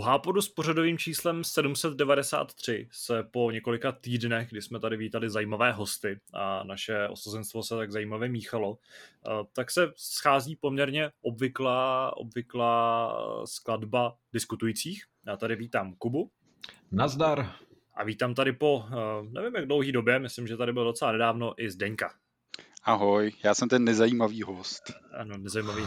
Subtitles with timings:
[0.00, 5.72] U Hápodu s pořadovým číslem 793 se po několika týdnech, kdy jsme tady vítali zajímavé
[5.72, 8.78] hosty a naše osazenstvo se tak zajímavě míchalo,
[9.26, 13.14] eh, tak se schází poměrně obvyklá, obvyklá
[13.44, 15.04] skladba diskutujících.
[15.26, 16.30] Já tady vítám Kubu.
[16.92, 17.52] Nazdar.
[17.94, 21.54] A vítám tady po, eh, nevím jak dlouhý době, myslím, že tady byl docela nedávno
[21.56, 22.14] i Zdeňka.
[22.84, 24.92] Ahoj, já jsem ten nezajímavý host.
[25.12, 25.82] Ano, nezajímavý.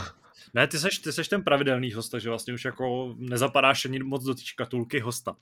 [0.53, 4.23] Ne, ty seš, ty seš ten pravidelný host, takže vlastně už jako nezapadáš ani moc
[4.23, 5.35] do té škatulky hosta.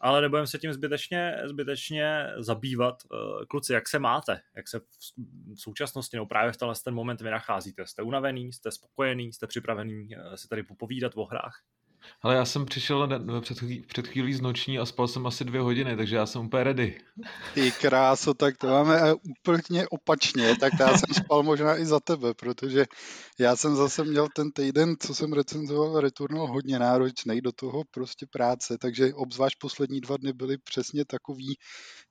[0.00, 3.02] Ale nebudeme se tím zbytečně, zbytečně zabývat.
[3.04, 4.40] Eh, kluci, jak se máte?
[4.56, 7.86] Jak se v současnosti, nebo právě v tenhle ten moment vy nacházíte?
[7.86, 11.62] Jste unavený, jste spokojený, jste připravený eh, si tady popovídat o hrách?
[12.22, 13.08] Ale já jsem přišel
[13.40, 16.46] před, chvílí, před chvílí z noční a spal jsem asi dvě hodiny, takže já jsem
[16.46, 17.00] úplně ready.
[17.54, 22.00] Ty kráso, tak to máme eh, úplně opačně, tak já jsem spal možná i za
[22.00, 22.84] tebe, protože
[23.38, 28.26] já jsem zase měl ten týden, co jsem recenzoval Returnal, hodně náročný do toho prostě
[28.26, 31.54] práce, takže obzvlášť poslední dva dny byly přesně takový,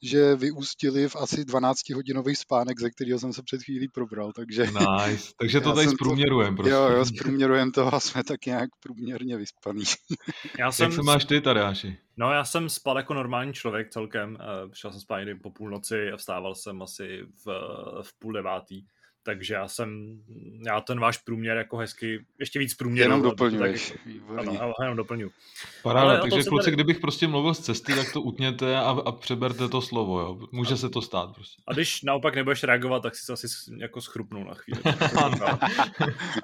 [0.03, 4.66] že vyústili v asi 12-hodinový spánek, ze kterého jsem se před chvílí probral, takže...
[5.08, 6.72] Nice, takže to tady zprůměrujeme prostě.
[6.72, 9.80] Jo, jo, zprůměrujeme to a jsme tak nějak průměrně vyspaný.
[10.59, 10.83] Já jsem...
[10.83, 11.97] Jak se máš ty, Tadeáši?
[12.17, 14.37] No já jsem spal jako normální člověk celkem,
[14.71, 17.45] přišel jsem spát někdy po půlnoci a vstával jsem asi v,
[18.02, 18.85] v půl devátý
[19.23, 20.22] takže já jsem,
[20.66, 23.05] já ten váš průměr jako hezky, ještě víc průměr.
[23.05, 23.94] Jenom doplňuješ.
[24.36, 25.31] Tak, ano, jenom doplňuji.
[25.83, 26.75] Paráda, takže kluci, tady...
[26.75, 30.39] kdybych prostě mluvil z cesty, tak to utněte a, a přeberte to slovo, jo.
[30.52, 31.61] Může a, se to stát prostě.
[31.67, 34.81] A když naopak nebudeš reagovat, tak si to asi jako schrupnul na chvíli.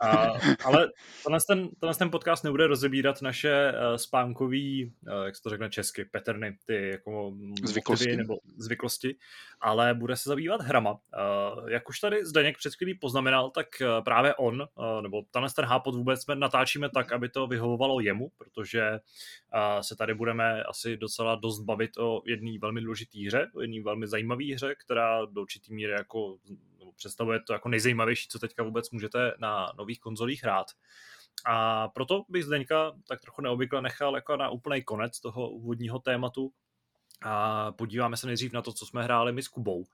[0.02, 0.28] a,
[0.66, 0.88] ale
[1.24, 5.70] tenhle ten, tenhle ten podcast nebude rozebírat naše uh, spánkový, uh, jak se to řekne
[5.70, 7.34] česky, peterny, ty jako
[7.64, 8.16] zvyklosti.
[8.16, 9.16] nebo zvyklosti,
[9.62, 10.92] ale bude se zabývat hrama.
[10.92, 15.50] Uh, jak už tady Zdeněk před chvílí poznamenal, tak eh, právě on, eh, nebo tenhle
[15.56, 20.64] ten hápot vůbec jsme natáčíme tak, aby to vyhovovalo jemu, protože eh, se tady budeme
[20.64, 25.26] asi docela dost bavit o jedné velmi důležité hře, o jedné velmi zajímavé hře, která
[25.26, 26.38] do určitý míry jako
[26.96, 30.68] představuje to jako nejzajímavější, co teďka vůbec můžete na nových konzolích hrát.
[31.46, 36.52] A proto bych Zdeňka tak trochu neobvykle nechal jako na úplný konec toho úvodního tématu,
[37.22, 39.86] a podíváme se nejdřív na to, co jsme hráli my s Kubou.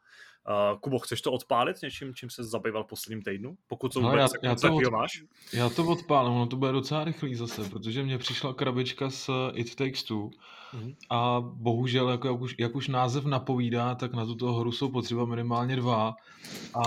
[0.50, 3.58] Uh, Kubo, chceš to odpálit něčím, čím se zabýval posledním týdnu?
[3.68, 5.24] Pokud to no, vůbec já, já to od, máš?
[5.54, 9.76] Já to odpálím, ono to bude docela rychlý zase, protože mě přišla krabička s It
[9.76, 10.96] Takes Two mm-hmm.
[11.10, 15.26] a bohužel, jako, jak, už, jak už název napovídá, tak na tuto hru jsou potřeba
[15.26, 16.16] minimálně dva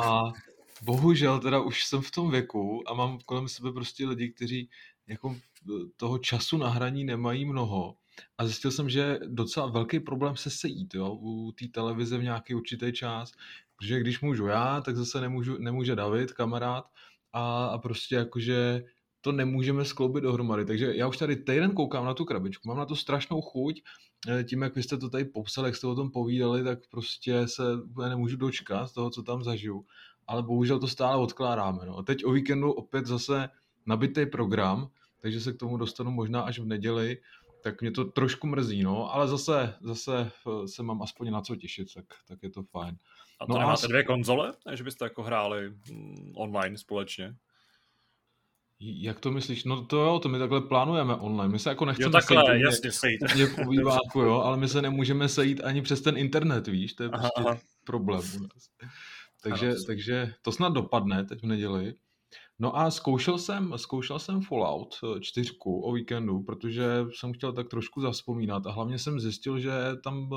[0.00, 0.22] a
[0.82, 4.68] bohužel teda už jsem v tom věku a mám kolem sebe prostě lidi, kteří
[5.06, 5.36] jako
[5.96, 7.94] toho času na hraní nemají mnoho
[8.38, 12.54] a zjistil jsem, že docela velký problém se sejít jo, u té televize v nějaký
[12.54, 13.32] určitý čas,
[13.76, 16.90] protože když můžu já, tak zase nemůžu, nemůže David, kamarád,
[17.32, 18.84] a, a prostě jakože
[19.20, 20.64] to nemůžeme skloubit dohromady.
[20.64, 23.82] Takže já už tady týden koukám na tu krabičku, mám na to strašnou chuť,
[24.28, 27.48] eh, tím, jak vy jste to tady popsali, jak jste o tom povídali, tak prostě
[27.48, 27.62] se
[28.08, 29.84] nemůžu dočkat z toho, co tam zažiju.
[30.26, 31.86] Ale bohužel to stále odkládáme.
[31.86, 31.98] No.
[31.98, 33.48] A teď o víkendu opět zase
[33.86, 34.88] nabitý program,
[35.20, 37.18] takže se k tomu dostanu možná až v neděli
[37.66, 41.56] tak mě to trošku mrzí, no, ale zase, zase eh, se mám aspoň na co
[41.56, 42.96] těšit, tak, tak je to fajn.
[43.40, 43.88] A to no nemáte a...
[43.88, 47.34] dvě konzole, že byste jako hráli mm, online společně?
[48.80, 49.64] Jak to myslíš?
[49.64, 51.52] No to jo, to my takhle plánujeme online.
[51.52, 52.62] My se jako nechceme jo, takhle, sejít.
[52.64, 53.20] jasně, sejít.
[53.56, 57.08] V obýváku, jo, ale my se nemůžeme sejít ani přes ten internet, víš, to je
[57.08, 57.58] aha, prostě aha.
[57.84, 58.68] problém u nás.
[59.42, 61.94] Takže, ano, takže to snad dopadne teď v neděli.
[62.58, 66.84] No a zkoušel jsem, zkoušel jsem Fallout 4 eh, o víkendu, protože
[67.14, 69.72] jsem chtěl tak trošku zaspomínat a hlavně jsem zjistil, že
[70.04, 70.36] tam eh,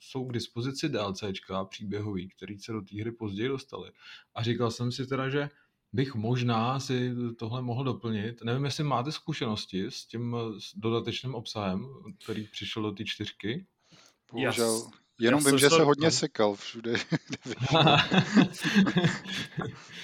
[0.00, 3.90] jsou k dispozici DLCčka příběhový, který se do té hry později dostali.
[4.34, 5.48] A říkal jsem si teda, že
[5.92, 8.44] bych možná si tohle mohl doplnit.
[8.44, 11.86] Nevím, jestli máte zkušenosti s tím eh, dodatečným obsahem,
[12.24, 13.66] který přišel do té čtyřky.
[14.32, 16.92] Bohužel, Jenom já vím, že se hodně sekal všude.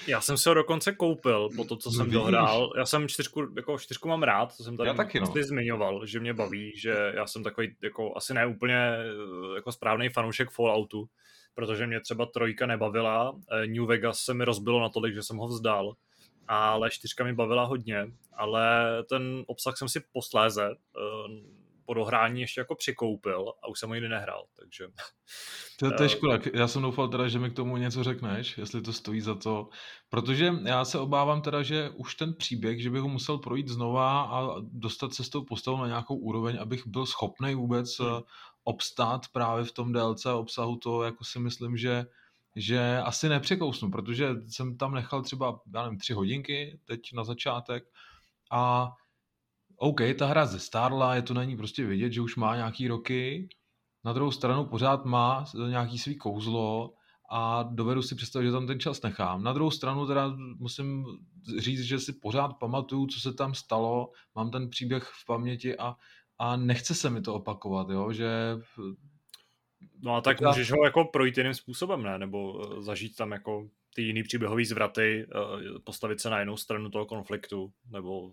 [0.06, 2.72] já jsem se ho dokonce koupil po to, co jsem dohrál.
[2.78, 5.32] Já jsem čtyřku, jako čtyřku mám rád, to jsem tady já taky, no.
[5.40, 10.08] zmiňoval, že mě baví, že já jsem takový jako asi ne úplně eh, jako správný
[10.08, 11.08] fanoušek Falloutu,
[11.54, 15.48] protože mě třeba trojka nebavila, eh, New Vegas se mi rozbilo natolik, že jsem ho
[15.48, 15.94] vzdal,
[16.48, 22.60] ale čtyřka mi bavila hodně, ale ten obsah jsem si posléze eh, po dohrání ještě
[22.60, 24.88] jako přikoupil a už jsem ho nikdy nehrál, takže...
[25.78, 28.82] To, to je škoda, já jsem doufal teda, že mi k tomu něco řekneš, jestli
[28.82, 29.68] to stojí za to,
[30.08, 34.22] protože já se obávám teda, že už ten příběh, že bych ho musel projít znova
[34.22, 38.08] a dostat se s tou postavou na nějakou úroveň, abych byl schopný vůbec hmm.
[38.08, 38.20] Eh,
[38.64, 42.06] obstát právě v tom DLC obsahu, to jako si myslím, že
[42.56, 47.84] že asi nepřekousnu, protože jsem tam nechal třeba, já nevím, tři hodinky teď na začátek
[48.50, 48.92] a
[49.76, 53.48] OK, ta hra zestárla, je to na ní prostě vidět, že už má nějaký roky,
[54.04, 56.94] na druhou stranu pořád má nějaký svý kouzlo
[57.30, 59.42] a dovedu si představit, že tam ten čas nechám.
[59.42, 61.04] Na druhou stranu teda musím
[61.58, 65.94] říct, že si pořád pamatuju, co se tam stalo, mám ten příběh v paměti a,
[66.38, 68.56] a nechce se mi to opakovat, jo, že
[70.02, 70.48] No a tak ta...
[70.48, 72.18] můžeš ho jako projít jiným způsobem, ne?
[72.18, 76.90] Nebo eh, zažít tam jako ty jiný příběhový zvraty, eh, postavit se na jinou stranu
[76.90, 78.32] toho konfliktu, nebo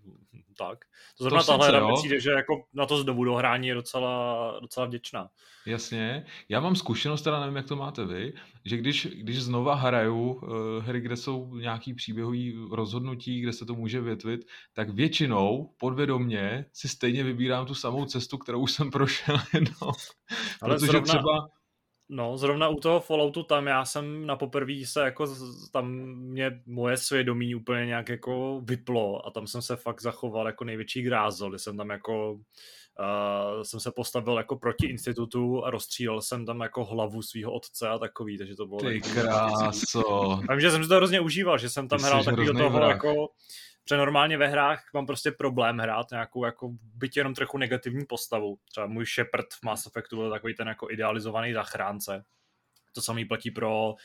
[0.57, 0.85] tak.
[1.17, 5.29] To znamená, tahle hra přijde, že jako na to znovu dohrání je docela, docela vděčná.
[5.65, 6.25] Jasně.
[6.49, 8.33] Já mám zkušenost, teda nevím, jak to máte vy,
[8.65, 10.49] že když, když znova hraju uh,
[10.79, 16.87] hry, kde jsou nějaký příběhový rozhodnutí, kde se to může větvit, tak většinou podvědomně si
[16.87, 19.91] stejně vybírám tu samou cestu, kterou už jsem prošel jednou.
[20.61, 21.07] Ale Protože zrovna...
[21.07, 21.47] třeba
[22.13, 25.35] No, zrovna u toho Falloutu tam já jsem na poprvé se jako,
[25.71, 30.63] tam mě moje svědomí úplně nějak jako vyplo a tam jsem se fakt zachoval jako
[30.63, 36.21] největší grázl, kdy jsem tam jako uh, jsem se postavil jako proti institutu a rozstřílel
[36.21, 38.79] jsem tam jako hlavu svého otce a takový, takže to bylo...
[38.79, 40.31] Ty kráso.
[40.49, 42.69] A vím, že jsem si to hrozně užíval, že jsem tam Ty hrál takového toho
[42.69, 42.89] vrah.
[42.89, 43.27] jako
[43.83, 48.57] Protože normálně ve hrách mám prostě problém hrát nějakou jako byť jenom trochu negativní postavu.
[48.69, 52.23] Třeba můj Shepard v Mass Effectu byl takový ten jako idealizovaný zachránce.
[52.93, 53.95] To samý platí pro uh,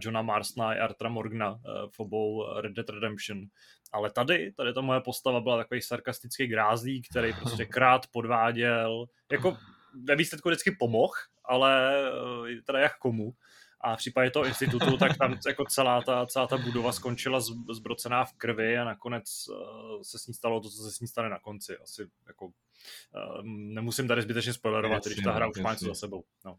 [0.00, 1.60] Johna Marsna a Artra Morgana uh,
[1.90, 3.40] v obou Red Dead Redemption.
[3.92, 9.06] Ale tady, tady ta moje postava byla takový sarkastický grázlík, který prostě krát podváděl.
[9.32, 9.56] Jako
[10.04, 11.12] ve výsledku vždycky pomohl,
[11.44, 13.34] ale uh, teda jak komu
[13.82, 17.40] a v případě toho institutu, tak tam jako celá ta, celá ta budova skončila
[17.72, 21.06] zbrocená v krvi a nakonec uh, se s ní stalo to, co se s ní
[21.06, 21.76] stane na konci.
[21.78, 22.52] Asi jako uh,
[23.44, 26.24] nemusím tady zbytečně spoilerovat, když ta hra už má něco za sebou.
[26.44, 26.58] No.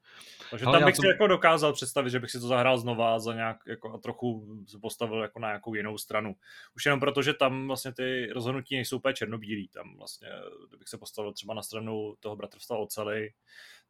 [0.52, 1.02] Takže tam bych to...
[1.02, 4.58] si jako dokázal představit, že bych si to zahrál znova za nějak, jako, a trochu
[4.82, 6.36] postavil jako na nějakou jinou stranu.
[6.76, 9.68] Už jenom proto, že tam vlastně ty rozhodnutí nejsou úplně černobílí.
[9.68, 10.30] Tam vlastně,
[10.70, 13.34] kdybych se postavil třeba na stranu toho bratrstva ocely,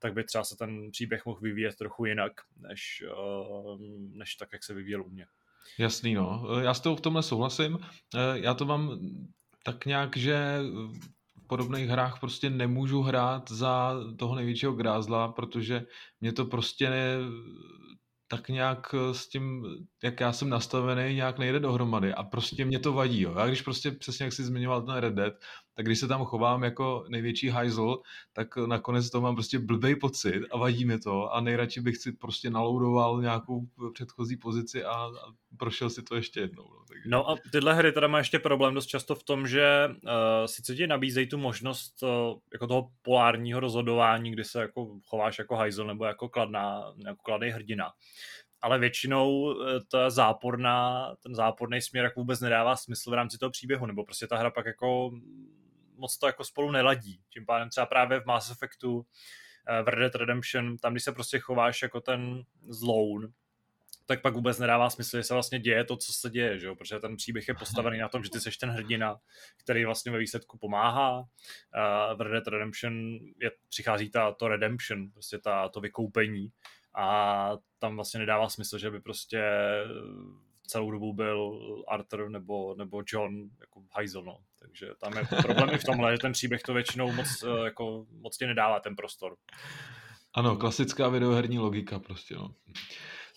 [0.04, 3.78] tak by třeba se ten příběh mohl vyvíjet trochu jinak, než, eh,
[4.14, 5.26] než tak, jak se vyvíjel u mě.
[5.78, 6.48] Jasný, no.
[6.62, 7.80] Já s tou v tomhle souhlasím.
[8.16, 9.00] Eh, já to mám
[9.64, 10.60] tak nějak, že
[11.38, 15.86] v podobných hrách prostě nemůžu hrát za toho největšího grázla, protože
[16.22, 17.18] mě to prostě ne,
[18.28, 19.66] tak nějak s tím,
[20.04, 23.22] jak já jsem nastavený, nějak nejde dohromady a prostě mě to vadí.
[23.22, 23.36] Jo.
[23.38, 25.34] Já když prostě přesně jak jsi zmiňoval ten Red Dead,
[25.74, 27.98] tak když se tam chovám jako největší hajzl,
[28.34, 32.12] tak nakonec to mám prostě blbej pocit a vadí mi to a nejradši bych si
[32.12, 35.12] prostě naloudoval nějakou předchozí pozici a, a
[35.58, 36.64] prošel si to ještě jednou.
[36.64, 37.10] No, takže...
[37.10, 40.10] no a tyhle hry teda má ještě problém dost často v tom, že uh,
[40.46, 42.10] sice ti nabízejí tu možnost uh,
[42.54, 47.50] jako toho polárního rozhodování, kdy se jako chováš jako hajzl nebo jako kladná, jako kladný
[47.50, 47.92] hrdina,
[48.64, 53.50] ale většinou eh, ta záporná, ten záporný směr jako vůbec nedává smysl v rámci toho
[53.50, 55.12] příběhu, nebo prostě ta hra pak jako
[55.98, 57.22] moc to jako spolu neladí.
[57.30, 59.06] Tím pádem třeba právě v Mass Effectu,
[59.68, 63.34] eh, v Red Dead Redemption, tam když se prostě chováš jako ten zloun,
[64.06, 66.76] tak pak vůbec nedává smysl, že se vlastně děje to, co se děje, že jo?
[66.76, 69.20] protože ten příběh je postavený na tom, že ty jsi ten hrdina,
[69.58, 71.20] který vlastně ve výsledku pomáhá.
[71.20, 72.94] Uh, v Red Dead Redemption
[73.42, 76.52] je, přichází ta, to redemption, prostě ta, to vykoupení
[76.96, 79.44] a tam vlastně nedává smysl, že by prostě
[80.68, 84.38] celou dobu byl Arthur nebo, nebo John jako hajzl, no.
[84.64, 88.38] Takže tam je problém v tomhle, že ten příběh to většinou moc, eh, jako, moc
[88.38, 89.36] ti nedává ten prostor.
[90.34, 92.56] Ano, klasická videoherní logika prostě, no.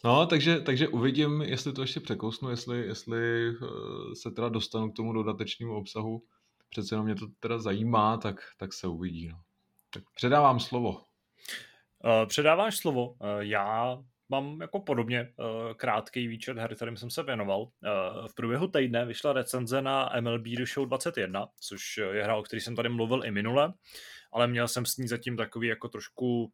[0.05, 4.97] No, takže, takže uvidím, jestli to ještě překousnu, jestli, jestli eh, se teda dostanu k
[4.97, 6.23] tomu dodatečnému obsahu.
[6.69, 9.29] Přece jenom mě to teda zajímá, tak, tak se uvidí.
[9.29, 9.41] No.
[9.91, 10.91] Tak předávám slovo.
[10.91, 13.15] Uh, předáváš slovo.
[13.39, 17.61] Já mám jako podobně uh, krátký výčet her, kterým jsem se věnoval.
[17.63, 17.71] Uh,
[18.27, 22.61] v průběhu týdne vyšla recenze na MLB The Show 21, což je hra, o který
[22.61, 23.73] jsem tady mluvil i minule,
[24.33, 26.53] ale měl jsem s ní zatím takový jako trošku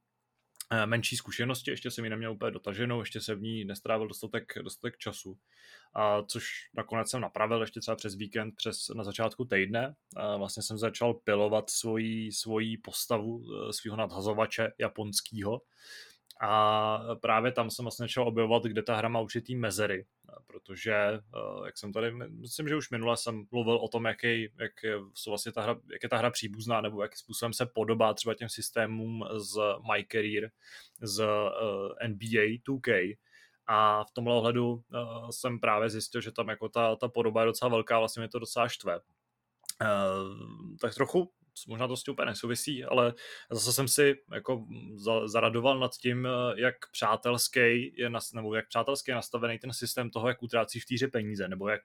[0.74, 4.52] Eh, menší zkušenosti, ještě jsem ji neměl úplně dotaženou, ještě jsem v ní nestrávil dostatek,
[4.62, 5.38] dostatek času,
[5.94, 9.94] a což nakonec jsem napravil ještě třeba přes víkend, přes na začátku týdne.
[10.16, 15.60] A vlastně jsem začal pilovat svoji, svoji postavu eh, svého nadhazovače japonského,
[16.40, 20.06] a právě tam jsem vlastně začal objevovat, kde ta hra má určitý mezery,
[20.46, 24.72] protože, eh, jak jsem tady, myslím, že už minule jsem mluvil o tom, jaký, jak,
[25.14, 28.34] jsou vlastně ta hra, jak je ta hra příbuzná, nebo jakým způsobem se podobá třeba
[28.34, 29.60] těm systémům z
[29.92, 30.50] My Career,
[31.02, 33.18] z uh, NBA 2K,
[33.66, 34.82] a v tomhle ohledu uh,
[35.30, 38.38] jsem právě zjistil, že tam jako ta, ta podoba je docela velká, vlastně mě to
[38.38, 39.00] docela štve.
[40.80, 41.32] Tak trochu
[41.68, 43.14] možná to s tím úplně nesouvisí, ale
[43.50, 44.66] zase jsem si jako
[45.24, 50.42] zaradoval nad tím, jak přátelský je, nebo jak přátelský je nastavený ten systém toho, jak
[50.42, 51.82] utrácí v týře peníze, nebo jak,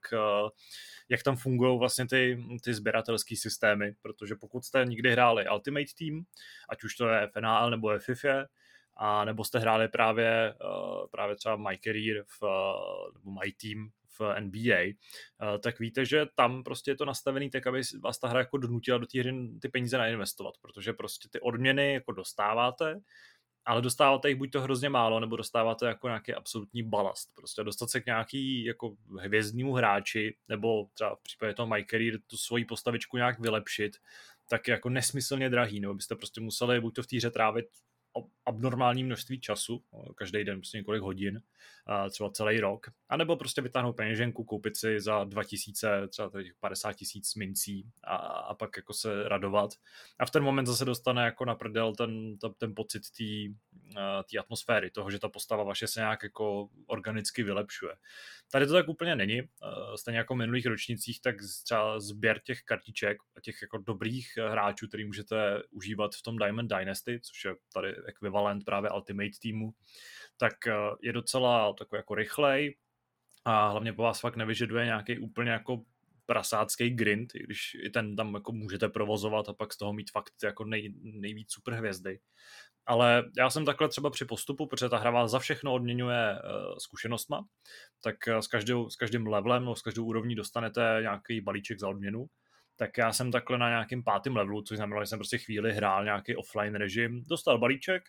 [1.09, 6.23] jak tam fungují vlastně ty, ty sběratelské systémy, protože pokud jste nikdy hráli Ultimate Team,
[6.69, 8.45] ať už to je FNAL nebo je FIFA,
[8.99, 12.43] a nebo jste hráli právě, uh, právě třeba My Career v,
[13.13, 17.67] nebo My Team v NBA, uh, tak víte, že tam prostě je to nastavený tak,
[17.67, 21.39] aby vás ta hra jako donutila do té hry ty peníze nainvestovat, protože prostě ty
[21.39, 22.99] odměny jako dostáváte,
[23.65, 27.29] ale dostáváte jich buď to hrozně málo, nebo dostáváte jako nějaký absolutní balast.
[27.35, 32.19] Prostě dostat se k nějaký jako hvězdnímu hráči, nebo třeba v případě toho My Career
[32.27, 33.97] tu svoji postavičku nějak vylepšit,
[34.49, 37.65] tak je jako nesmyslně drahý, nebo byste prostě museli buď to v té hře trávit
[38.45, 39.83] abnormální množství času,
[40.15, 41.41] každý den prostě několik hodin,
[42.09, 47.89] třeba celý rok, anebo prostě vytáhnout peněženku, koupit si za 2000, třeba 50 tisíc mincí
[48.03, 49.71] a, a pak jako se radovat.
[50.19, 53.03] A v ten moment zase dostane jako na prdel ten, ten, ten pocit
[54.31, 57.95] té atmosféry, toho, že ta postava vaše se nějak jako organicky vylepšuje.
[58.51, 59.41] Tady to tak úplně není.
[59.95, 64.87] Stejně jako v minulých ročnicích, tak třeba sběr těch kartiček a těch jako dobrých hráčů,
[64.87, 69.73] který můžete užívat v tom Diamond Dynasty, což je tady ekvivalent právě Ultimate týmu,
[70.37, 72.77] tak eh, je docela takový jako rychlej
[73.45, 75.83] a hlavně po vás fakt nevyžaduje nějaký úplně jako
[76.25, 80.11] prasácký grind, i když i ten tam jako můžete provozovat a pak z toho mít
[80.11, 82.19] fakt jako nej, nejvíc super hvězdy.
[82.85, 86.77] Ale já jsem takhle třeba při postupu, protože ta hra vás za všechno odměňuje uh,
[86.77, 87.45] zkušenostma,
[88.03, 91.89] tak uh, s, každou, s každým levelem nebo s každou úrovní dostanete nějaký balíček za
[91.89, 92.27] odměnu
[92.77, 96.03] tak já jsem takhle na nějakým pátém levelu, což znamenalo, že jsem prostě chvíli hrál
[96.03, 98.03] nějaký offline režim, dostal balíček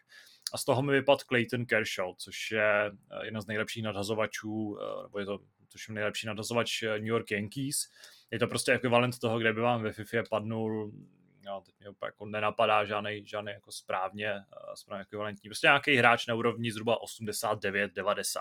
[0.55, 5.02] a z toho mi vypadl Clayton Kershaw, což je eh, jedna z nejlepších nadhazovačů, eh,
[5.02, 5.38] nebo je to
[5.73, 7.76] tuším nejlepší nadhazovač eh, New York Yankees.
[8.31, 10.93] Je to prostě ekvivalent toho, kde by vám ve FIFA padnul
[11.47, 14.35] no, teď mě úplně jako nenapadá žádný, žádný jako správně,
[14.75, 15.49] správně ekvivalentní.
[15.49, 18.40] Prostě nějaký hráč na úrovni zhruba 89-90.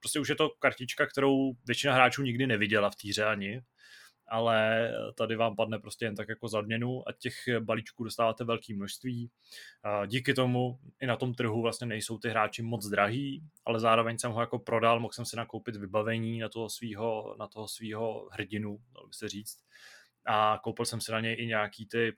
[0.00, 3.62] Prostě už je to kartička, kterou většina hráčů nikdy neviděla v týře ani
[4.28, 8.74] ale tady vám padne prostě jen tak jako za odměnu a těch balíčků dostáváte velké
[8.74, 9.30] množství.
[10.06, 14.32] Díky tomu i na tom trhu vlastně nejsou ty hráči moc drahý, ale zároveň jsem
[14.32, 18.78] ho jako prodal, mohl jsem si nakoupit vybavení na toho svého na toho svýho hrdinu,
[18.94, 19.58] dalo by se říct.
[20.26, 22.16] A koupil jsem si na něj i nějaký ty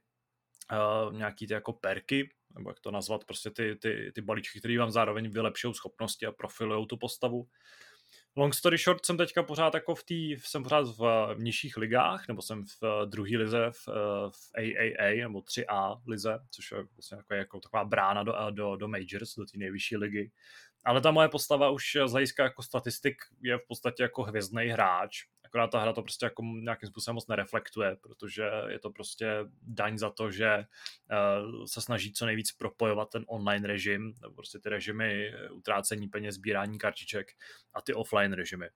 [1.12, 4.91] nějaký ty jako perky, nebo jak to nazvat, prostě ty, ty, ty balíčky, které vám
[4.91, 7.49] zároveň vylepšují schopnosti a profilují tu postavu.
[8.38, 10.99] Long story short, jsem teďka pořád jako v tý, jsem pořád v,
[11.35, 13.88] v nižších ligách, nebo jsem v druhé lize v,
[14.30, 18.88] v AAA, nebo 3A lize, což je vlastně jako, jako taková brána do, do, do
[18.88, 20.30] Majors, do té nejvyšší ligy.
[20.85, 25.25] Ale ta moje postava už z hlediska jako statistik je v podstatě jako hvězdný hráč
[25.49, 29.26] Akorát ta hra to prostě jako nějakým způsobem moc nereflektuje, protože je to prostě
[29.62, 34.59] daň za to, že uh, se snaží co nejvíc propojovat ten online režim, nebo prostě
[34.59, 37.26] ty režimy utrácení peněz, sbírání kartiček
[37.75, 38.69] a ty offline režimy.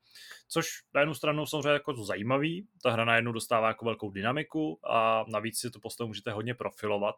[0.48, 4.80] Což na jednu stranu samozřejmě jako to zajímavý, ta hra najednou dostává jako velkou dynamiku
[4.90, 7.14] a navíc si to postavu můžete hodně profilovat,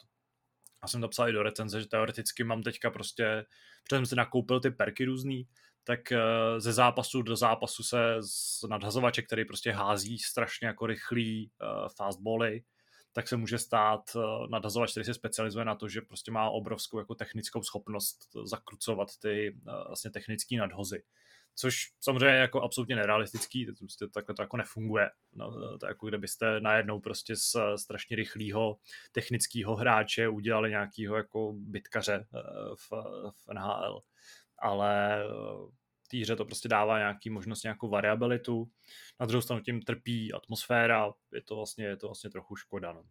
[0.82, 3.46] já jsem to psal i do recenze, že teoreticky mám teďka prostě,
[3.82, 5.48] protože jsem si nakoupil ty perky různý,
[5.84, 6.20] tak eh,
[6.58, 12.62] ze zápasu do zápasu se z nadhazovače, který prostě hází strašně jako rychlý uh, fastbally,
[13.12, 16.98] tak se může stát uh, nadhazovač, který se specializuje na to, že prostě má obrovskou
[16.98, 21.02] jako technickou schopnost zakrucovat ty vlastně technické nadhozy.
[21.56, 25.10] Což samozřejmě je jako absolutně nerealistický, prostě takhle to jako nefunguje.
[25.32, 28.76] No, to jako kdybyste najednou prostě z strašně rychlého
[29.12, 32.26] technického hráče udělali nějakého jako bitkaře
[32.74, 32.90] v,
[33.30, 34.02] v NHL
[34.58, 35.28] ale eh,
[36.10, 38.70] té hře to prostě dává nějaký možnost, nějakou variabilitu.
[39.20, 42.92] Na druhou stranu tím trpí atmosféra, je to vlastně, je to vlastně trochu škoda.
[42.92, 43.02] No.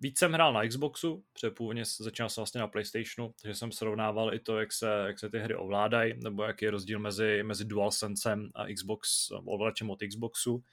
[0.00, 4.34] Víc jsem hrál na Xboxu, protože původně začínal jsem vlastně na Playstationu, takže jsem srovnával
[4.34, 7.64] i to, jak se, jak se ty hry ovládají, nebo jaký je rozdíl mezi, mezi
[7.64, 10.64] DualSensem a Xbox, ovladačem od Xboxu.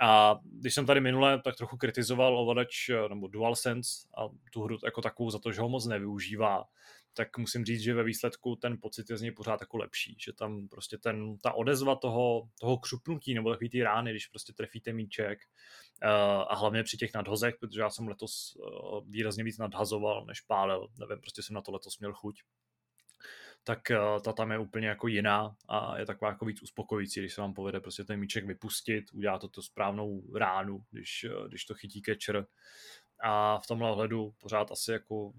[0.00, 5.02] A když jsem tady minule tak trochu kritizoval ovladač nebo DualSense a tu hru jako
[5.02, 6.64] takovou za to, že ho moc nevyužívá,
[7.16, 10.32] tak musím říct, že ve výsledku ten pocit je z něj pořád jako lepší, že
[10.32, 14.92] tam prostě ten, ta odezva toho, toho křupnutí nebo takový ty rány, když prostě trefíte
[14.92, 15.38] míček
[16.02, 16.10] uh,
[16.48, 20.88] a hlavně při těch nadhozech, protože já jsem letos uh, výrazně víc nadhazoval, než pálil,
[20.98, 22.42] nevím, prostě jsem na to letos měl chuť,
[23.64, 27.34] tak uh, ta tam je úplně jako jiná a je taková jako víc uspokojící, když
[27.34, 31.74] se vám povede prostě ten míček vypustit, udělá to tu správnou ránu, když, když to
[31.74, 32.46] chytí catcher
[33.22, 35.32] a v tomhle ohledu pořád asi jako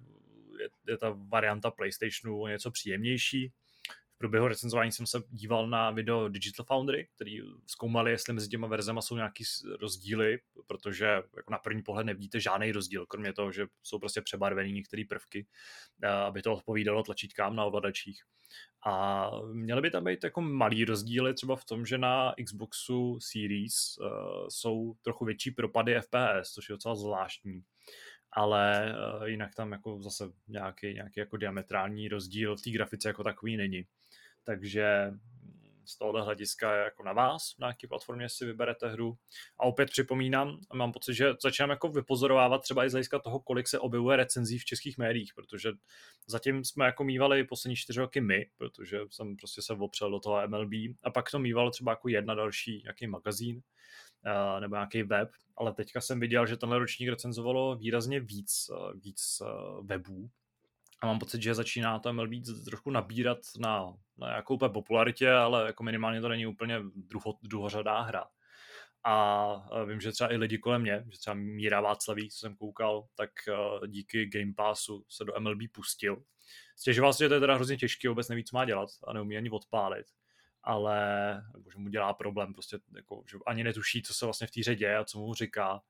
[0.87, 3.51] je, ta varianta PlayStationu něco příjemnější.
[4.15, 8.67] v průběhu recenzování jsem se díval na video Digital Foundry, který zkoumali, jestli mezi těma
[8.67, 9.43] verzema jsou nějaký
[9.79, 11.05] rozdíly, protože
[11.35, 15.47] jako na první pohled nevidíte žádný rozdíl, kromě toho, že jsou prostě přebarvený některé prvky,
[16.27, 18.23] aby to odpovídalo tlačítkám na ovladačích.
[18.85, 23.97] A měly by tam být jako malý rozdíly třeba v tom, že na Xboxu Series
[23.97, 24.07] uh,
[24.49, 27.63] jsou trochu větší propady FPS, což je docela zvláštní.
[28.37, 33.23] Ale uh, jinak tam jako zase nějaký, nějaký jako diametrální rozdíl v té grafice jako
[33.23, 33.83] takový není.
[34.43, 35.11] Takže
[35.85, 39.17] z tohohle hlediska je jako na vás, na jaký platformě si vyberete hru.
[39.59, 43.67] A opět připomínám, mám pocit, že začínám jako vypozorovávat třeba i z hlediska toho, kolik
[43.67, 45.71] se objevuje recenzí v českých médiích, protože
[46.27, 50.47] zatím jsme jako mývali poslední čtyři roky my, protože jsem prostě se opřel do toho
[50.47, 50.71] MLB
[51.03, 53.61] a pak to mývalo třeba jako jedna další nějaký magazín
[54.59, 59.41] nebo nějaký web, ale teďka jsem viděl, že tenhle ročník recenzovalo výrazně víc, uh, víc
[59.41, 60.29] uh, webů,
[61.01, 62.31] a mám pocit, že začíná to MLB
[62.65, 68.27] trošku nabírat na, na nějakou popularitě, ale jako minimálně to není úplně druho, druhořadá hra.
[69.03, 73.07] A vím, že třeba i lidi kolem mě, že třeba Míra Václaví, co jsem koukal,
[73.15, 73.29] tak
[73.87, 76.23] díky Game Passu se do MLB pustil.
[76.75, 79.37] Stěžoval si, že to je teda hrozně těžké, vůbec neví, co má dělat a neumí
[79.37, 80.05] ani odpálit
[80.67, 80.99] ale
[81.53, 84.75] nebo že mu dělá problém, prostě jako, že ani netuší, co se vlastně v té
[84.75, 85.81] děje a co mu říká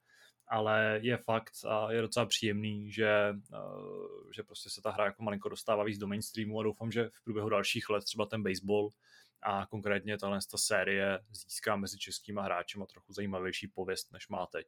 [0.47, 3.09] ale je fakt a je docela příjemný, že,
[3.53, 7.09] eh, že prostě se ta hra jako malinko dostává víc do mainstreamu a doufám, že
[7.13, 8.89] v průběhu dalších let třeba ten baseball
[9.41, 14.67] a konkrétně tahle ta série získá mezi českýma hráči trochu zajímavější pověst, než má teď.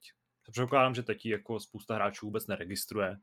[0.51, 3.17] Předpokládám, že teď jako spousta hráčů vůbec neregistruje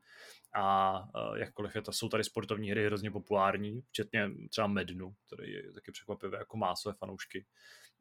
[0.55, 5.53] a uh, jakkoliv je to, jsou tady sportovní hry hrozně populární, včetně třeba Mednu, který
[5.53, 7.45] je taky překvapivě jako má své fanoušky,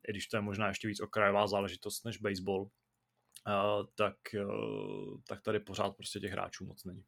[0.09, 2.71] i když to je možná ještě víc okrajová záležitost než baseball,
[3.95, 7.05] tak, uh, tak tady pořád prostě těch hráčů moc není.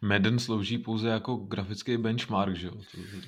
[0.00, 2.72] Madden slouží pouze jako grafický benchmark, že jo?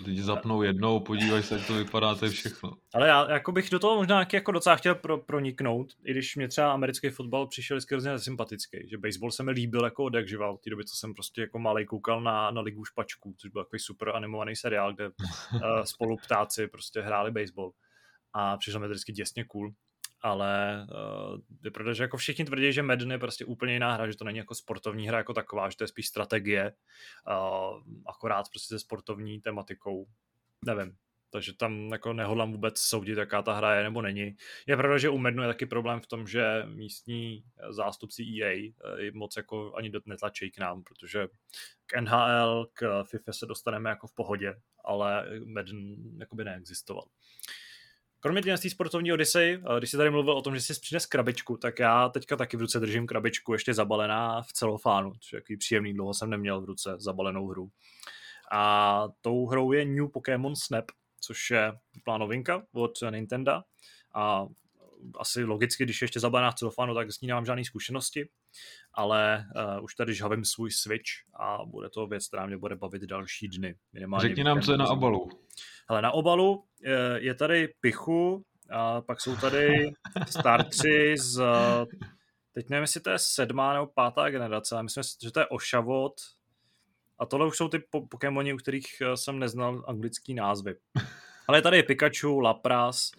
[0.04, 2.72] Lidi zapnou jednou, podívají se, jak to vypadá, to je všechno.
[2.94, 6.48] Ale já jako bych do toho možná jako docela chtěl pro, proniknout, i když mě
[6.48, 10.26] třeba americký fotbal přišel vždycky hrozně sympatický, že baseball se mi líbil jako od jak
[10.64, 13.80] té doby, co jsem prostě jako malý koukal na, na Ligu špačků, což byl takový
[13.80, 15.08] super animovaný seriál, kde
[15.52, 17.72] uh, spolu ptáci prostě hráli baseball
[18.32, 19.72] a přišlo mi to vždycky děsně cool
[20.22, 24.10] ale uh, je pravda, že jako všichni tvrdí, že Madden je prostě úplně jiná hra,
[24.10, 26.72] že to není jako sportovní hra jako taková, že to je spíš strategie,
[27.28, 30.06] uh, akorát prostě se sportovní tematikou,
[30.64, 30.96] nevím,
[31.32, 34.36] takže tam jako nehodlám vůbec soudit, jaká ta hra je nebo není.
[34.66, 39.10] Je pravda, že u Mednu je taky problém v tom, že místní zástupci EA eh,
[39.14, 41.28] moc jako ani netlačí k nám, protože
[41.86, 44.54] k NHL, k FIFA se dostaneme jako v pohodě,
[44.84, 47.04] ale Madden jakoby neexistoval.
[48.22, 51.78] Kromě té sportovní Odyssey, když jsi tady mluvil o tom, že jsi přines krabičku, tak
[51.78, 55.94] já teďka taky v ruce držím krabičku ještě zabalená v celofánu, což je takový příjemný,
[55.94, 57.70] dlouho jsem neměl v ruce zabalenou hru.
[58.52, 60.84] A tou hrou je New Pokémon Snap,
[61.20, 61.72] což je
[62.04, 63.52] plánovinka od Nintendo
[64.14, 64.46] a
[65.18, 68.28] asi logicky, když je ještě zabalená v celofánu, tak s ní nemám žádné zkušenosti,
[68.94, 69.44] ale
[69.76, 73.48] uh, už tady žhavím svůj Switch a bude to věc, která mě bude bavit další
[73.48, 73.74] dny.
[73.92, 75.30] Minimálně Řekni nám, co je na obalu.
[75.92, 79.92] Ale na obalu je, je tady Pichu, a pak jsou tady
[80.28, 81.42] starci z,
[82.52, 86.14] teď nevím, jestli to je sedmá nebo pátá generace, ale myslím, že to je Ošavot,
[87.18, 90.74] a tohle už jsou ty po- Pokémoni, u kterých eh, jsem neznal anglický názvy.
[91.48, 93.12] Ale tady je Pikachu, Lapras,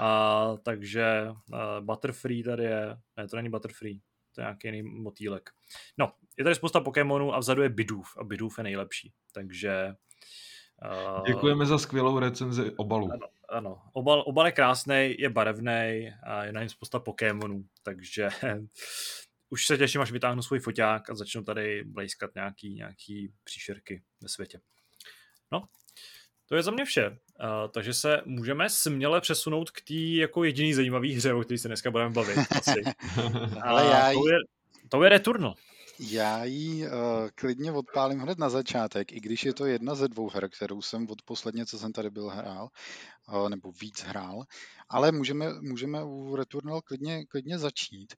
[0.00, 3.98] a, takže a, Butterfree tady je, ne, to není Butterfree,
[4.34, 5.50] to je nějaký jiný motýlek.
[5.98, 9.94] No, je tady spousta Pokémonů a vzadu je Bidoof a Bidoof je nejlepší, takže...
[11.26, 13.12] Děkujeme za skvělou recenzi obalu.
[13.12, 13.82] Ano, ano.
[13.92, 18.28] Obal, obal je krásný, je barevný a je na něm spousta Pokémonů, takže
[19.50, 24.28] už se těším, až vytáhnu svůj foťák a začnu tady blejskat nějaký, nějaký příšerky ve
[24.28, 24.60] světě.
[25.52, 25.62] No,
[26.48, 27.08] to je za mě vše.
[27.08, 27.16] Uh,
[27.74, 31.90] takže se můžeme směle přesunout k té jako jediný zajímavý hře, o který se dneska
[31.90, 32.38] budeme bavit.
[32.50, 32.82] Asi.
[33.62, 34.38] Ale já to, je,
[34.88, 35.54] to je Returnal.
[35.98, 36.92] Já ji uh,
[37.34, 41.10] klidně odpálím hned na začátek, i když je to jedna ze dvou her, kterou jsem
[41.10, 42.68] od posledně, co jsem tady byl, hrál,
[43.28, 44.44] uh, nebo víc hrál,
[44.88, 48.14] ale můžeme, můžeme u Returnal klidně, klidně začít.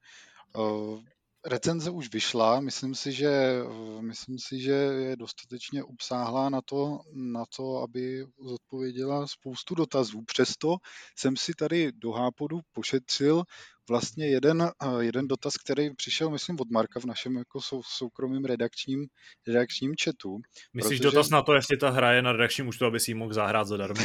[0.56, 1.00] Uh,
[1.46, 3.62] recenze už vyšla, myslím si, že,
[4.00, 10.22] myslím si, že je dostatečně obsáhlá na to, na to, aby zodpověděla spoustu dotazů.
[10.26, 10.76] Přesto
[11.16, 13.42] jsem si tady do Hápodu pošetřil
[13.88, 14.70] vlastně jeden, eh,
[15.00, 19.06] jeden dotaz, který přišel, myslím, od Marka v našem jako sou, soukromým redakčním,
[19.46, 20.38] redakčním chatu.
[20.74, 21.10] Myslíš protože...
[21.10, 23.66] dotaz na to, jestli ta hra je na redakčním účtu, aby si ji mohl zahrát
[23.66, 24.04] zadarmo?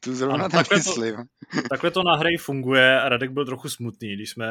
[0.00, 1.16] tu zrovna ano, takhle myslím.
[1.16, 4.46] To, takhle to na hry funguje a Radek byl trochu smutný, když jsme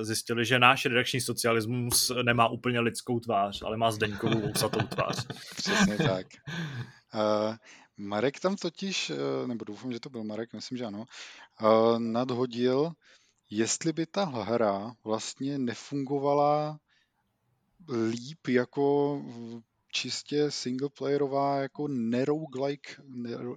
[0.00, 5.26] zjistili, že náš redakční socialismus nemá úplně lidskou tvář, ale má zdeňkovou úsatou tvář.
[5.56, 6.26] Přesně tak.
[7.14, 7.54] Uh,
[7.96, 9.12] Marek tam totiž,
[9.46, 11.04] nebo doufám, že to byl Marek, myslím, že ano,
[11.98, 12.92] nadhodil,
[13.50, 16.78] jestli by ta hra vlastně nefungovala
[18.10, 19.18] líp jako
[19.92, 22.92] čistě singleplayerová jako neroguelike,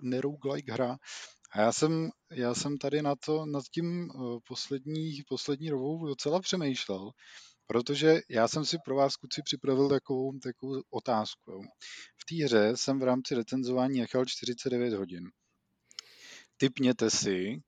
[0.02, 0.98] neroguelike hra.
[1.52, 6.40] A já jsem, já jsem tady na to, nad tím eh, poslední, poslední dobou docela
[6.40, 7.12] přemýšlel,
[7.68, 11.62] protože já jsem si pro vás, kuci, připravil takovou, takovou otázku.
[12.18, 15.24] V té hře jsem v rámci recenzování nechal 49 hodin.
[16.58, 17.62] Typněte si,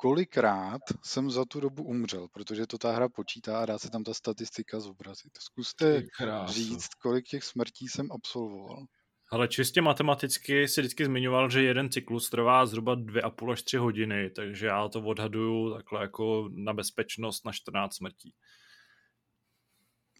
[0.00, 4.04] kolikrát jsem za tu dobu umřel, protože to ta hra počítá a dá se tam
[4.04, 5.32] ta statistika zobrazit.
[5.38, 6.02] Zkuste
[6.46, 8.86] říct, kolik těch smrtí jsem absolvoval.
[9.32, 14.30] Ale čistě matematicky si vždycky zmiňoval, že jeden cyklus trvá zhruba 2,5 až 3 hodiny,
[14.30, 18.34] takže já to odhaduju takhle jako na bezpečnost na 14 smrtí.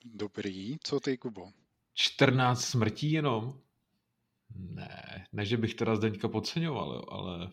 [0.04, 1.52] Dobrý, co ty, Kubo?
[1.94, 3.60] 14 smrtí jenom?
[4.54, 7.52] Ne, ne, že bych teda Zdeňka podceňoval, ale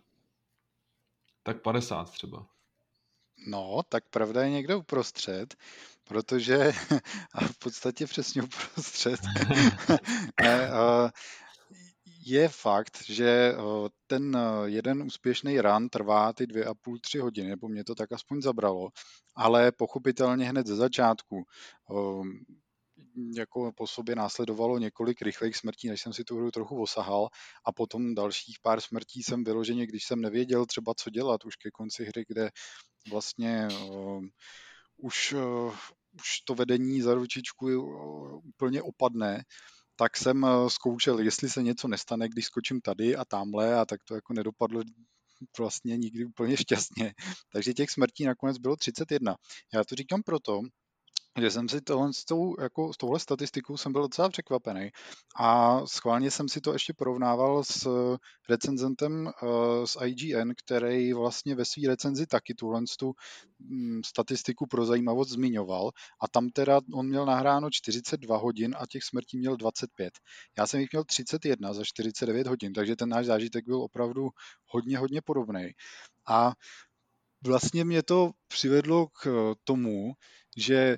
[1.47, 2.47] tak 50 třeba.
[3.47, 5.55] No, tak pravda je někde uprostřed,
[6.03, 6.71] protože
[7.33, 9.19] a v podstatě přesně uprostřed
[12.25, 13.55] je fakt, že
[14.07, 18.11] ten jeden úspěšný run trvá ty dvě a půl, tři hodiny, nebo mě to tak
[18.11, 18.89] aspoň zabralo,
[19.35, 21.43] ale pochopitelně hned ze začátku
[23.35, 27.27] jako po sobě následovalo několik rychlých smrtí, než jsem si tu hru trochu osahal
[27.65, 31.71] a potom dalších pár smrtí jsem vyloženě, když jsem nevěděl třeba co dělat už ke
[31.71, 32.49] konci hry, kde
[33.11, 34.25] vlastně uh,
[34.97, 35.75] už, uh,
[36.13, 39.43] už to vedení za ručičku uh, úplně opadne,
[39.95, 44.15] tak jsem zkoušel, jestli se něco nestane, když skočím tady a tamhle a tak to
[44.15, 44.83] jako nedopadlo
[45.59, 47.13] vlastně nikdy úplně šťastně.
[47.53, 49.35] Takže těch smrtí nakonec bylo 31.
[49.73, 50.61] Já to říkám proto,
[51.41, 54.89] že jsem si tohle, s, tou, jako, s touhle statistikou jsem byl docela překvapený
[55.39, 57.87] a schválně jsem si to ještě porovnával s
[58.49, 63.13] recenzentem uh, z IGN, který vlastně ve své recenzi taky tuhle tu
[63.59, 69.03] um, statistiku pro zajímavost zmiňoval a tam teda on měl nahráno 42 hodin a těch
[69.03, 70.13] smrtí měl 25.
[70.57, 74.29] Já jsem jich měl 31 za 49 hodin, takže ten náš zážitek byl opravdu
[74.65, 75.71] hodně, hodně podobný.
[76.27, 76.53] A
[77.45, 80.13] vlastně mě to přivedlo k tomu,
[80.57, 80.97] že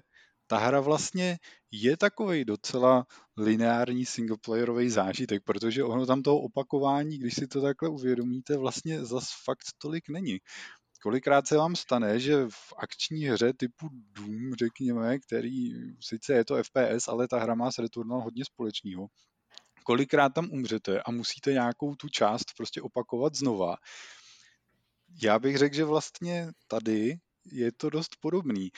[0.49, 1.38] ta hra vlastně
[1.71, 3.05] je takový docela
[3.38, 9.29] lineární singleplayerový zážitek, protože ono tam toho opakování, když si to takhle uvědomíte, vlastně zas
[9.45, 10.38] fakt tolik není.
[11.01, 16.63] Kolikrát se vám stane, že v akční hře typu Doom, řekněme, který sice je to
[16.63, 19.07] FPS, ale ta hra má s Returnal hodně společného,
[19.83, 23.75] kolikrát tam umřete a musíte nějakou tu část prostě opakovat znova.
[25.23, 27.17] Já bych řekl, že vlastně tady
[27.51, 28.69] je to dost podobný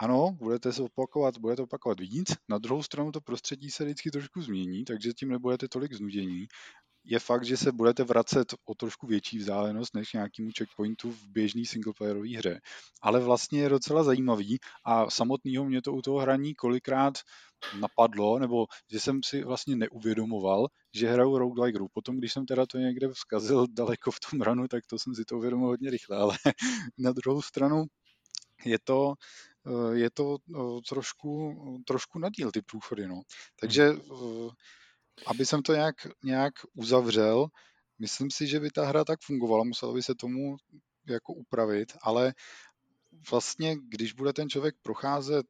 [0.00, 4.42] ano, budete se opakovat, budete opakovat víc, na druhou stranu to prostředí se vždycky trošku
[4.42, 6.46] změní, takže tím nebudete tolik znudění.
[7.04, 11.64] Je fakt, že se budete vracet o trošku větší vzdálenost než nějakému checkpointu v běžné
[11.66, 12.60] singleplayerové hře.
[13.02, 17.14] Ale vlastně je docela zajímavý a samotného mě to u toho hraní kolikrát
[17.80, 21.88] napadlo, nebo že jsem si vlastně neuvědomoval, že hraju roguelike hru.
[21.92, 25.24] Potom, když jsem teda to někde vzkazil daleko v tom ranu, tak to jsem si
[25.24, 26.36] to uvědomil hodně rychle, ale
[26.98, 27.84] na druhou stranu
[28.64, 29.14] je to,
[29.92, 31.54] je to eh, trošku,
[31.86, 33.08] trošku nadíl ty průchody.
[33.08, 33.22] No.
[33.60, 34.00] Takže hmm.
[34.00, 34.50] eh,
[35.26, 37.46] aby jsem to nějak, nějak uzavřel,
[37.98, 40.56] myslím si, že by ta hra tak fungovala, muselo by se tomu
[41.08, 42.34] jako upravit, ale
[43.30, 45.46] vlastně, když bude ten člověk procházet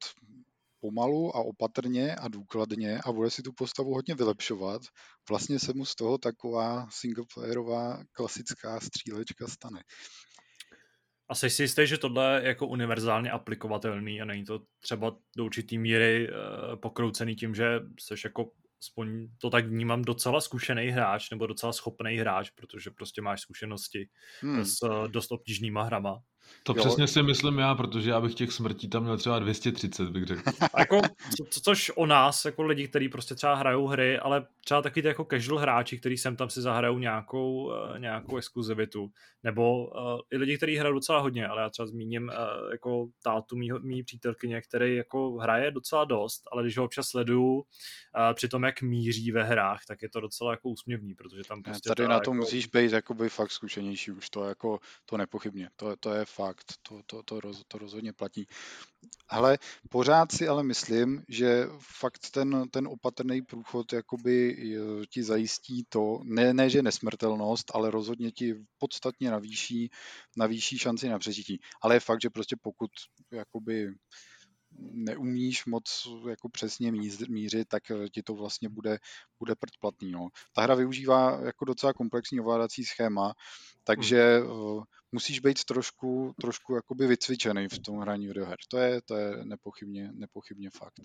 [0.81, 4.83] pomalu a opatrně a důkladně a bude si tu postavu hodně vylepšovat,
[5.29, 9.83] vlastně se mu z toho taková singleplayerová klasická střílečka stane.
[11.31, 15.45] A jsi si jistý, že tohle je jako univerzálně aplikovatelný a není to třeba do
[15.45, 18.51] určitý míry uh, pokroucený tím, že jsi jako
[18.83, 24.09] aspoň to tak vnímám, docela zkušený hráč nebo docela schopný hráč, protože prostě máš zkušenosti
[24.41, 24.65] hmm.
[24.65, 26.23] s uh, dost obtížnýma hrama.
[26.63, 26.85] To jo.
[26.85, 30.43] přesně si myslím já, protože já bych těch smrtí tam měl třeba 230, bych řekl.
[30.75, 31.01] A jako,
[31.51, 35.09] co, což o nás, jako lidi, kteří prostě třeba hrajou hry, ale třeba taky ty
[35.09, 39.11] jako casual hráči, kteří sem tam si zahrajou nějakou, uh, nějakou exkluzivitu,
[39.43, 43.57] nebo uh, i lidi, kteří hrajou docela hodně, ale já třeba zmíním uh, jako tátu
[43.57, 47.63] mý, mý přítelkyně, který jako hraje docela dost, ale když ho občas sleduju uh,
[48.35, 51.89] při tom, jak míří ve hrách, tak je to docela jako úsměvný, protože tam prostě
[51.89, 52.35] Tady na to jako...
[52.35, 57.01] musíš být jakoby fakt zkušenější už, to jako, to nepochybně, to, to je fakt, to,
[57.07, 58.47] to, to, roz, to rozhodně platí.
[59.29, 59.59] Ale
[59.91, 64.57] pořád si ale myslím, že fakt ten, ten opatrný průchod jakoby
[65.11, 69.91] ti zajistí to, ne, ne že nesmrtelnost, ale rozhodně ti podstatně navýší,
[70.37, 71.61] navýší šanci na přežití.
[71.83, 72.91] Ale je fakt, že prostě pokud
[73.33, 73.95] jakoby
[74.79, 76.93] neumíš moc jako přesně
[77.29, 77.83] mířit, tak
[78.15, 78.99] ti to vlastně bude,
[79.39, 80.11] bude prdplatný.
[80.11, 80.29] No.
[80.53, 83.35] Ta hra využívá jako docela komplexní ovládací schéma,
[83.85, 88.57] takže uh, musíš být trošku, trošku jakoby vycvičený v tom hraní videoher.
[88.69, 91.01] To je, to je nepochybně, nepochybně fakt.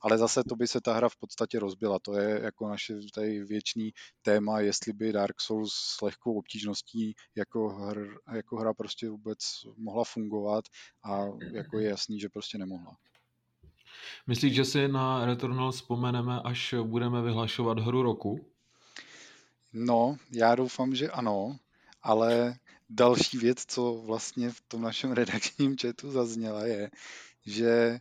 [0.00, 1.98] Ale zase to by se ta hra v podstatě rozbila.
[1.98, 3.92] To je jako naše tady věčný
[4.22, 9.38] téma, jestli by Dark Souls s lehkou obtížností jako, hr, jako hra prostě vůbec
[9.76, 10.64] mohla fungovat
[11.04, 12.96] a jako je jasný, že prostě nemohla.
[14.26, 18.46] Myslíš, že si na Returnal vzpomeneme, až budeme vyhlašovat hru roku?
[19.72, 21.56] No, já doufám, že ano,
[22.02, 22.54] ale
[22.90, 26.90] další věc, co vlastně v tom našem redakčním chatu zazněla, je,
[27.46, 28.00] že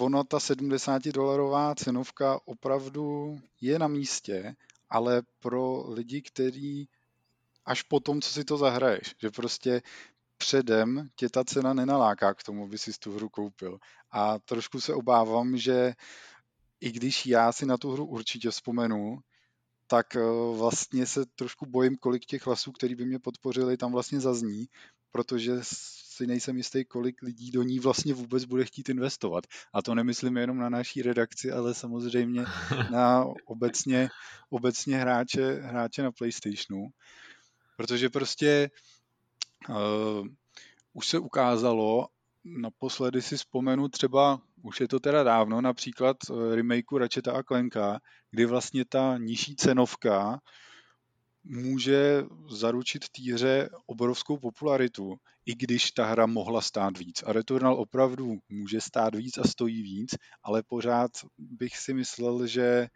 [0.00, 4.56] ono, ta 70 dolarová cenovka opravdu je na místě,
[4.90, 6.88] ale pro lidi, kteří
[7.64, 9.82] až po tom, co si to zahraješ, že prostě
[10.36, 13.78] předem tě ta cena nenaláká k tomu, aby si tu hru koupil.
[14.10, 15.94] A trošku se obávám, že
[16.80, 19.18] i když já si na tu hru určitě vzpomenu,
[19.92, 20.20] tak eh,
[20.56, 24.66] vlastně se trošku bojím, kolik těch hlasů, který by mě podpořili, tam vlastně zazní,
[25.10, 29.44] protože si nejsem jistý, kolik lidí do ní vlastně vůbec bude chtít investovat.
[29.72, 32.44] A to nemyslím jenom na naší redakci, ale samozřejmě
[32.90, 34.08] na obecně,
[34.50, 36.88] obecně hráče, hráče na PlayStationu.
[37.76, 38.70] Protože prostě
[39.68, 40.26] uh,
[40.92, 42.08] už se ukázalo,
[42.44, 48.00] naposledy si vzpomenu třeba, už je to teda dávno, například eh, remakeu Ratcheta a Klenka,
[48.30, 50.40] kdy vlastně ta nižší cenovka
[51.44, 57.22] může zaručit týře obrovskou popularitu, i když ta hra mohla stát víc.
[57.26, 62.88] A Returnal opravdu může stát víc a stojí víc, ale pořád bych si myslel, že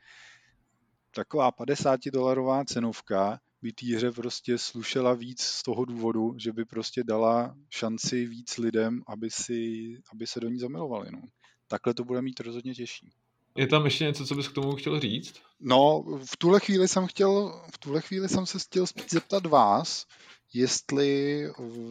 [1.14, 6.64] taková 50 dolarová cenovka by té hře prostě slušela víc z toho důvodu, že by
[6.64, 11.08] prostě dala šanci víc lidem, aby, si, aby se do ní zamilovali.
[11.12, 11.20] No.
[11.68, 13.10] Takhle to bude mít rozhodně těžší.
[13.56, 15.34] Je tam ještě něco, co bys k tomu chtěl říct?
[15.60, 20.06] No, v tuhle chvíli jsem chtěl, v tuhle chvíli jsem se chtěl spíš zeptat vás,
[20.52, 21.42] jestli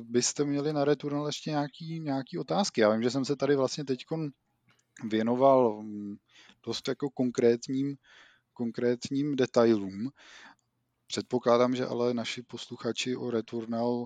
[0.03, 2.81] byste měli na Returnal ještě nějaký, nějaký otázky.
[2.81, 4.05] Já vím, že jsem se tady vlastně teď
[5.03, 6.15] věnoval mm,
[6.65, 7.95] dost jako konkrétním,
[8.53, 10.09] konkrétním detailům.
[11.07, 14.05] Předpokládám, že ale naši posluchači o Returnal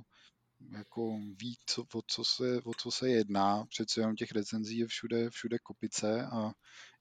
[0.78, 3.66] jako ví, co, o, co se, o co se jedná.
[3.70, 6.52] Přece jenom těch recenzí je všude, všude kopice a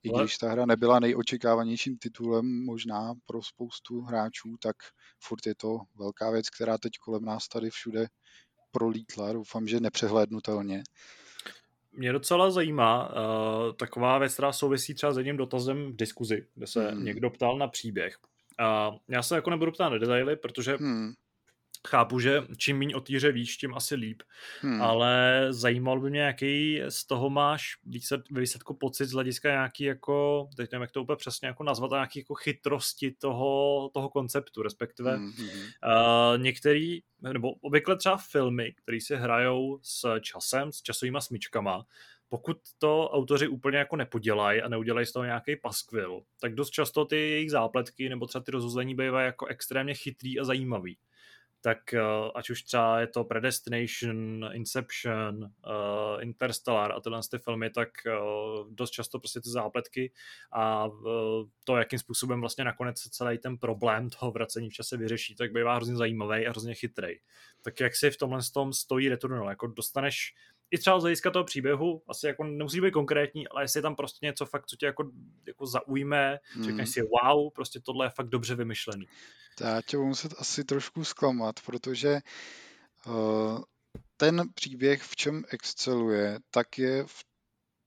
[0.03, 4.77] i když ta hra nebyla nejočekávanějším titulem možná pro spoustu hráčů, tak
[5.23, 8.07] furt je to velká věc, která teď kolem nás tady všude
[8.71, 9.33] prolítla.
[9.33, 10.83] Doufám, že nepřehlédnutelně.
[11.93, 13.15] Mě docela zajímá uh,
[13.77, 17.05] taková věc, která souvisí třeba s jedním dotazem v diskuzi, kde se hmm.
[17.05, 18.19] někdo ptal na příběh.
[18.61, 21.13] Uh, já se jako nebudu ptát na detaily, protože hmm
[21.89, 24.23] chápu, že čím méně o týře víš, tím asi líp,
[24.61, 24.83] hmm.
[24.83, 30.49] ale zajímalo by mě, jaký z toho máš výsled, výsledku pocit z hlediska nějaký jako,
[30.57, 35.17] teď nevím, jak to úplně přesně jako nazvat, nějaký jako chytrosti toho, toho konceptu, respektive
[35.17, 35.29] hmm.
[35.29, 41.87] uh, některý, nebo obvykle třeba filmy, které se hrajou s časem, s časovými smyčkama,
[42.29, 47.05] pokud to autoři úplně jako nepodělají a neudělají z toho nějaký paskvil, tak dost často
[47.05, 50.99] ty jejich zápletky nebo třeba ty rozuzlení bývají jako extrémně chytrý a zajímavý
[51.61, 57.71] tak uh, ať už třeba je to Predestination, Inception, uh, Interstellar a tyhle ty filmy,
[57.71, 60.13] tak uh, dost často prostě ty zápletky
[60.53, 60.95] a uh,
[61.65, 65.75] to, jakým způsobem vlastně nakonec celý ten problém toho vracení v čase vyřeší, tak bývá
[65.75, 67.09] hrozně zajímavý a hrozně chytrý.
[67.63, 69.49] Tak jak si v tomhle tom stojí Returnal?
[69.49, 70.35] Jako dostaneš
[70.71, 73.97] i třeba z hlediska toho příběhu, asi jako nemusí být konkrétní, ale jestli je tam
[73.97, 75.11] prostě něco fakt, co tě jako,
[75.47, 76.65] jako zaujme, mm.
[76.65, 79.07] řekneš si wow, prostě tohle je fakt dobře vymyšlený.
[79.61, 82.21] Já tě budu muset asi trošku zklamat, protože
[83.07, 83.63] uh,
[84.17, 87.25] ten příběh, v čem exceluje, tak je v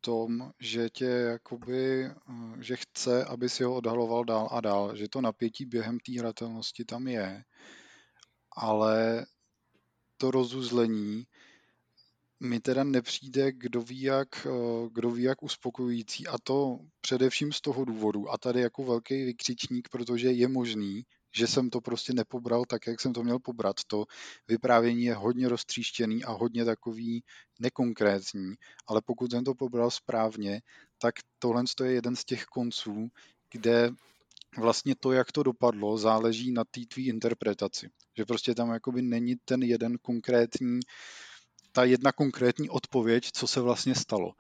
[0.02, 5.10] tom, že tě jakoby, uh, že chce, aby si ho odhaloval dál a dál, že
[5.10, 7.44] to napětí během té hratelnosti tam je,
[8.58, 9.26] ale
[10.18, 11.24] to rozuzlení
[12.42, 17.62] mi teda nepřijde, kdo ví, jak, eh, kdo ví jak uspokojující a to především z
[17.62, 21.04] toho důvodu a tady jako velký vykřičník, protože je možný,
[21.36, 23.76] že jsem to prostě nepobral tak, jak jsem to měl pobrat.
[23.88, 24.06] To
[24.48, 27.24] vyprávění je hodně roztříštěný a hodně takový
[27.60, 28.56] nekonkrétní,
[28.88, 30.62] ale pokud jsem to pobral správně,
[30.98, 33.08] tak tohle je jeden z těch konců,
[33.52, 33.90] kde
[34.58, 37.90] vlastně to, jak to dopadlo, záleží na té tvý interpretaci.
[38.18, 40.80] Že prostě tam jakoby není ten jeden konkrétní
[41.72, 44.32] ta jedna konkrétní odpověď, co se vlastně stalo.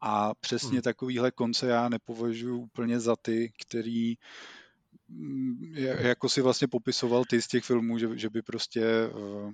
[0.00, 0.82] A přesně hmm.
[0.82, 4.14] takovýhle konce já nepovažuji úplně za ty, který
[5.74, 9.52] jako si vlastně popisoval ty z těch filmů, že, že by prostě, uh,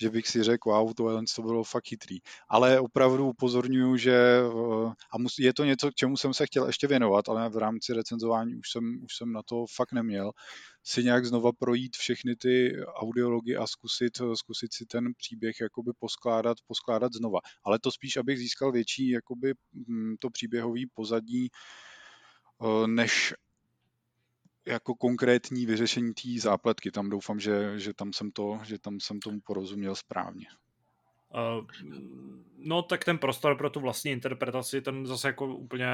[0.00, 2.18] že bych si řekl, wow, tohle to bylo fakt chytrý.
[2.48, 6.66] Ale opravdu upozorňuju, že uh, a mus, je to něco, k čemu jsem se chtěl
[6.66, 10.32] ještě věnovat, ale v rámci recenzování už jsem, už jsem na to fakt neměl,
[10.82, 16.58] si nějak znova projít všechny ty audiology a zkusit, zkusit si ten příběh jakoby poskládat,
[16.66, 17.40] poskládat znova.
[17.64, 19.54] Ale to spíš, abych získal větší jakoby
[19.88, 21.48] hm, to příběhový pozadí,
[22.86, 23.34] než
[24.66, 26.90] jako konkrétní vyřešení té zápletky.
[26.90, 30.46] Tam doufám, že, že, tam jsem to, že tam jsem tomu porozuměl správně.
[32.58, 35.88] No tak ten prostor pro tu vlastní interpretaci, ten zase jako úplně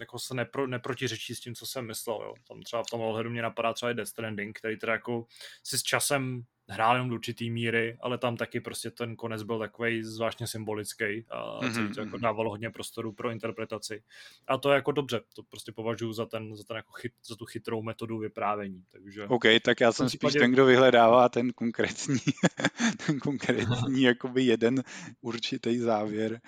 [0.00, 2.18] jako se nepro, neprotiřečí s tím, co jsem myslel.
[2.22, 2.34] Jo.
[2.48, 5.26] Tam třeba v tom ohledu mě napadá třeba i Death Stranding, který teda jako
[5.62, 9.58] si s časem hrál jenom do určitý míry, ale tam taky prostě ten konec byl
[9.58, 11.94] takový zvláštně symbolický a mm-hmm.
[11.94, 12.20] to jako mhm.
[12.20, 14.02] dávalo hodně prostoru pro interpretaci.
[14.46, 17.36] A to je jako dobře, to prostě považuji za, ten, za, ten jako chyt, za
[17.36, 18.84] tu chytrou metodu vyprávění.
[18.90, 22.18] Takže OK, tak já jsem spíš ten, kdo vyhledává ten konkrétní,
[23.06, 24.82] ten konkrétní jakoby jeden
[25.20, 26.40] určitý závěr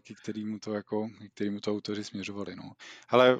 [0.00, 2.56] ke kterému to, jako, ke kterému to autoři směřovali.
[2.56, 2.72] No.
[3.08, 3.38] Ale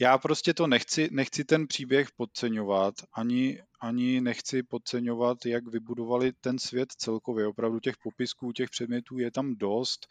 [0.00, 6.58] já prostě to nechci, nechci ten příběh podceňovat, ani, ani nechci podceňovat, jak vybudovali ten
[6.58, 7.46] svět celkově.
[7.46, 10.06] Opravdu těch popisků, těch předmětů je tam dost.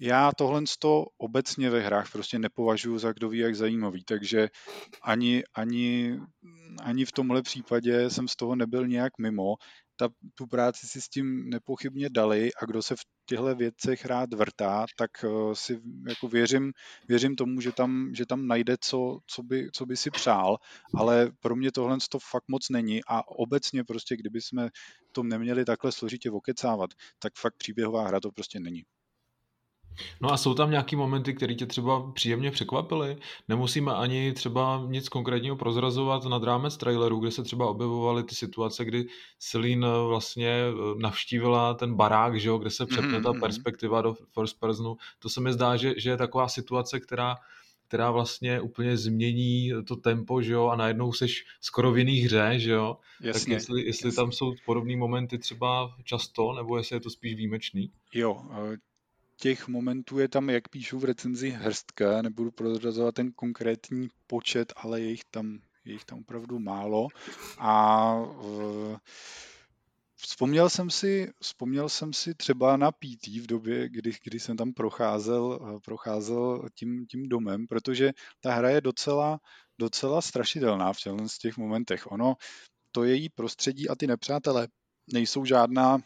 [0.00, 4.48] Já tohle to obecně ve hrách prostě nepovažuji za kdo ví jak zajímavý, takže
[5.02, 6.20] ani, ani,
[6.82, 9.54] ani v tomhle případě jsem z toho nebyl nějak mimo
[9.98, 14.34] ta, tu práci si s tím nepochybně dali a kdo se v těchto věcech rád
[14.34, 16.72] vrtá, tak uh, si jako věřím,
[17.08, 20.56] věřím tomu, že tam, že tam najde, co, co, by, co by si přál,
[20.94, 24.68] ale pro mě tohle to fakt moc není a obecně prostě, kdyby jsme
[25.12, 28.82] to neměli takhle složitě okecávat, tak fakt příběhová hra to prostě není.
[30.20, 33.16] No a jsou tam nějaký momenty, které tě třeba příjemně překvapily?
[33.48, 38.84] Nemusíme ani třeba nic konkrétního prozrazovat nad rámec traileru, kde se třeba objevovaly ty situace,
[38.84, 39.06] kdy
[39.38, 43.40] Celine vlastně eh, navštívila ten barák, že jo, kde se přepne ta mm-hmm.
[43.40, 44.96] perspektiva do first personu.
[45.18, 47.36] To se mi zdá, že, že je taková situace, která
[47.88, 52.54] která vlastně úplně změní to tempo, že jo, a najednou seš skoro v jiný hře,
[52.56, 52.96] že jo.
[53.20, 54.16] Jasně, tak jestli, jestli jasně.
[54.16, 57.92] tam jsou podobné momenty třeba často, nebo jestli je to spíš výjimečný?
[58.14, 58.76] Jo, eh,
[59.40, 65.00] těch momentů je tam, jak píšu v recenzi, hrstka, nebudu prozrazovat ten konkrétní počet, ale
[65.00, 67.08] je jich tam, je jich tam opravdu málo.
[67.58, 68.96] A uh,
[70.20, 74.72] Vzpomněl jsem si, vzpomněl jsem si třeba na PT v době, kdy, kdy jsem tam
[74.72, 79.40] procházel, eh, procházel tím, tím domem, protože ta hra je docela,
[79.78, 80.98] docela strašidelná v
[81.40, 82.12] těch momentech.
[82.12, 82.34] Ono,
[82.92, 84.68] to její prostředí a ty nepřátelé
[85.12, 85.98] nejsou žádná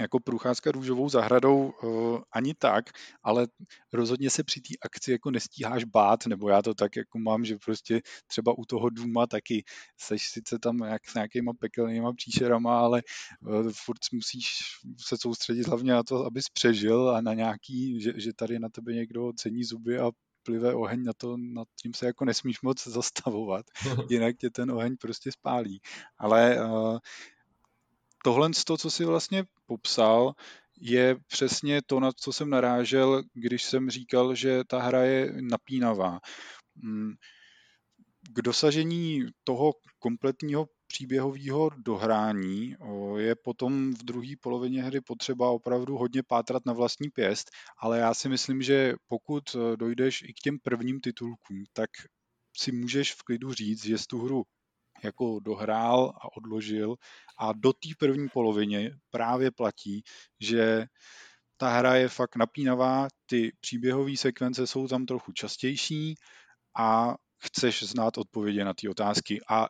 [0.00, 2.90] jako průcházka růžovou zahradou uh, ani tak,
[3.22, 3.46] ale
[3.92, 7.56] rozhodně se při té akci jako nestíháš bát, nebo já to tak jako mám, že
[7.64, 9.64] prostě třeba u toho Duma taky
[9.96, 13.02] seš sice tam jak s nějakýma pekelnýma příšerama, ale
[13.40, 14.48] uh, furt musíš
[15.06, 18.92] se soustředit hlavně na to, abys přežil a na nějaký, že, že tady na tebe
[18.92, 20.10] někdo cení zuby a
[20.42, 23.66] plivé oheň, na to, nad tím se jako nesmíš moc zastavovat,
[24.10, 25.80] jinak tě ten oheň prostě spálí.
[26.18, 26.98] Ale uh,
[28.24, 30.34] tohle, to, co si vlastně popsal,
[30.80, 36.20] je přesně to, na co jsem narážel, když jsem říkal, že ta hra je napínavá.
[36.74, 37.12] Mm,
[38.32, 42.76] k dosažení toho kompletního příběhového dohrání
[43.16, 48.14] je potom v druhé polovině hry potřeba opravdu hodně pátrat na vlastní pěst, ale já
[48.14, 49.42] si myslím, že pokud
[49.76, 51.90] dojdeš i k těm prvním titulkům, tak
[52.56, 54.42] si můžeš v klidu říct, že jsi tu hru
[55.04, 56.96] jako dohrál a odložil
[57.38, 60.02] a do té první polovině právě platí,
[60.40, 60.86] že
[61.56, 66.14] ta hra je fakt napínavá, ty příběhové sekvence jsou tam trochu častější
[66.78, 69.68] a chceš znát odpovědi na ty otázky a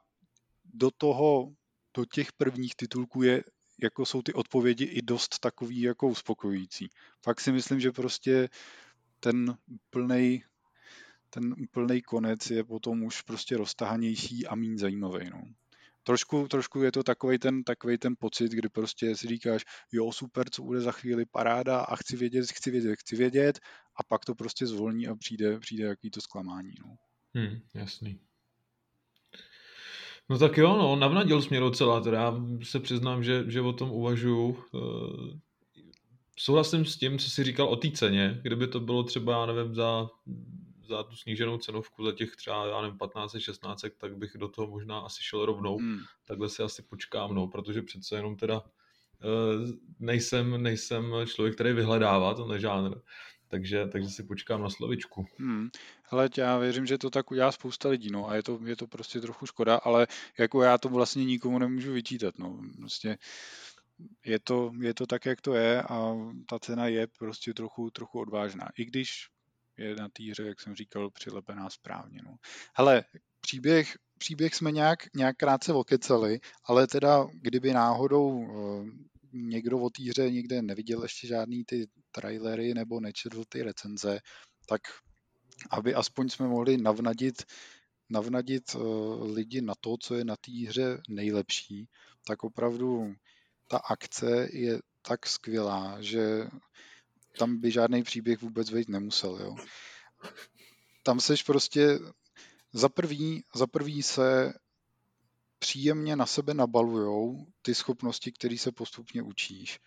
[0.65, 1.49] do toho,
[1.97, 3.45] do těch prvních titulků je,
[3.83, 6.89] jako jsou ty odpovědi i dost takový jako uspokojující.
[7.25, 8.49] Fakt si myslím, že prostě
[9.21, 9.57] ten
[9.91, 10.45] plný
[11.35, 15.31] ten úplný konec je potom už prostě roztahanější a méně zajímavý.
[15.31, 15.43] No.
[16.03, 20.51] Trošku, trošku je to takový ten, takovej ten pocit, kdy prostě si říkáš, jo, super,
[20.51, 23.61] co bude za chvíli paráda a chci vědět, chci vědět, chci vědět
[23.97, 26.75] a pak to prostě zvolní a přijde, přijde jaký to zklamání.
[26.85, 26.97] No.
[27.35, 28.21] Hmm, jasný.
[30.29, 33.73] No tak jo, no, navnadil jsi mě docela, teda já se přiznám, že, že o
[33.73, 34.65] tom uvažuju.
[34.73, 35.39] Uh,
[36.39, 39.75] souhlasím s tím, co jsi říkal o té ceně, kdyby to bylo třeba, já nevím,
[39.75, 40.09] za
[40.89, 44.67] za tu sníženou cenovku, za těch třeba, já nevím, 15, 16, tak bych do toho
[44.67, 45.79] možná asi šel rovnou.
[45.79, 45.99] Hmm.
[46.27, 52.35] Takhle si asi počkám, no, protože přece jenom teda uh, nejsem, nejsem člověk, který vyhledává
[52.35, 52.95] ten žánr.
[53.49, 55.27] takže, takže si počkám na slovičku.
[55.39, 55.69] Hmm.
[56.03, 58.87] Hele, já věřím, že to tak udělá spousta lidí, no, a je to, je to
[58.87, 60.07] prostě trochu škoda, ale
[60.39, 63.19] jako já to vlastně nikomu nemůžu vyčítat, no, prostě
[64.25, 66.15] je to, je to tak, jak to je a
[66.49, 69.29] ta cena je prostě trochu, trochu odvážná, i když
[69.77, 72.37] je na té hře, jak jsem říkal, přilepená správně, no.
[72.77, 73.05] Hele,
[73.41, 80.03] příběh, příběh jsme nějak, nějak krátce okecali, ale teda kdyby náhodou eh, někdo o té
[80.03, 84.21] hře někde neviděl ještě žádný ty trailery nebo nečetl ty recenze,
[84.67, 84.81] tak
[85.71, 87.43] aby aspoň jsme mohli navnadit,
[88.11, 91.89] navnadit uh, lidi na to, co je na té hře nejlepší,
[92.27, 93.15] tak opravdu
[93.69, 96.47] ta akce je tak skvělá, že
[97.39, 99.39] tam by žádný příběh vůbec být nemusel.
[99.41, 99.57] Jo.
[101.03, 101.99] Tam seš prostě
[102.73, 104.55] za prvý, za prvý se
[105.59, 109.81] příjemně na sebe nabalujou ty schopnosti, které se postupně učíš.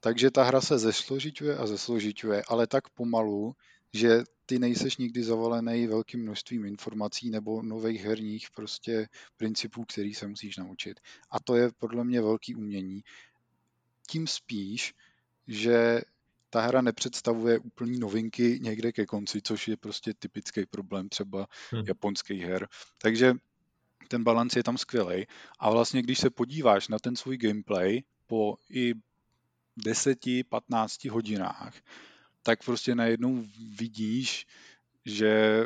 [0.00, 3.52] Takže ta hra se zesložituje a zesložituje, ale tak pomalu,
[3.92, 10.26] že ty nejseš nikdy zavalený velkým množstvím informací nebo nových herních prostě principů, který se
[10.26, 11.00] musíš naučit.
[11.30, 13.02] A to je podle mě velký umění.
[14.08, 14.94] Tím spíš,
[15.46, 16.00] že
[16.56, 21.84] ta hra nepředstavuje úplný novinky někde ke konci, což je prostě typický problém třeba hmm.
[21.86, 22.68] japonských her.
[22.98, 23.34] Takže
[24.08, 25.26] ten balans je tam skvělý.
[25.58, 28.94] A vlastně, když se podíváš na ten svůj gameplay po i
[29.86, 31.74] 10-15 hodinách,
[32.42, 33.44] tak prostě najednou
[33.78, 34.46] vidíš,
[35.04, 35.60] že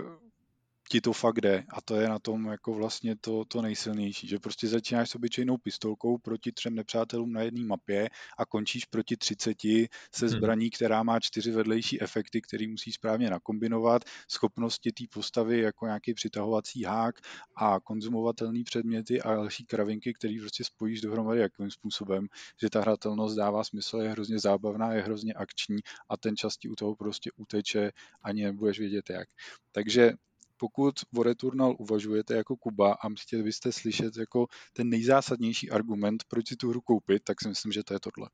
[0.92, 4.38] ti to fakt jde a to je na tom jako vlastně to, to nejsilnější, že
[4.38, 9.62] prostě začínáš s obyčejnou pistolkou proti třem nepřátelům na jedné mapě a končíš proti 30
[9.62, 9.88] se
[10.26, 10.28] hmm.
[10.28, 16.14] zbraní, která má čtyři vedlejší efekty, který musí správně nakombinovat, schopnosti té postavy jako nějaký
[16.14, 17.14] přitahovací hák
[17.56, 22.26] a konzumovatelné předměty a další kravinky, který prostě spojíš dohromady jakým způsobem,
[22.60, 25.78] že ta hratelnost dává smysl, je hrozně zábavná, je hrozně akční
[26.08, 29.28] a ten čas ti u toho prostě uteče, ani nebudeš vědět jak.
[29.72, 30.12] Takže
[30.60, 36.48] pokud o Returnal uvažujete jako Kuba a chtěli byste slyšet jako ten nejzásadnější argument, proč
[36.48, 38.30] si tu hru koupit, tak si myslím, že to je tohle.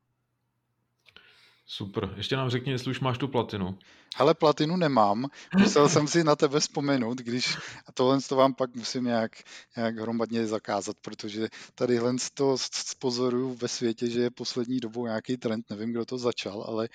[1.69, 2.13] Super.
[2.17, 3.77] Ještě nám řekni, jestli už máš tu platinu.
[4.15, 5.25] Hele, platinu nemám.
[5.57, 7.57] Musel jsem si na tebe vzpomenout, když
[7.87, 9.31] a tohle to vám pak musím nějak,
[9.75, 12.55] nějak hromadně zakázat, protože tadyhle to
[12.99, 16.89] pozoruju ve světě, že je poslední dobou nějaký trend, nevím, kdo to začal, ale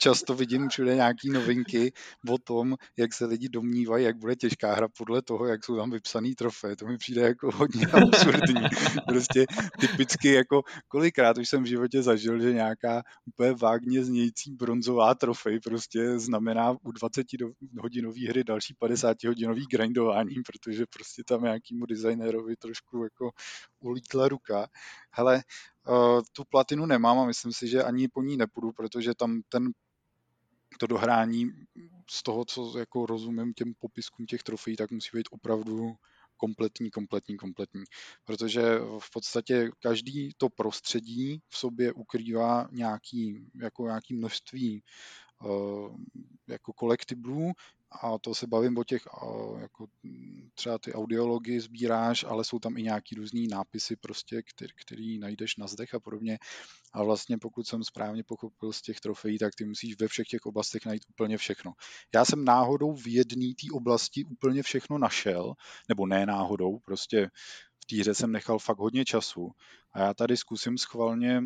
[0.00, 1.92] často vidím všude nějaký novinky
[2.30, 5.90] o tom, jak se lidi domnívají, jak bude těžká hra podle toho, jak jsou tam
[5.90, 6.76] vypsaný trofé.
[6.76, 8.62] To mi přijde jako hodně absurdní.
[9.08, 9.46] Prostě
[9.80, 15.60] typicky jako kolikrát už jsem v životě zažil, že nějaká úplně vágně znějící bronzová trofej
[15.60, 17.26] prostě znamená u 20
[17.80, 23.30] hodinové hry další 50 hodinový grindování, protože prostě tam nějakýmu designérovi trošku jako
[23.80, 24.68] ulítla ruka.
[25.10, 25.42] Hele,
[25.88, 29.72] uh, tu platinu nemám a myslím si, že ani po ní nepůjdu, protože tam ten
[30.78, 31.50] to dohrání
[32.10, 35.96] z toho, co jako rozumím těm popiskům těch trofejí, tak musí být opravdu
[36.44, 37.84] kompletní, kompletní, kompletní.
[38.24, 38.62] Protože
[38.98, 44.82] v podstatě každý to prostředí v sobě ukrývá nějaký, jako nějaký množství
[45.44, 45.96] uh,
[46.48, 47.52] jako kolektiblů
[48.02, 49.02] a to se bavím o těch,
[49.58, 49.86] jako
[50.54, 55.56] třeba ty audiology sbíráš, ale jsou tam i nějaký různý nápisy prostě, který, který najdeš
[55.56, 56.38] na zdech a podobně.
[56.92, 60.46] A vlastně pokud jsem správně pochopil z těch trofejí, tak ty musíš ve všech těch
[60.46, 61.72] oblastech najít úplně všechno.
[62.14, 65.54] Já jsem náhodou v jedné té oblasti úplně všechno našel,
[65.88, 67.30] nebo ne náhodou, prostě
[67.82, 69.50] v té hře jsem nechal fakt hodně času
[69.92, 71.42] a já tady zkusím schválně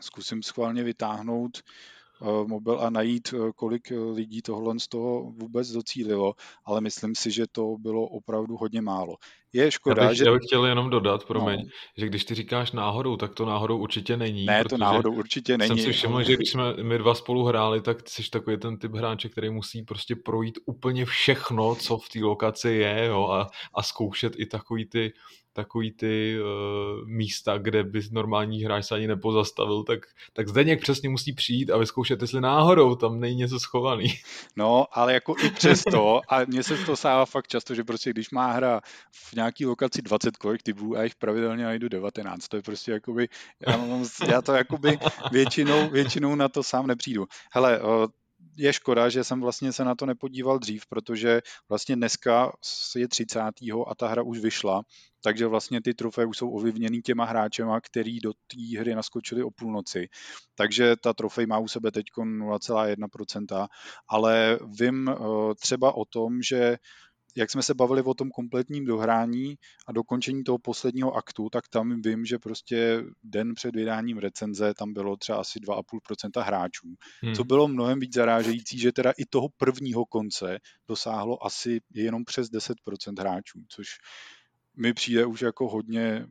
[0.00, 2.01] zkusím schválně vytáhnout uh,
[2.46, 7.30] mobil a najít, eh, kolik eh, lidí tohle z toho vůbec docílilo, ale myslím si,
[7.30, 9.16] že to bylo opravdu hodně málo.
[9.52, 10.24] Je škoda, já bych, že...
[10.24, 11.70] Já bych chtěl jenom dodat, promiň, no.
[11.96, 14.46] že když ty říkáš náhodou, tak to náhodou určitě není.
[14.46, 15.68] Ne, to náhodou určitě není.
[15.68, 18.78] Jsem si všiml, že když jsme my dva spolu hráli, tak ty jsi takový ten
[18.78, 23.50] typ hráče, který musí prostě projít úplně všechno, co v té lokaci je jo, a,
[23.74, 25.12] a zkoušet i takový ty
[25.52, 30.00] takový ty uh, místa, kde by normální hráč se ani nepozastavil, tak,
[30.32, 34.06] tak Zdeněk přesně musí přijít a vyzkoušet, jestli náhodou tam není něco schovaný.
[34.56, 38.30] No, ale jako i přesto, a mně se to stává fakt často, že prostě když
[38.30, 38.80] má hra
[39.10, 43.28] v nějaký lokaci 20 kolektivů a jich pravidelně najdu 19, to je prostě jakoby,
[43.66, 44.98] já, mám, já to jakoby
[45.30, 47.26] většinou, většinou na to sám nepřijdu.
[47.52, 47.80] Hele,
[48.56, 52.52] je škoda, že jsem vlastně se na to nepodíval dřív, protože vlastně dneska
[52.96, 53.40] je 30.
[53.86, 54.82] a ta hra už vyšla,
[55.22, 59.50] takže vlastně ty trofeje už jsou ovlivněný těma hráčema, který do té hry naskočili o
[59.50, 60.08] půlnoci.
[60.54, 63.68] Takže ta trofej má u sebe teď 0,1%,
[64.08, 65.10] ale vím
[65.60, 66.76] třeba o tom, že
[67.36, 69.54] jak jsme se bavili o tom kompletním dohrání
[69.86, 74.92] a dokončení toho posledního aktu, tak tam vím, že prostě den před vydáním recenze tam
[74.92, 76.88] bylo třeba asi 2,5% hráčů,
[77.22, 77.34] hmm.
[77.34, 80.58] co bylo mnohem víc zarážející, že teda i toho prvního konce
[80.88, 83.86] dosáhlo asi jenom přes 10% hráčů, což
[84.76, 86.26] mi přijde už jako hodně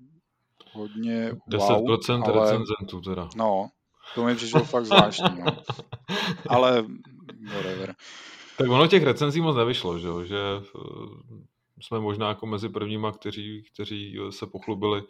[0.73, 3.29] hodně 10% wow, ale, recenzentů teda.
[3.35, 3.69] No,
[4.15, 5.57] to mi přišlo fakt zvláštní, no.
[6.49, 6.85] Ale
[7.53, 7.95] whatever.
[8.57, 10.37] Tak ono těch recenzí moc nevyšlo, že, že
[10.75, 11.51] eh,
[11.83, 15.01] jsme možná jako mezi prvníma, kteří, kteří se pochlubili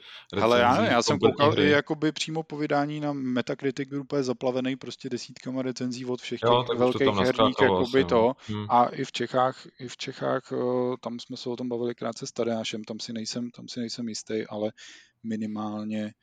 [0.42, 1.64] Ale já ne, já jsem koukal hry.
[1.64, 6.40] i jakoby přímo po vydání na Metacritic byl úplně zaplavený prostě desítkama recenzí od všech
[6.44, 8.34] jo, těch velkých herních, jakoby to.
[8.48, 8.66] Hmm.
[8.70, 10.56] A i v Čechách, i v Čechách, eh,
[11.02, 14.10] tam jsme se o tom bavili krátce s Tadeášem, tam si nejsem, tam si nejsem
[14.10, 14.72] jistý, ale
[15.24, 16.14] minimálně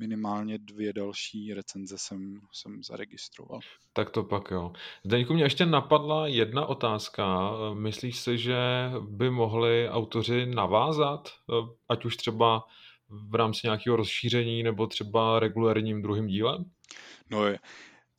[0.00, 3.60] minimálně dvě další recenze jsem, jsem zaregistroval.
[3.92, 4.72] Tak to pak jo.
[5.04, 7.50] Zdeňku, mě ještě napadla jedna otázka.
[7.74, 8.58] Myslíš si, že
[9.08, 11.28] by mohli autoři navázat,
[11.88, 12.64] ať už třeba
[13.08, 16.64] v rámci nějakého rozšíření nebo třeba regulárním druhým dílem?
[17.30, 17.58] No je,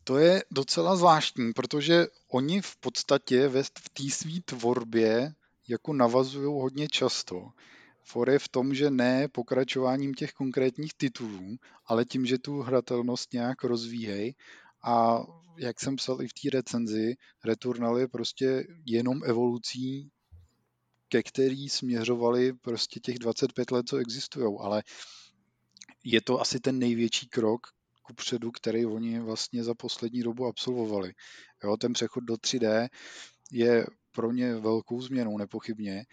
[0.04, 5.34] to je docela zvláštní, protože oni v podstatě ve, v té své tvorbě
[5.68, 7.50] jako navazují hodně často.
[8.04, 13.34] For je v tom, že ne pokračováním těch konkrétních titulů, ale tím, že tu hratelnost
[13.34, 14.36] nějak rozvíhej.
[14.84, 15.24] A
[15.58, 20.12] jak jsem psal i v té recenzi, Returnal je prostě jenom evolucí,
[21.10, 24.84] ke který směřovali prostě těch 25 let, co existují, ale
[26.04, 27.68] je to asi ten největší krok
[28.02, 31.14] ku předu, který oni vlastně za poslední dobu absolvovali.
[31.64, 32.90] Jo, ten přechod do 3D
[33.52, 36.06] je pro ně velkou změnou nepochybně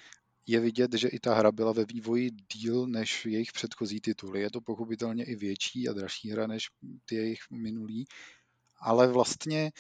[0.49, 4.41] je vidět, že i ta hra byla ve vývoji díl než jejich předchozí tituly.
[4.41, 6.67] Je to pochopitelně i větší a dražší hra než
[7.05, 8.05] ty jejich minulý,
[8.81, 9.73] ale vlastně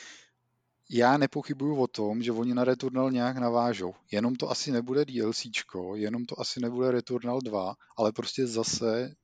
[0.90, 3.94] já nepochybuju o tom, že oni na Returnal nějak navážou.
[4.10, 9.14] Jenom to asi nebude DLCčko, jenom to asi nebude Returnal 2, ale prostě zase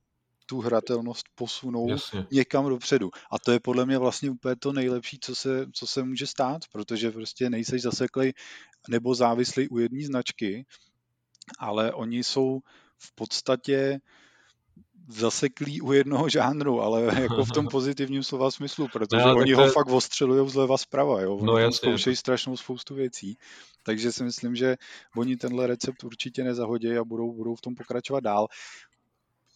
[0.45, 2.27] tu hratelnost posunou Jasně.
[2.31, 3.11] někam dopředu.
[3.31, 6.61] A to je podle mě vlastně úplně to nejlepší, co se, co se může stát,
[6.71, 8.33] protože prostě nejseš zaseklej
[8.89, 10.65] nebo závislý u jedné značky,
[11.59, 12.59] ale oni jsou
[12.97, 13.99] v podstatě
[15.07, 19.63] zaseklí u jednoho žánru, ale jako v tom pozitivním slova smyslu, protože no, oni ho
[19.63, 19.71] je...
[19.71, 21.35] fakt ostřelují zleva zprava, jo?
[21.35, 21.77] Oni no, jasně.
[21.77, 23.37] zkoušejí strašnou spoustu věcí,
[23.83, 24.75] takže si myslím, že
[25.17, 28.47] oni tenhle recept určitě nezahodí a budou, budou v tom pokračovat dál.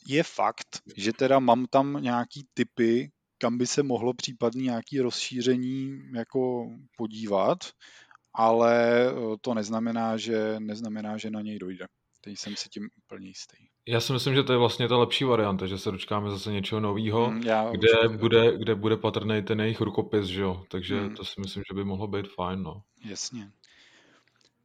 [0.07, 5.99] Je fakt, že teda mám tam nějaký typy, kam by se mohlo případně nějaký rozšíření
[6.15, 7.57] jako podívat,
[8.33, 11.85] ale eh, to neznamená, že, neznamená, že na něj dojde.
[12.21, 13.57] Teď jsem si tím úplně jistý.
[13.87, 16.81] Já si myslím, že to je vlastně ta lepší varianta, že se dočkáme zase něčeho
[16.81, 20.63] nového, mm, kde, bude, kde bude patrný ten jejich rukopis, že jo?
[20.71, 21.15] Takže mm.
[21.15, 22.81] to si myslím, že by mohlo být fajn, no.
[23.05, 23.51] Jasně.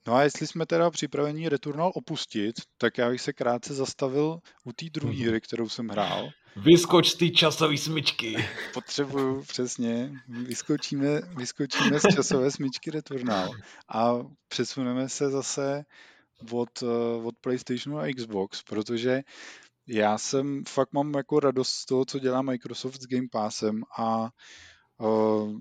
[0.06, 4.72] No a jestli jsme teda připraveni Returnal opustit, tak já bych se krátce zastavil u
[4.72, 6.28] té druhé hry, kterou jsem hrál.
[6.56, 8.36] Vyskoč z té časové smyčky.
[8.74, 10.12] Potřebuju, přesně.
[10.28, 13.50] Vyskočíme, vyskočíme z časové smyčky Returnal
[13.88, 14.12] a
[14.48, 15.84] přesuneme se zase
[16.50, 16.82] od,
[17.24, 19.22] od PlayStationu a Xbox, protože
[19.86, 24.30] já jsem, fakt mám jako radost z toho, co dělá Microsoft s Game Passem a
[24.98, 25.58] uh,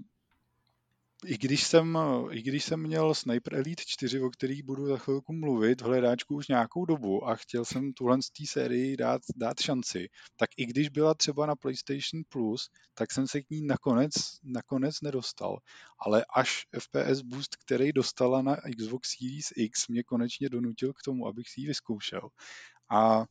[1.26, 1.98] i když jsem,
[2.32, 6.36] i když jsem měl Sniper Elite 4, o kterých budu za chvilku mluvit, v hledáčku
[6.36, 10.66] už nějakou dobu a chtěl jsem tuhle z té sérii dát, dát šanci, tak i
[10.66, 14.12] když byla třeba na PlayStation Plus, tak jsem se k ní nakonec,
[14.44, 15.60] nakonec nedostal.
[16.00, 21.28] Ale až FPS Boost, který dostala na Xbox Series X, mě konečně donutil k tomu,
[21.28, 22.30] abych si ji vyzkoušel.
[22.90, 23.26] A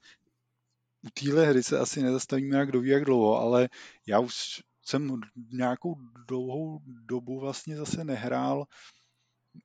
[1.04, 3.68] u téhle hry se asi nezastavíme jak ví jak dlouho, ale
[4.06, 5.20] já už jsem
[5.52, 5.94] nějakou
[6.28, 8.64] dlouhou dobu vlastně zase nehrál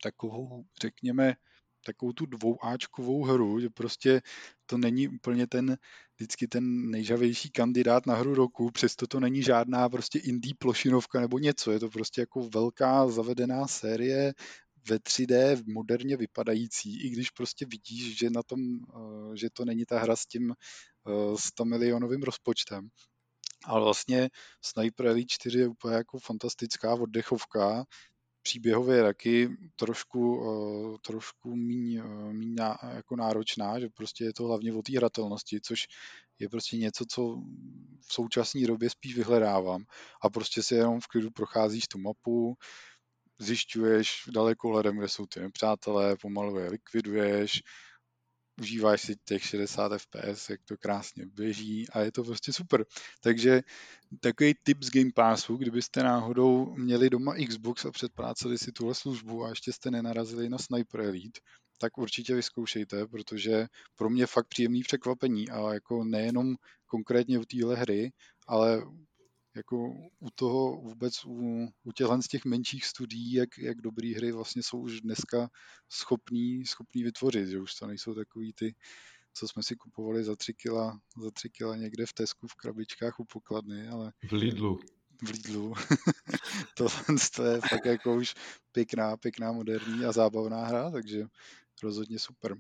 [0.04, 1.36] takovou, řekněme,
[1.86, 4.22] takovou tu dvouáčkovou hru, že prostě
[4.66, 5.78] to není úplně ten
[6.16, 11.40] vždycky ten nejžavější kandidát na hru roku, přesto to není žádná prostě indie plošinovka nebo
[11.40, 14.34] něco, je to prostě jako velká zavedená série
[14.90, 19.86] ve 3D moderně vypadající, i když prostě vidíš, že na tom, eh, že to není
[19.86, 20.54] ta hra s tím
[21.36, 22.90] 100 eh, milionovým rozpočtem,
[23.66, 24.30] ale vlastně
[24.62, 27.86] Sniper Elite 4 je úplně jako fantastická oddechovka,
[28.42, 34.44] příběhově taky trošku, uh, trošku míň, uh, míň ná, jako náročná, že prostě je to
[34.44, 35.88] hlavně o té hratelnosti, což
[36.40, 37.36] je prostě něco, co
[38.08, 39.84] v současné době spíš vyhledávám.
[40.22, 42.56] A prostě si jenom v klidu procházíš tu mapu,
[43.40, 47.62] zjišťuješ dalekohledem, kde jsou ty nepřátelé, pomalu je likviduješ,
[48.62, 52.86] užíváš si těch 60 fps, jak to krásně běží a je to prostě super.
[53.22, 53.62] Takže
[54.20, 59.46] takový tip z Game Passu, kdybyste náhodou měli doma Xbox a předpláceli si tuhle službu
[59.46, 61.40] a ještě jste nenarazili na Sniper Elite,
[61.78, 66.56] tak určitě vyzkoušejte, protože pro mě fakt příjemný překvapení a jako nejenom
[66.86, 68.12] konkrétně u téhle hry,
[68.48, 68.84] ale
[69.58, 69.78] jako
[70.20, 74.64] u toho vůbec u, u těchhle z těch menších studií, jak, jak dobrý hry vlastně
[74.64, 75.50] jsou už dneska
[75.90, 78.76] schopný, schopný vytvořit, že už to nejsou takový ty,
[79.34, 83.20] co jsme si kupovali za tři kila, za tři kila někde v Tesku v krabičkách
[83.20, 84.12] u pokladny, ale...
[84.30, 84.80] V Lidlu.
[85.24, 85.74] V Lidlu.
[86.78, 86.88] to,
[87.36, 88.34] to je fakt jako už
[88.72, 91.26] pěkná, pěkná, moderní a zábavná hra, takže
[91.84, 92.56] rozhodně super.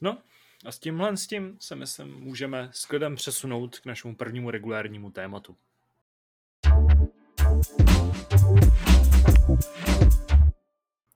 [0.00, 0.22] No,
[0.64, 5.10] a s tímhle s tím se myslím můžeme s klidem přesunout k našemu prvnímu regulárnímu
[5.10, 5.56] tématu.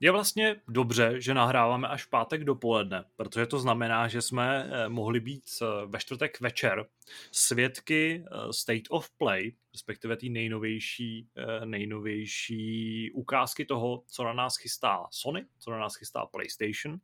[0.00, 4.88] Je vlastně dobře, že nahráváme až v pátek dopoledne, protože to znamená, že jsme eh,
[4.88, 6.86] mohli být eh, ve čtvrtek večer
[7.32, 11.28] svědky eh, State of Play, respektive té nejnovější,
[11.64, 17.00] nejnovější ukázky toho, co na nás chystá Sony, co na nás chystá PlayStation.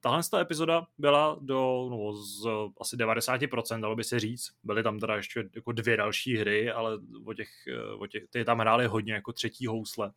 [0.00, 2.46] Tahle ta epizoda byla do no, z
[2.80, 4.50] asi 90%, dalo by se říct.
[4.64, 8.44] Byly tam teda ještě jako dvě další hry, ale o těch, eh, o těch, ty
[8.44, 10.12] tam hráli hodně jako třetí housle.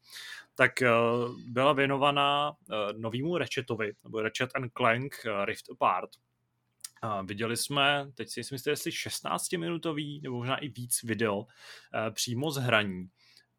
[0.56, 5.16] Tak uh, byla věnovaná uh, novýmu Ratchetovi, nebo Ratchet and Clank
[5.46, 6.10] Rift Apart.
[7.04, 11.46] Uh, viděli jsme, teď si myslím, jestli 16-minutový nebo možná i víc video
[12.14, 13.10] přímo z hraní.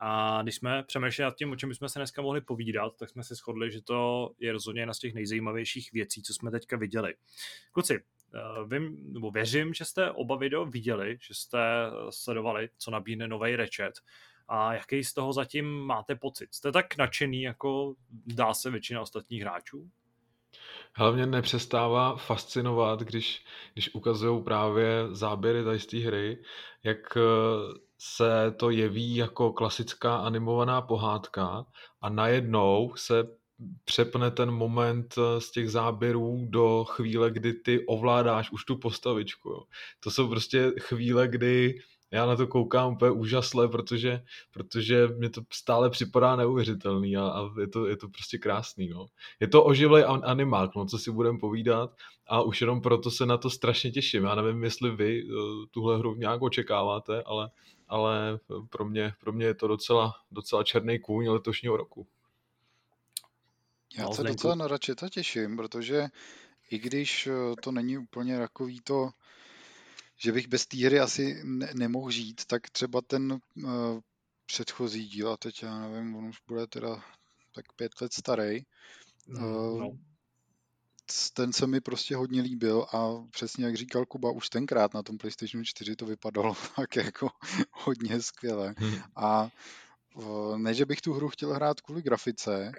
[0.00, 3.24] A když jsme přemýšleli nad tím, o čem bychom se dneska mohli povídat, tak jsme
[3.24, 7.14] se shodli, že to je rozhodně jedna z těch nejzajímavějších věcí, co jsme teďka viděli.
[7.72, 7.94] Kluci,
[8.34, 11.58] eh, vím, nebo věřím, že jste oba video viděli, že jste
[12.10, 13.92] sledovali, co nabídne nový rečet.
[14.48, 16.54] A jaký z toho zatím máte pocit?
[16.54, 17.94] Jste tak nadšený, jako
[18.26, 19.90] dá se většina ostatních hráčů?
[20.94, 26.42] Hlavně nepřestává fascinovat, když, když ukazují právě záběry tady z té hry,
[26.82, 27.20] jak eh,
[27.98, 31.66] se to jeví jako klasická animovaná pohádka
[32.00, 33.24] a najednou se
[33.84, 39.48] přepne ten moment eh, z těch záběrů do chvíle, kdy ty ovládáš už tu postavičku.
[39.50, 39.62] Jo.
[40.00, 41.78] To jsou prostě chvíle, kdy
[42.10, 47.60] já na to koukám úplně úžasle, protože, protože mě to stále připadá neuvěřitelný a, a
[47.60, 48.88] je, to, je to prostě krásný.
[48.88, 49.06] No.
[49.40, 51.96] Je to oživlej animák, no, co si budeme povídat
[52.26, 54.24] a už jenom proto se na to strašně těším.
[54.24, 57.50] Já nevím, jestli vy uh, tuhle hru nějak očekáváte, ale,
[57.88, 58.38] ale
[58.70, 62.06] pro mě, pro mě je to docela, docela černý kůň letošního roku.
[63.98, 66.08] Já se docela na Ratcheta těším, protože
[66.70, 67.32] i když eh,
[67.62, 69.10] to není úplně takový to
[70.18, 73.70] že bych bez té hry asi ne- nemohl žít, tak třeba ten uh,
[74.46, 77.04] předchozí díl, a teď já nevím, on už bude teda
[77.54, 78.62] tak pět let starý,
[79.28, 79.98] uh, no.
[81.34, 85.18] ten se mi prostě hodně líbil a přesně jak říkal Kuba, už tenkrát na tom
[85.18, 87.28] PlayStation 4 to vypadalo tak jako
[87.70, 88.74] hodně skvěle.
[88.78, 88.98] Hmm.
[89.16, 89.50] A
[90.14, 92.72] uh, ne, že bych tu hru chtěl hrát kvůli grafice,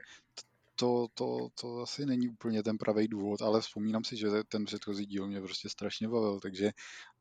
[0.79, 5.05] to, to, to asi není úplně ten pravý důvod, ale vzpomínám si, že ten předchozí
[5.05, 6.71] díl mě prostě strašně bavil, takže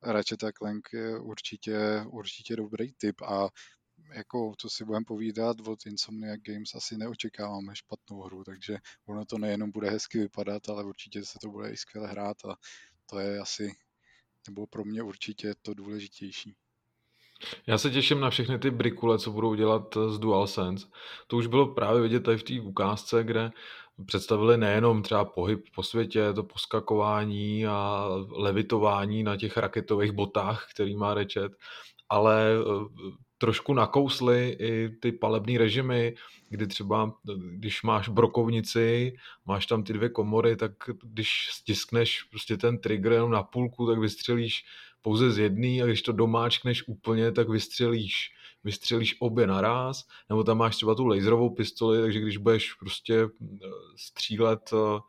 [0.02, 1.78] Ratchet Clank je určitě,
[2.10, 3.48] určitě dobrý tip a
[4.14, 9.38] jako to si budeme povídat, od Insomniac Games asi neočekáváme špatnou hru, takže ono to
[9.38, 12.56] nejenom bude hezky vypadat, ale určitě se to bude i skvěle hrát a
[13.06, 13.72] to je asi,
[14.48, 16.56] nebo pro mě určitě to důležitější.
[17.66, 20.86] Já se těším na všechny ty brikule, co budou dělat eh, z DualSense.
[21.26, 23.50] To už bylo právě vidět tady v té ukázce, kde
[24.06, 30.96] představili nejenom třeba pohyb po světě, to poskakování a levitování na těch raketových botách, který
[30.96, 31.52] má rečet,
[32.08, 36.14] ale eh, trošku nakousli i ty palební režimy,
[36.48, 37.12] kdy třeba,
[37.50, 39.16] když máš brokovnici,
[39.46, 40.72] máš tam ty dvě komory, tak
[41.02, 44.64] když stiskneš prostě ten trigger jenom na půlku, tak vystřelíš
[45.02, 48.30] pouze z jedné a když to domáčkneš úplně, tak vystřelíš,
[48.64, 53.28] vystřelíš obě naraz, nebo tam máš třeba tu laserovou pistoli, takže když budeš prostě eh,
[53.96, 55.00] střílet eh,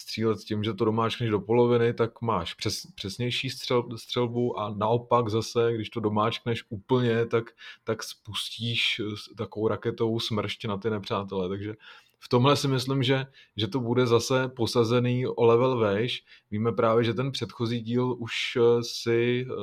[0.00, 4.74] střílet s tím, že to domáčkneš do poloviny, tak máš přes, přesnější střel, střelbu a
[4.76, 7.44] naopak zase, když to domáčkneš úplně, tak,
[7.84, 9.00] tak spustíš
[9.36, 11.48] takovou raketovou smršť na ty nepřátele.
[11.48, 11.74] Takže
[12.22, 13.26] v tomhle si myslím, že,
[13.56, 16.24] že to bude zase posazený o level vejš.
[16.50, 19.54] Víme právě, že ten předchozí díl už eh, si eh,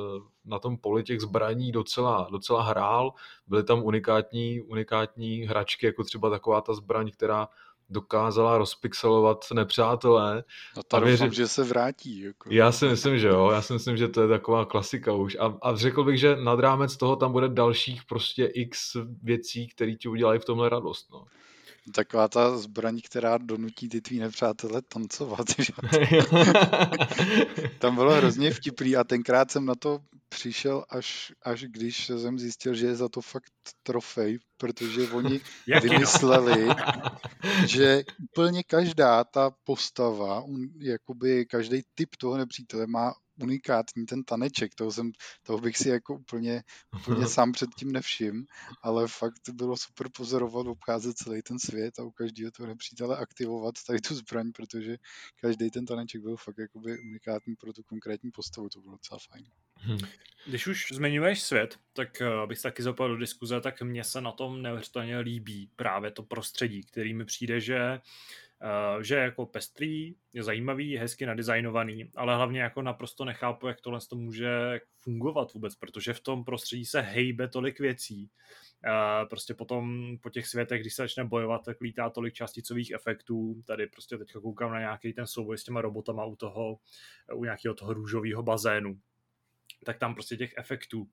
[0.44, 3.12] na tom poli těch zbraní docela, docela hrál.
[3.46, 7.48] Byly tam unikátní, unikátní hračky, jako třeba taková ta zbraň, která
[7.90, 10.44] dokázala rozpixelovat nepřátelé.
[10.76, 11.22] No to a věři...
[11.22, 12.20] doufám, že se vrátí.
[12.20, 12.48] Jako.
[12.52, 13.50] Já si myslím, že jo.
[13.50, 15.36] Já si myslím, že to je taková klasika už.
[15.40, 19.94] A, a řekl bych, že nad rámec toho tam bude dalších prostě x věcí, které
[19.94, 21.10] ti udělají v tomhle radost.
[21.12, 21.24] No.
[21.94, 25.46] Taková ta zbraň, která donutí ty tvý nepřátele tancovat.
[27.78, 32.74] Tam bylo hrozně vtipný a tenkrát jsem na to přišel až, až když jsem zjistil,
[32.74, 35.40] že je za to fakt trofej, protože oni
[35.82, 36.68] vymysleli,
[37.66, 40.44] že úplně každá ta postava,
[40.80, 45.12] jakoby každý typ toho nepřítele má unikátní ten taneček, toho, jsem,
[45.42, 46.62] toho bych si jako úplně,
[47.00, 48.46] úplně sám předtím nevšim,
[48.82, 53.74] ale fakt bylo super pozorovat, obcházet celý ten svět a u každého toho nepřítele aktivovat
[53.86, 54.96] tady tu zbraň, protože
[55.40, 59.44] každý ten taneček byl fakt jakoby unikátní pro tu konkrétní postavu, to bylo docela fajn.
[59.80, 59.98] Hmm.
[60.46, 64.32] Když už zmiňuješ svět, tak eh, bych taky zapadl do diskuze, tak mně se na
[64.32, 68.00] tom neuvěřitelně líbí právě to prostředí, který mi přijde, že Uh,
[69.00, 73.80] že je jako pestrý, je zajímavý, je hezky nadizajnovaný, ale hlavně jako naprosto nechápu, jak
[73.80, 78.30] tohle to může fungovat vůbec, protože v tom prostředí se hejbe tolik věcí.
[78.86, 83.62] Uh, prostě potom po těch světech, když se začne bojovat, tak lítá tolik částicových efektů.
[83.66, 86.78] Tady prostě teďka koukám na nějaký ten souboj s těma robotama u toho,
[87.34, 88.98] u nějakého toho růžového bazénu
[89.84, 91.08] tak tam prostě těch efektů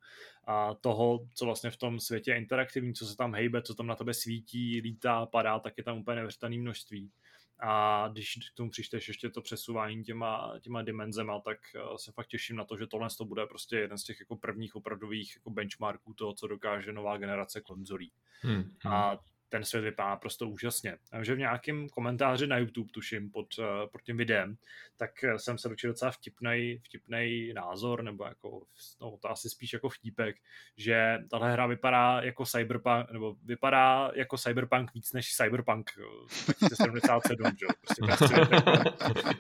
[0.48, 3.88] a toho, co vlastně v tom světě je interaktivní, co se tam hejbe, co tam
[3.88, 7.12] na tebe svítí, lítá, padá, tak je tam úplně neuvěřitelné množství.
[7.60, 12.28] A když k tomu přičteš ještě to přesouvání těma, těma dimenzema, tak eh, se fakt
[12.28, 15.50] těším na to, že tohle to bude prostě jeden z těch jako prvních opravdových jako
[15.50, 18.12] benchmarků toho, co dokáže nová generace konzolí.
[18.42, 18.76] Hmm.
[18.86, 19.20] A
[19.56, 20.98] ten svět vypadá prostě úžasně.
[21.22, 24.58] že v nějakém komentáři na YouTube, tuším, pod, uh, pod tím videem,
[24.98, 28.62] tak eh, jsem se dočil docela vtipnej, vtipnej názor, nebo jako,
[29.02, 30.36] no, to asi spíš jako vtípek,
[30.78, 37.52] že tahle hra vypadá jako Cyberpunk, nebo vypadá jako Cyberpunk víc než Cyberpunk 2077, eh,
[37.60, 37.66] že?
[37.82, 38.36] Prostě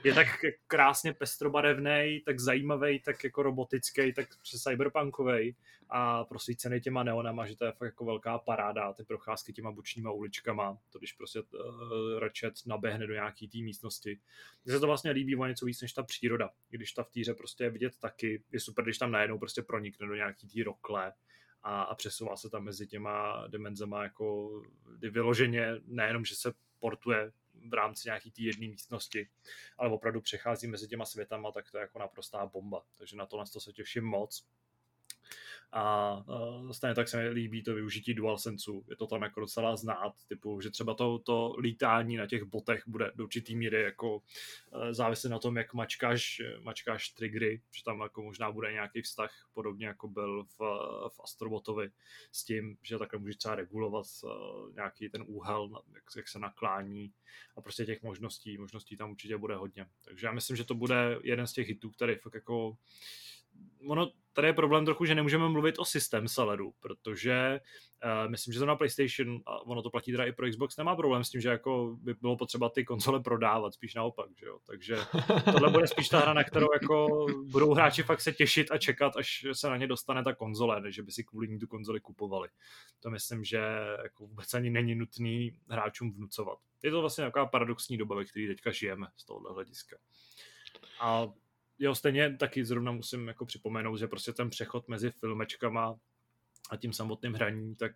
[0.03, 0.27] je tak
[0.67, 5.55] krásně pestrobarevný, tak zajímavý, tak jako robotický, tak přes cyberpunkový
[5.89, 10.04] a prosvícený těma neonama, že to je fakt jako velká paráda, ty procházky těma bočníma
[10.13, 14.19] uličkama, to když prostě uh, Ratchet naběhne do nějaký té místnosti.
[14.65, 17.33] Mně se to vlastně líbí o něco víc než ta příroda, když ta v týře
[17.33, 21.13] prostě je vidět taky, je super, když tam najednou prostě pronikne do nějaký té rokle,
[21.65, 24.51] a, a přesouvá se tam mezi těma dimenzema jako
[24.99, 27.31] vyloženě nejenom, že se portuje
[27.69, 29.29] v rámci nějaký té jedné místnosti,
[29.77, 32.85] ale opravdu přechází mezi těma světama, tak to je jako naprostá bomba.
[32.97, 34.45] Takže na to se těším moc
[35.71, 38.83] a uh, stejně tak se mi líbí to využití DualSenseu.
[38.89, 42.83] Je to tam jako docela znát, typu, že třeba to, to lítání na těch botech
[42.87, 44.21] bude do určitý míry jako
[44.97, 49.87] uh, na tom, jak mačkáš, mačkáš triggery, že tam jako možná bude nějaký vztah, podobně
[49.87, 50.57] jako byl v,
[51.09, 51.89] v Astrobotovi
[52.31, 57.13] s tím, že takhle můžeš třeba regulovat uh, nějaký ten úhel, jak, jak se naklání
[57.57, 59.85] a prostě těch možností, možností tam určitě bude hodně.
[60.01, 62.77] Takže já myslím, že to bude jeden z těch hitů, který fakt jako
[63.87, 67.59] ono tady je problém trochu, že nemůžeme mluvit o systém selleru, protože
[68.03, 70.95] uh, myslím, že to na PlayStation, a ono to platí teda i pro Xbox, nemá
[70.95, 74.59] problém s tím, že jako by bylo potřeba ty konzole prodávat, spíš naopak, že jo.
[74.65, 74.97] Takže
[75.45, 79.17] tohle bude spíš ta hra, na kterou jako budou hráči fakt se těšit a čekat,
[79.17, 82.49] až se na ně dostane ta konzole, než by si kvůli ní tu konzoli kupovali.
[82.99, 83.61] To myslím, že
[84.03, 86.59] jako vůbec ani není nutný hráčům vnucovat.
[86.83, 89.97] Je to vlastně taková paradoxní doba, ve které teďka žijeme z tohohle hlediska.
[91.01, 91.27] A
[91.79, 95.99] jo, stejně taky zrovna musím jako připomenout, že prostě ten přechod mezi filmečkama
[96.69, 97.91] a tím samotným hraním, tak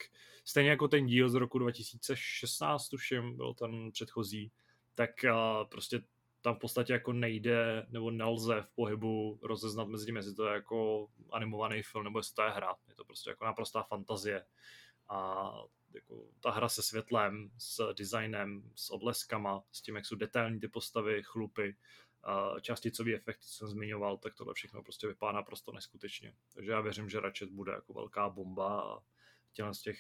[0.46, 4.52] stejně jako ten díl z roku 2016, tuším, byl ten předchozí,
[4.96, 6.02] tak uh, prostě
[6.42, 10.54] tam v podstatě jako nejde nebo nelze v pohybu rozeznat mezi tím, jestli to je
[10.54, 12.76] jako animovaný film nebo jestli to je hra.
[12.88, 14.46] Je to prostě jako naprostá fantazie.
[15.10, 15.52] A
[15.94, 20.68] jako ta hra se světlem, s designem, s odleskama, s tím, jak jsou detailní ty
[20.68, 21.76] postavy, chlupy,
[22.62, 26.34] částicový efekt, co jsem zmiňoval, tak tohle všechno prostě vypadá naprosto neskutečně.
[26.54, 29.00] Takže já věřím, že Ratchet bude jako velká bomba a
[29.54, 29.98] těle z těch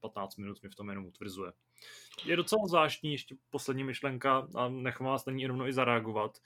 [0.00, 1.52] 15 eh, minut mi v tom jenom utvrzuje.
[2.24, 6.38] Je docela zvláštní ještě poslední myšlenka a nechám vás na ní rovnou i zareagovat,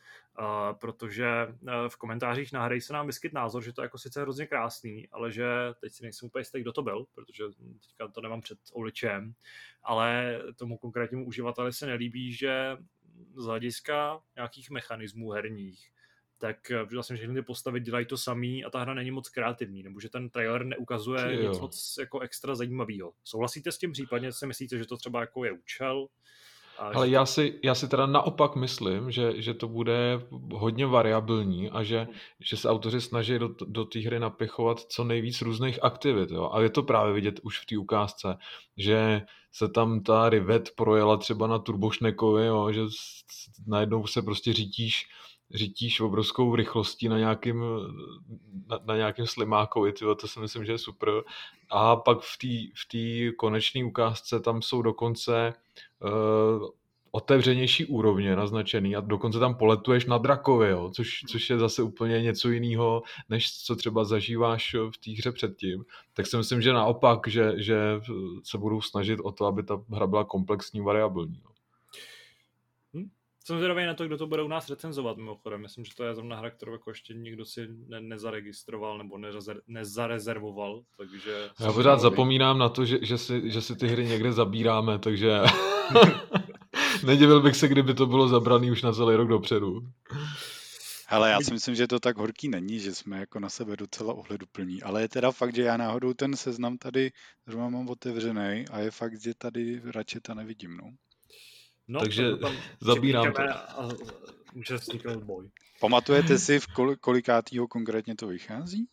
[0.80, 4.20] protože uh, v komentářích na hry se nám vyskyt názor, že to je jako sice
[4.22, 5.46] hrozně krásný, ale že
[5.80, 7.44] teď si nejsem úplně jistý, kdo to byl, protože
[7.82, 9.34] teďka to nemám před uličem,
[9.82, 12.76] ale tomu konkrétnímu uživateli se nelíbí, že
[13.34, 15.90] z hlediska nějakých mechanismů herních,
[16.38, 19.82] tak eh, vlastně všechny ty postavy dělají to samý a ta hra není moc kreativní,
[19.82, 23.12] nebo že ten trailer neukazuje nic moc jako extra zajímavého.
[23.24, 26.08] Souhlasíte s tím případně, si myslíte, že to třeba jako je účel?
[26.82, 31.82] Ale já si, já si teda naopak myslím, že, že to bude hodně variabilní a
[31.82, 32.08] že,
[32.40, 36.30] že se autoři snaží do, do té hry napichovat co nejvíc různých aktivit.
[36.30, 36.50] Jo?
[36.52, 38.36] A je to právě vidět už v té ukázce,
[38.76, 39.22] že
[39.52, 42.72] se tam ta rivet projela třeba na turbošnekovi, jo?
[42.72, 42.80] že
[43.66, 45.06] najednou se prostě řítíš
[45.54, 47.64] řítíš obrovskou rychlostí na nějakým,
[48.66, 51.08] na, na nějakým slimákovi, tyjo, to si myslím, že je super.
[51.70, 55.54] A pak v té v konečné ukázce tam jsou dokonce
[56.02, 56.68] uh,
[57.12, 62.22] otevřenější úrovně naznačený a dokonce tam poletuješ na drakovi, jo, což, což je zase úplně
[62.22, 65.84] něco jiného, než co třeba zažíváš v té hře předtím.
[66.14, 68.00] Tak si myslím, že naopak, že, že
[68.44, 71.40] se budou snažit o to, aby ta hra byla komplexní, variabilní.
[71.44, 71.51] No.
[73.44, 75.60] Jsem zvědavý na to, kdo to bude u nás recenzovat mimochodem.
[75.60, 79.60] Myslím, že to je zrovna hra, kterou jako ještě nikdo si ne- nezaregistroval nebo nezazer-
[79.66, 81.50] nezarezervoval, takže...
[81.60, 85.40] Já pořád zapomínám na to, že, že, si, že si ty hry někde zabíráme, takže
[87.06, 89.80] nedivil bych se, kdyby to bylo zabraný už na celý rok dopředu.
[91.08, 94.14] Hele, já si myslím, že to tak horký není, že jsme jako na sebe docela
[94.14, 97.10] ohleduplní, ale je teda fakt, že já náhodou ten seznam tady
[97.46, 100.90] zrovna mám otevřený a je fakt, že tady Ratcheta nevidím, no.
[101.92, 103.42] No, Takže tam zabírám to.
[103.42, 103.88] A
[104.54, 105.50] může vzniknout boj.
[105.80, 108.88] Pamatujete si, v kol- kolikátýho konkrétně to vychází?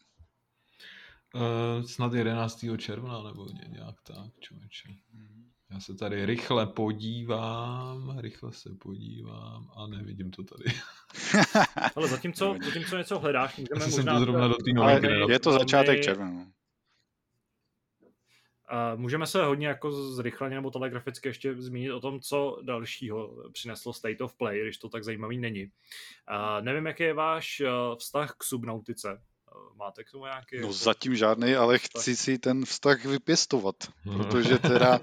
[1.35, 2.65] Uh, snad 11.
[2.77, 4.89] června nebo nějak tak, člověče.
[5.71, 10.63] Já se tady rychle podívám, rychle se podívám a nevidím to tady.
[11.95, 14.13] Ale zatímco, zatímco něco hledáš, můžeme Asi možná...
[14.13, 16.45] Jsem to zrovna do té novinky Je to začátek června.
[18.95, 24.21] Můžeme se hodně jako zrychleně nebo telegraficky ještě zmínit o tom, co dalšího přineslo State
[24.21, 25.71] of Play, když to tak zajímavý není.
[26.61, 29.09] Nevím, jaký je váš uh, vztah k subnautice.
[29.11, 30.55] Uh, máte k tomu nějaký?
[30.55, 30.73] No jako...
[30.73, 33.75] zatím žádný, ale chci si ten vztah vypěstovat,
[34.17, 34.99] protože teda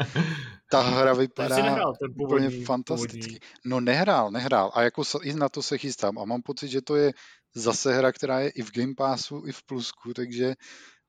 [0.70, 3.18] ta hra vypadá nehrál, ten původní, úplně fantasticky.
[3.18, 3.38] Původní.
[3.64, 6.96] No nehrál, nehrál a jako i na to se chystám a mám pocit, že to
[6.96, 7.12] je
[7.54, 10.54] zase hra, která je i v Game Passu, i v Plusku, takže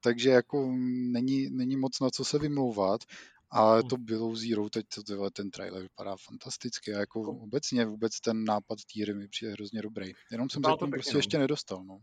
[0.02, 0.72] takže jako
[1.12, 3.02] není, není moc na co se vymlouvat.
[3.50, 3.88] Ale hm.
[3.88, 8.44] to bylo Zero, teď to, tyhle, ten trailer vypadá fantasticky a jako obecně vůbec ten
[8.44, 10.12] nápad týry mi přijde hrozně dobrý.
[10.32, 11.20] Jenom jsem zatím prostě no.
[11.20, 11.84] ještě nedostal.
[11.84, 12.00] No.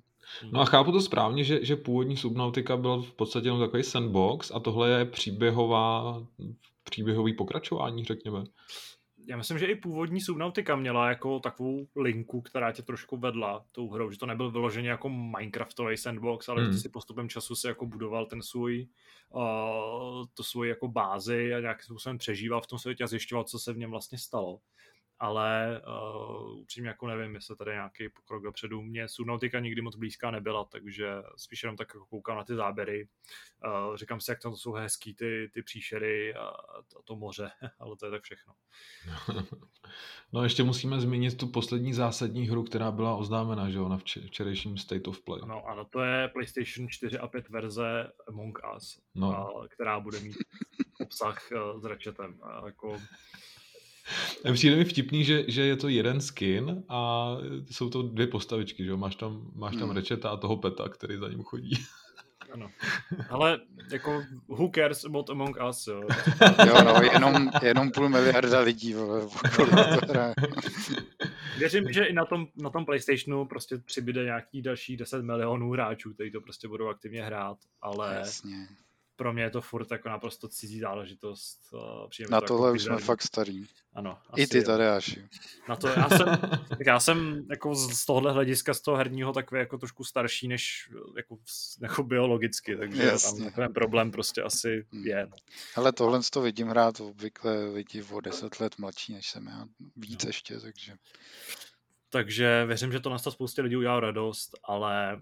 [0.53, 4.51] no a chápu to správně, že, že původní Subnautica byl v podstatě jenom takový sandbox
[4.55, 6.27] a tohle je příběhová,
[6.85, 8.45] příběhový pokračování, řekněme
[9.27, 13.91] já myslím, že i původní Subnautica měla jako takovou linku, která tě trošku vedla tou
[13.91, 16.73] hrou, že to nebyl vyloženě jako Minecraftový sandbox, ale hmm.
[16.73, 18.89] že si postupem času se jako budoval ten svůj,
[19.31, 19.43] uh,
[20.35, 23.73] to svůj jako bázi a nějakým způsobem přežíval v tom světě a zjišťoval, co se
[23.73, 24.61] v něm vlastně stalo
[25.19, 28.83] ale uh, upřímně jako nevím, jestli tady nějaký pokrok dopředu.
[28.83, 33.09] Mně Subnautica nikdy moc blízká nebyla, takže spíš jenom tak jako koukám na ty záběry.
[33.67, 37.97] Uh, říkám si, jak to jsou hezký ty, ty příšery a, a to moře, ale
[37.97, 38.55] to je tak všechno.
[40.33, 44.79] No ještě musíme zmínit tu poslední zásadní hru, která byla oznámena, že jo, na včerejším
[44.79, 45.41] State of Play.
[45.47, 49.39] No ano, to je PlayStation 4 a 5 verze Among Us, no.
[49.39, 50.37] a, která bude mít
[51.01, 51.43] obsah
[51.81, 52.39] s Ratchetem.
[52.43, 53.01] A jako
[54.53, 57.31] Přijde mi vtipný, že, že je to jeden skin a
[57.71, 58.97] jsou to dvě postavičky, že jo?
[58.97, 59.97] Máš tam, máš tam hmm.
[59.97, 61.75] Rečeta a toho Peta, který za ním chodí.
[62.53, 62.71] Ano.
[63.31, 63.61] Ale
[63.93, 66.01] jako who cares about Among Us, jo?
[66.67, 69.31] jo, no, jenom, jenom půl miliarda lidí, to
[70.09, 70.35] hraje.
[71.59, 76.15] Věřím, že i na tom, na tom PlayStationu prostě přibyde nějaký další 10 milionů hráčů,
[76.15, 78.67] kteří to prostě budou aktivně hrát, ale Jasně
[79.17, 81.61] pro mě je to furt jako naprosto cizí záležitost.
[82.09, 83.67] Přijeme na to tohle jako už jsme fakt starý.
[83.95, 84.19] Ano.
[84.37, 85.29] I ty tady, Aši.
[85.69, 86.27] Na to, já jsem,
[86.69, 90.91] tak já jsem jako z tohohle hlediska, z toho herního takový jako trošku starší než
[91.17, 91.39] jako,
[91.83, 93.45] jako biologicky, takže Jasně.
[93.45, 95.07] tam ten problém prostě asi hmm.
[95.07, 95.29] je.
[95.77, 100.25] Ale tohle to vidím hrát obvykle lidi o deset let mladší než jsem já, víc
[100.25, 100.29] no.
[100.29, 100.95] ještě, takže...
[102.11, 105.21] Takže věřím, že to na spoustě lidí udělá radost, ale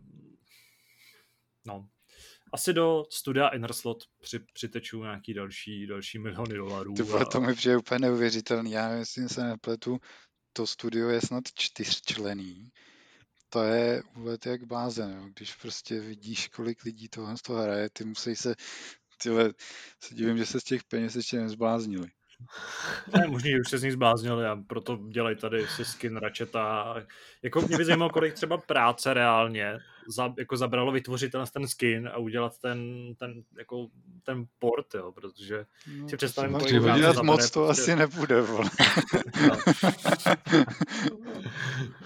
[1.65, 1.89] no,
[2.53, 6.95] asi do studia Innerslot při, přiteču nějaký další, další miliony dolarů.
[6.95, 7.25] To, a...
[7.25, 8.71] to mi přijde úplně neuvěřitelný.
[8.73, 9.99] Já myslím, že se nepletu,
[10.53, 12.71] to studio je snad čtyřčlený.
[13.49, 15.29] To je úlet jak bázen, jo.
[15.35, 18.55] když prostě vidíš, kolik lidí tohle z toho hraje, ty musí se,
[19.23, 19.55] tyhle,
[20.01, 22.09] se divím, že se z těch peněz ještě nezbláznili.
[23.17, 26.95] Ne, možný, že už se z nich zbláznili a proto dělají tady si skin Ratcheta.
[27.43, 29.79] Jako mě by zajímalo, kolik třeba práce reálně
[30.09, 32.79] za, jako zabralo vytvořit ten, ten skin a udělat ten,
[33.19, 33.89] ten, jako,
[34.23, 35.65] ten port, jo, protože
[35.97, 37.83] no, si představím, kolik práce moc to prostě...
[37.83, 38.71] asi nebude, vole.
[39.49, 39.57] no.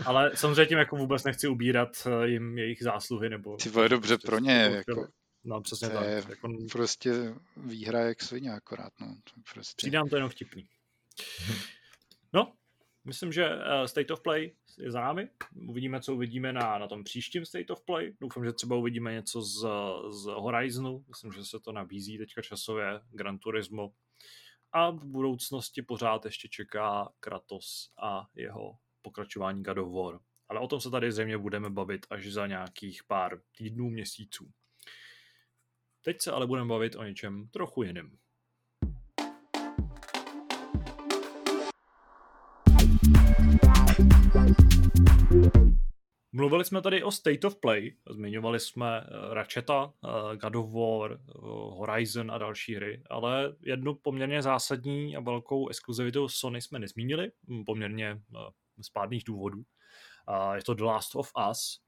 [0.05, 3.57] Ale samozřejmě tím jako vůbec nechci ubírat eh, jim jejich zásluhy, nebo...
[3.57, 5.07] Ty vole, dobře prostě pro ně, jako...
[5.47, 6.07] No, přesně to tak.
[6.07, 6.49] Je jako...
[6.73, 9.17] prostě výhra jak svině akorát, no.
[9.55, 9.75] Prostě...
[9.77, 10.69] Přidám to jenom vtipný.
[12.33, 12.53] No,
[13.05, 15.29] myslím, že eh, State of Play je za námi.
[15.69, 18.17] Uvidíme, co uvidíme na, na tom příštím State of Play.
[18.21, 19.67] Doufám, že třeba uvidíme něco z,
[20.11, 21.05] z Horizonu.
[21.09, 23.01] Myslím, že se to nabízí teďka časově.
[23.11, 23.93] Gran Turismo.
[24.73, 30.21] A v budoucnosti pořád ještě čeká Kratos a jeho pokračování God of War.
[30.49, 34.53] Ale o tom se tady zřejmě budeme bavit až za nějakých pár týdnů, měsíců.
[36.07, 38.11] Teď se ale budeme bavit o něčem trochu jiném.
[46.33, 51.13] Mluvili jsme tady o State of Play, zmiňovali jsme eh, Ratcheta, eh, God of War,
[51.13, 51.19] eh,
[51.77, 57.65] Horizon a další hry, ale jednu poměrně zásadní a velkou exkluzivitu Sony jsme nezmínili, hm,
[57.65, 58.21] poměrně
[58.83, 59.63] z pádných důvodů.
[60.55, 61.86] Je to The Last of Us.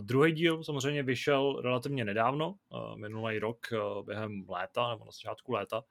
[0.00, 2.54] Druhý díl samozřejmě vyšel relativně nedávno,
[2.96, 3.66] minulý rok
[4.06, 5.82] během léta nebo na začátku léta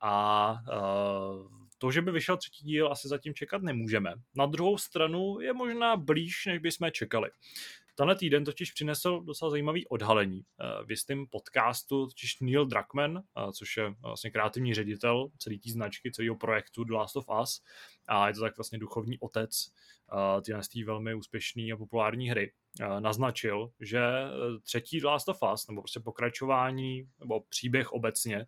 [0.00, 0.56] a
[1.78, 4.14] to, že by vyšel třetí díl, asi zatím čekat nemůžeme.
[4.34, 7.30] Na druhou stranu je možná blíž, než bychom čekali.
[7.94, 10.42] Tenhle týden totiž přinesl docela zajímavý odhalení.
[10.86, 16.36] V jistém podcastu totiž Neil Druckmann, což je vlastně kreativní ředitel celé té značky, celého
[16.36, 17.62] projektu The Last of Us,
[18.12, 19.68] a je to tak vlastně duchovní otec
[20.44, 22.52] tyhle velmi úspěšné a populární hry,
[23.00, 24.28] naznačil, že e,
[24.62, 28.46] třetí Last of Us, nebo prostě pokračování, nebo příběh obecně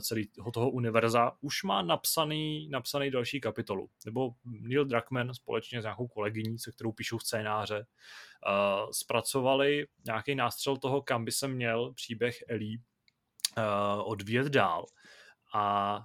[0.00, 3.90] celého toho univerza, už má napsaný, napsaný další kapitolu.
[4.04, 7.86] Nebo Neil Druckmann společně s nějakou kolegyní, se kterou píšou scénáře,
[8.92, 12.78] zpracovali nějaký nástřel toho, kam by se měl příběh Ellie
[14.04, 14.86] odvíjet dál.
[15.54, 16.04] A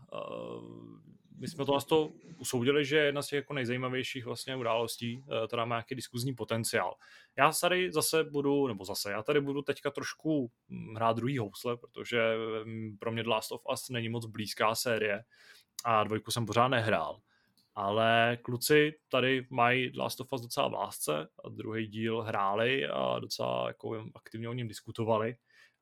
[1.41, 1.97] my jsme to vlastně
[2.37, 6.95] usoudili, že je jedna z těch jako nejzajímavějších vlastně událostí, která má nějaký diskuzní potenciál.
[7.37, 11.77] Já tady zase budu, nebo zase, já tady budu teďka trošku hm, hrát druhý housle,
[11.77, 12.35] protože
[12.65, 15.23] hm, pro mě The Last of Us není moc blízká série
[15.85, 17.21] a dvojku jsem pořád nehrál.
[17.75, 23.19] Ale kluci tady mají Last of Us docela v lásce a druhý díl hráli a
[23.19, 25.35] docela jako aktivně o něm diskutovali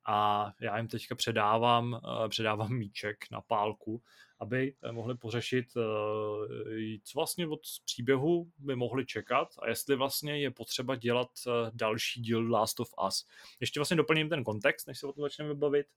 [0.07, 1.99] a já jim teďka předávám,
[2.29, 4.01] předávám míček na pálku
[4.39, 10.39] aby eh, mohli pořešit, eh, co vlastně od příběhu by mohli čekat a jestli vlastně
[10.39, 13.27] je potřeba dělat eh, další díl Last of Us.
[13.59, 15.87] Ještě vlastně doplním ten kontext, než se o tom začneme bavit,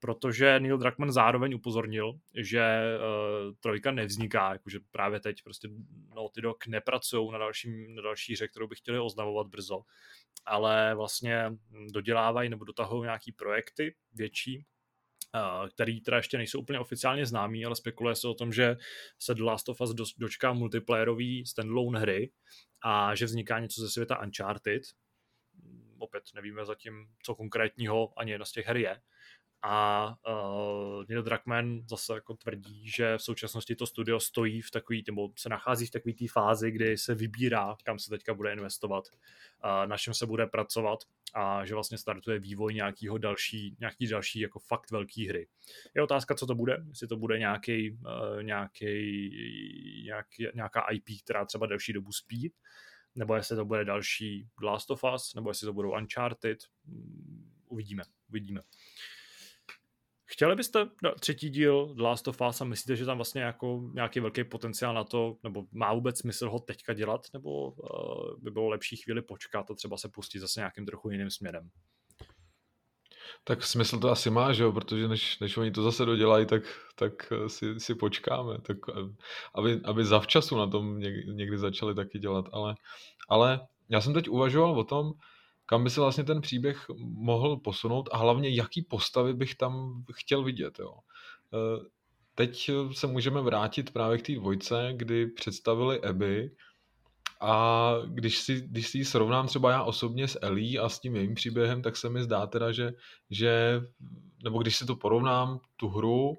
[0.00, 2.62] protože Neil Druckmann zároveň upozornil, že
[3.60, 5.68] trojka nevzniká, jakože právě teď prostě
[6.14, 9.82] Naughty Dog nepracují na, dalším, na další hře, kterou by chtěli oznamovat brzo,
[10.46, 11.52] ale vlastně
[11.92, 14.64] dodělávají nebo dotahují nějaký projekty větší,
[15.74, 18.76] který teda ještě nejsou úplně oficiálně známý, ale spekuluje se o tom, že
[19.18, 22.32] se The Last of Us dočká multiplayerový standalone hry
[22.84, 24.82] a že vzniká něco ze světa Uncharted.
[25.98, 29.00] Opět nevíme zatím, co konkrétního ani jedna z těch her je
[29.68, 35.04] a uh, Neil Druckmann zase jako tvrdí, že v současnosti to studio stojí v takový,
[35.06, 39.04] nebo se nachází v takové té fázi, kdy se vybírá, kam se teďka bude investovat,
[39.64, 40.98] uh, na čem se bude pracovat
[41.34, 45.48] a že vlastně startuje vývoj nějakého další, nějaký další jako fakt velký hry.
[45.94, 48.92] Je otázka, co to bude, jestli to bude nějaký, uh, nějaký,
[50.04, 52.52] nějaký, nějaká IP, která třeba delší dobu spí,
[53.14, 56.58] nebo jestli to bude další Last of Us, nebo jestli to budou Uncharted,
[57.68, 58.60] uvidíme, uvidíme.
[60.36, 63.90] Chtěli byste no, třetí díl The Last of Us a myslíte, že tam vlastně jako
[63.94, 68.50] nějaký velký potenciál na to, nebo má vůbec smysl ho teďka dělat, nebo uh, by
[68.50, 71.70] bylo lepší chvíli počkat a třeba se pustit zase nějakým trochu jiným směrem?
[73.44, 76.62] Tak smysl to asi má, že jo, protože než, než oni to zase dodělají, tak,
[76.94, 79.14] tak eh, si, si počkáme, tak eh,
[79.54, 82.74] aby, aby zavčasu na tom někdy, někdy začali taky dělat, ale,
[83.28, 85.12] ale já jsem teď uvažoval o tom,
[85.66, 90.44] kam by se vlastně ten příběh mohl posunout a hlavně jaký postavy bych tam chtěl
[90.44, 90.78] vidět.
[90.78, 90.92] Jo.
[90.92, 91.86] E,
[92.34, 96.50] teď se můžeme vrátit právě k té dvojce, kdy představili Abby
[97.40, 101.16] a když si, když si ji srovnám třeba já osobně s Ellie a s tím
[101.16, 102.92] jejím příběhem, tak se mi zdá teda, že,
[103.30, 103.80] že
[104.44, 106.38] nebo když si to porovnám, tu hru,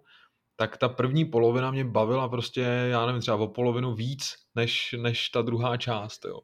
[0.55, 5.29] tak ta první polovina mě bavila prostě, já nevím, třeba o polovinu víc, než, než
[5.29, 6.39] ta druhá část, jo.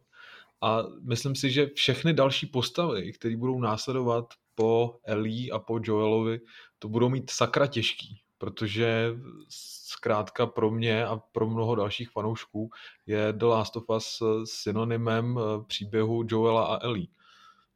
[0.64, 6.40] A myslím si, že všechny další postavy, které budou následovat po Ellie a po Joelovi,
[6.80, 9.14] to budou mít sakra těžký, protože
[9.50, 12.70] zkrátka pro mě a pro mnoho dalších fanoušků
[13.06, 17.08] je The Last of Us synonymem eh, příběhu Joela a Ellie.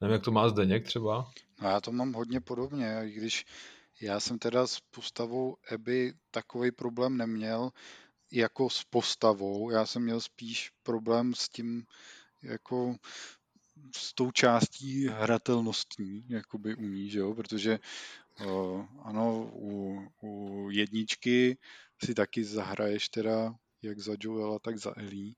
[0.02, 1.32] Nevím, jak to má Zdeněk třeba?
[1.62, 3.46] No já to mám hodně podobně, i když
[4.02, 7.70] já jsem teda s postavou Abby takový problém neměl,
[8.32, 9.70] jako s postavou.
[9.72, 11.84] Já jsem měl spíš problém s tím,
[12.42, 12.96] jako
[13.96, 17.34] s tou částí hratelnostní, jakoby u ní, že jo?
[17.36, 17.80] protože
[18.46, 21.58] uh, ano, u, u jedničky
[22.04, 25.34] si taky zahraješ teda jak za Joela, tak za Ellie,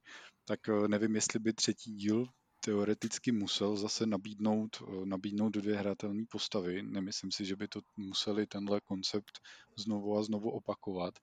[0.46, 2.28] tak uh, nevím, jestli by třetí díl
[2.66, 6.84] teoreticky musel zase nabídnout, uh, nabídnout dvě hratelné postavy.
[6.84, 9.40] Nemyslím si, že by to museli tenhle koncept
[9.76, 11.20] znovu a znovu opakovat,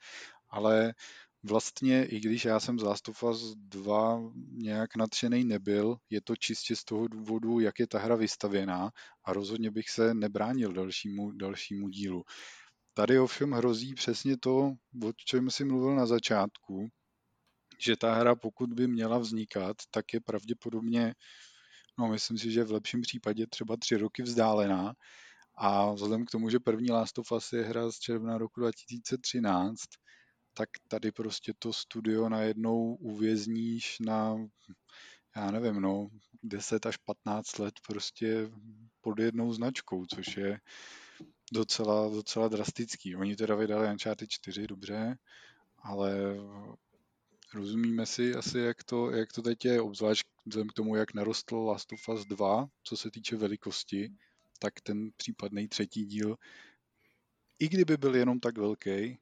[0.51, 0.95] ale
[1.49, 6.77] Vlastně, i když já jsem z of Us 2 nějak nadšený nebyl, je to čistě
[6.77, 8.91] z toho důvodu, jak je ta hra vystavěná
[9.25, 12.25] a rozhodně bych se nebránil dalšímu, dalšímu dílu.
[12.95, 14.57] Tady ovšem hrozí přesně to,
[15.05, 16.89] o čem si mluvil na začátku,
[17.81, 21.15] že ta hra, pokud by měla vznikat, tak je pravděpodobně,
[21.99, 24.95] no myslím si, že v lepším případě třeba tři roky vzdálená.
[25.59, 29.81] A vzhledem k tomu, že první Last of Us je hra z června roku 2013,
[30.59, 34.37] tak tady prostě to studio najednou uvězníš na,
[35.37, 36.09] já nevím, no,
[36.43, 38.51] 10 až 15 let prostě
[39.01, 40.61] pod jednou značkou, což je
[41.53, 43.17] docela, docela drastický.
[43.17, 45.19] Oni teda vydali Uncharted 4, dobře,
[45.79, 46.37] ale
[47.55, 51.57] rozumíme si asi, jak to, jak to teď je, obzvlášť vzhledem k tomu, jak narostl
[51.57, 54.13] Last of Us 2, co se týče velikosti,
[54.59, 56.37] tak ten případný třetí díl,
[57.59, 59.19] i kdyby byl jenom tak velký,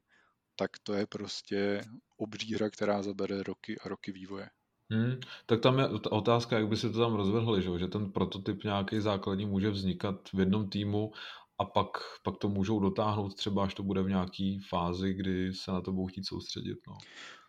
[0.55, 1.81] tak to je prostě
[2.17, 4.49] obří hra, která zabere roky a roky vývoje.
[4.91, 8.63] Hmm, tak tam je otázka, jak by se to tam rozvrhli, že, že ten prototyp
[8.63, 11.11] nějaký základní může vznikat v jednom týmu
[11.59, 11.87] a pak,
[12.23, 15.91] pak to můžou dotáhnout třeba, až to bude v nějaký fázi, kdy se na to
[15.91, 16.77] budou chtít soustředit.
[16.87, 16.97] No,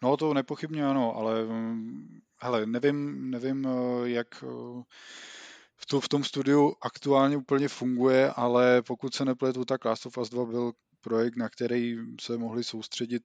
[0.02, 4.82] no to nepochybně ano, ale mm, hele, nevím, nevím eh, jak eh,
[5.76, 10.18] v, to, v tom studiu aktuálně úplně funguje, ale pokud se nepletu, tak Last of
[10.18, 10.72] Us 2 byl
[11.07, 13.22] projekt, na který se mohli soustředit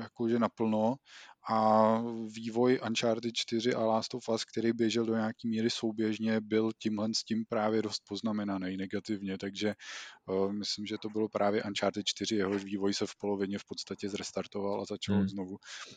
[0.00, 0.94] jakože naplno
[1.50, 1.58] a
[2.34, 7.08] vývoj Uncharted 4 a Last of Us, který běžel do nějaký míry souběžně, byl tímhle
[7.14, 9.74] s tím právě dost poznamenaný negativně, takže
[10.26, 14.08] uh, myslím, že to bylo právě Uncharted 4, jehož vývoj se v polovině v podstatě
[14.08, 15.28] zrestartoval a začal hmm.
[15.28, 15.56] znovu.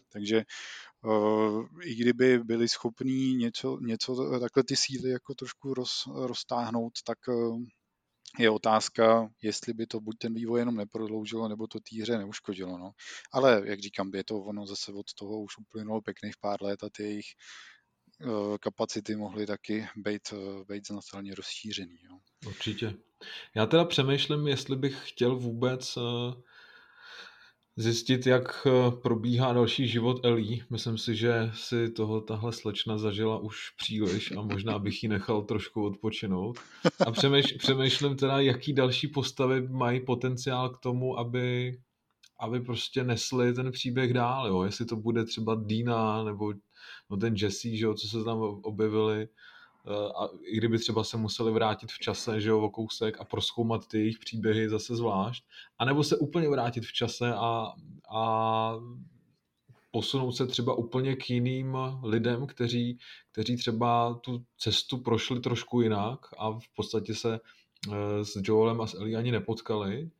[0.09, 0.43] Takže
[1.05, 7.17] uh, i kdyby byli schopní něco, něco takhle ty síly jako trošku roz, roztáhnout, tak
[7.27, 7.61] uh,
[8.39, 12.77] je otázka, jestli by to buď ten vývoj jenom neprodloužilo, nebo to té hře neuškodilo.
[12.77, 12.91] No.
[13.31, 16.89] Ale jak říkám, je to ono zase od toho už uplynulo pěkných pár let a
[16.89, 17.25] ty jejich
[18.25, 21.99] uh, kapacity mohly taky být, uh, být znatelně rozšířený.
[22.03, 22.17] Jo.
[22.47, 22.93] Určitě.
[23.55, 26.03] Já teda přemýšlím, jestli bych chtěl vůbec uh,
[27.75, 30.63] zjistit, jak eh, probíhá další život Elí.
[30.69, 35.41] Myslím si, že si toho tahle slečna zažila už příliš a možná bych ji nechal
[35.41, 36.59] trošku odpočinout.
[37.07, 41.77] A přemýš, přemýšlím teda, jaký další postavy mají potenciál k tomu, aby,
[42.39, 44.47] aby prostě nesli ten příběh dál.
[44.47, 44.63] Jo?
[44.63, 46.53] Jestli to bude třeba Dina nebo
[47.09, 49.27] no ten Jesse, že jo, co se tam objevili
[49.89, 53.87] a i kdyby třeba se museli vrátit v čase, že jo, o kousek a proskoumat
[53.87, 55.43] ty jejich příběhy zase zvlášť,
[55.79, 57.73] anebo se úplně vrátit v čase a,
[58.15, 58.73] a
[59.91, 62.97] posunout se třeba úplně k jiným lidem, kteří,
[63.31, 68.87] kteří třeba tu cestu prošli trošku jinak a v podstatě se eh, s Joelem a
[68.87, 70.11] s Ellie ani nepotkali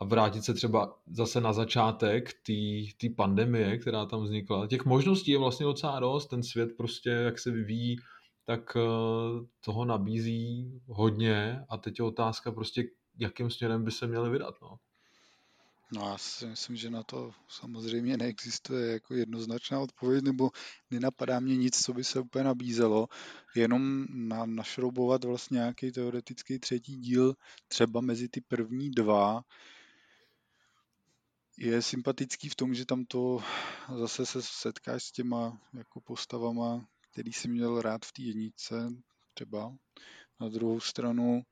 [0.00, 2.32] a vrátit se třeba zase na začátek
[3.00, 4.66] té pandemie, která tam vznikla.
[4.66, 7.96] Těch možností je vlastně docela dost, ten svět prostě, jak se vyvíjí,
[8.46, 8.80] tak eh,
[9.60, 12.84] toho nabízí hodně a teď je otázka prostě,
[13.18, 14.54] jakým směrem by se měli vydat.
[14.62, 14.78] No.
[15.92, 20.50] No já si myslím, že na to samozřejmě neexistuje jako jednoznačná odpověď, nebo
[20.90, 23.08] nenapadá mě nic, co by se úplně nabízelo,
[23.56, 27.34] jenom na, našroubovat vlastně nějaký teoretický třetí díl
[27.68, 29.42] třeba mezi ty první dva,
[31.58, 33.38] je sympatický v tom, že tam to
[33.98, 36.86] zase se setkáš s těma jako postavama,
[37.16, 38.88] který si měl rád v té jednice
[39.34, 39.72] třeba.
[40.40, 41.42] Na druhou stranu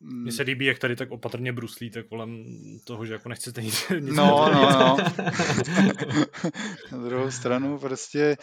[0.00, 2.44] mně se líbí, jak tady tak opatrně bruslíte kolem
[2.84, 4.96] toho, že jako nechcete nic, nic No, no, no.
[6.92, 8.36] Na druhou stranu prostě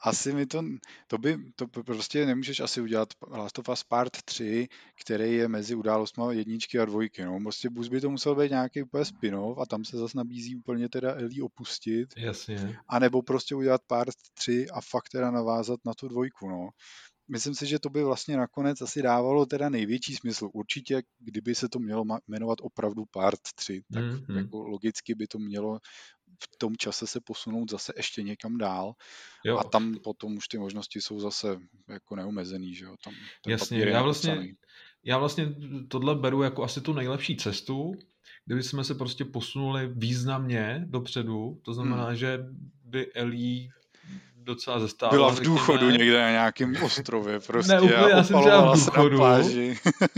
[0.00, 0.64] asi mi to,
[1.06, 4.68] to by, to prostě nemůžeš asi udělat Last of Us Part 3,
[5.04, 7.38] který je mezi událostmi jedničky a dvojky, no.
[7.42, 10.88] Prostě buď by to musel být nějaký úplně spin-off a tam se zase nabízí úplně
[10.88, 12.08] teda Ellie opustit.
[12.16, 12.78] Jasně.
[12.88, 16.68] A nebo prostě udělat Part 3 a fakt teda navázat na tu dvojku, no
[17.28, 20.50] myslím si, že to by vlastně nakonec asi dávalo teda největší smysl.
[20.52, 24.36] Určitě, kdyby se to mělo jmenovat opravdu part 3, tak mm-hmm.
[24.36, 25.78] jako logicky by to mělo
[26.42, 28.92] v tom čase se posunout zase ještě někam dál
[29.44, 29.58] jo.
[29.58, 31.58] a tam potom už ty možnosti jsou zase
[31.88, 33.14] jako neomezený, že jo, tam
[33.46, 34.54] Jasně, já vlastně,
[35.04, 35.54] já vlastně
[35.88, 37.92] tohle beru jako asi tu nejlepší cestu,
[38.44, 42.16] kdyby jsme se prostě posunuli významně dopředu, to znamená, hmm.
[42.16, 42.38] že
[42.84, 43.68] by Ellie
[44.46, 45.16] docela zestávala.
[45.16, 45.98] Byla v důchodu řekněme.
[45.98, 49.22] někde na nějakém ostrově prostě ne, úplně, já jsem třeba v důchodu,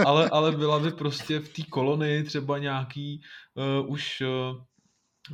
[0.06, 3.20] ale, ale byla by prostě v té kolonii třeba nějaký
[3.54, 4.62] uh, už uh,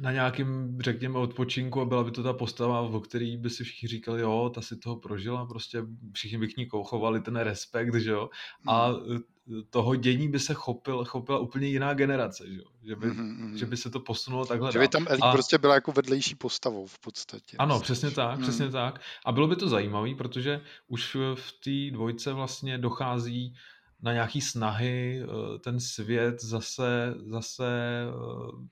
[0.00, 3.88] na nějakém, řekněme, odpočinku a byla by to ta postava, o který by si všichni
[3.88, 8.10] říkali, jo, ta si toho prožila, prostě všichni by k ní chovali ten respekt, že
[8.10, 8.30] jo,
[8.66, 9.22] a hmm.
[9.70, 13.54] toho dění by se chopil, chopila úplně jiná generace, že jo, že by, mm-hmm.
[13.54, 15.32] že by se to posunulo takhle Že by tam Ellie a...
[15.32, 17.56] prostě byla jako vedlejší postavou v podstatě.
[17.56, 18.42] Ano, přesně tak, mm.
[18.42, 19.00] přesně tak.
[19.26, 23.54] A bylo by to zajímavé, protože už v té dvojce vlastně dochází
[24.02, 27.66] na nějaký snahy eh, ten svět zase, zase
[28.08, 28.68] eh,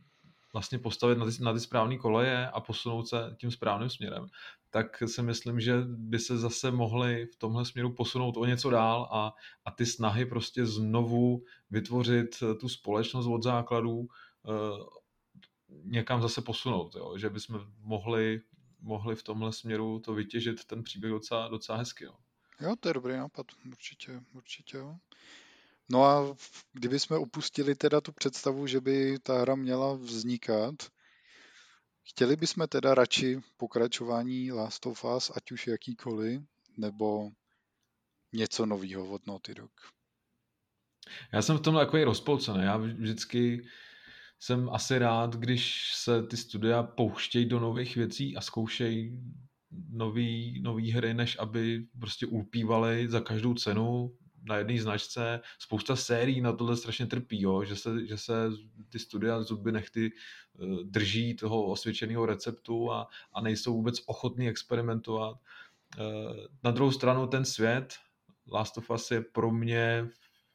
[0.52, 4.26] vlastně postavit na ty, na ty správné koleje a posunout se tím správným směrem,
[4.70, 9.08] tak si myslím, že by se zase mohli v tomhle směru posunout o něco dál
[9.12, 9.34] a,
[9.64, 14.08] a ty snahy prostě znovu vytvořit tu společnost od základů uh,
[15.84, 17.18] někam zase posunout, jo?
[17.18, 18.40] že bychom mohli,
[18.80, 22.04] mohli v tomhle směru to vytěžit ten příběh docela, docela hezky.
[22.04, 22.14] Jo?
[22.60, 24.96] jo, to je dobrý nápad, určitě, určitě jo.
[25.90, 26.36] No a
[26.72, 30.74] kdyby jsme opustili teda tu představu, že by ta hra měla vznikat,
[32.02, 36.42] chtěli bychom teda radši pokračování Last of Us, ať už jakýkoliv,
[36.76, 37.30] nebo
[38.32, 39.72] něco nového od Naughty Dog?
[41.32, 42.64] Já jsem v tom takový rozpolcený.
[42.64, 43.66] Já vždycky
[44.40, 49.20] jsem asi rád, když se ty studia pouštějí do nových věcí a zkoušejí
[49.90, 55.40] nový, nový hry, než aby prostě ulpívali za každou cenu na jedné značce.
[55.58, 57.64] Spousta sérií na tohle strašně trpí, jo?
[57.64, 58.50] Že, se, že se
[58.88, 65.36] ty studia zuby nechty eh, drží toho osvědčeného receptu a, a nejsou vůbec ochotní experimentovat.
[65.98, 66.02] Eh,
[66.64, 67.94] na druhou stranu ten svět
[68.52, 70.08] Last of Us je pro mě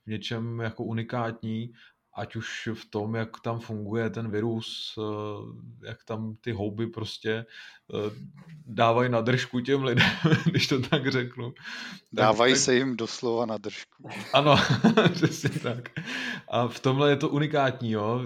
[0.05, 1.73] v něčem jako unikátní
[2.17, 7.31] ať už v tom, jak tam funguje ten virus, eh, jak tam ty houby prostě
[7.31, 8.11] eh,
[8.65, 10.07] dávají na držku těm lidem,
[10.45, 11.53] když to tak řeknu.
[12.11, 14.09] Dávají tak, se jim doslova na držku.
[14.33, 14.55] Ano,
[15.13, 15.89] přesně tak.
[16.47, 18.21] A v tomhle je to unikátní, jo.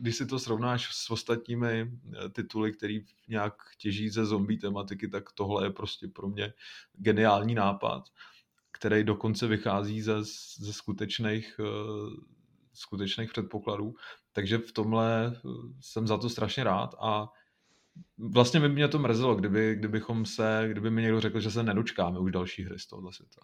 [0.00, 5.32] Když si to srovnáš s ostatními eh, tituly, který nějak těží ze zombie tematiky, tak
[5.34, 6.52] tohle je prostě pro mě
[6.92, 8.04] geniální nápad
[8.76, 10.24] který dokonce vychází ze,
[10.58, 11.60] ze skutečných
[12.74, 13.94] skutečných předpokladů.
[14.32, 15.48] Takže v tomhle eh,
[15.80, 17.28] jsem za to strašně rád a
[18.18, 22.18] vlastně by mě to mrzelo, kdyby, kdybychom se, kdyby mi někdo řekl, že se nedočkáme
[22.18, 23.40] už další hry z tohohle světa.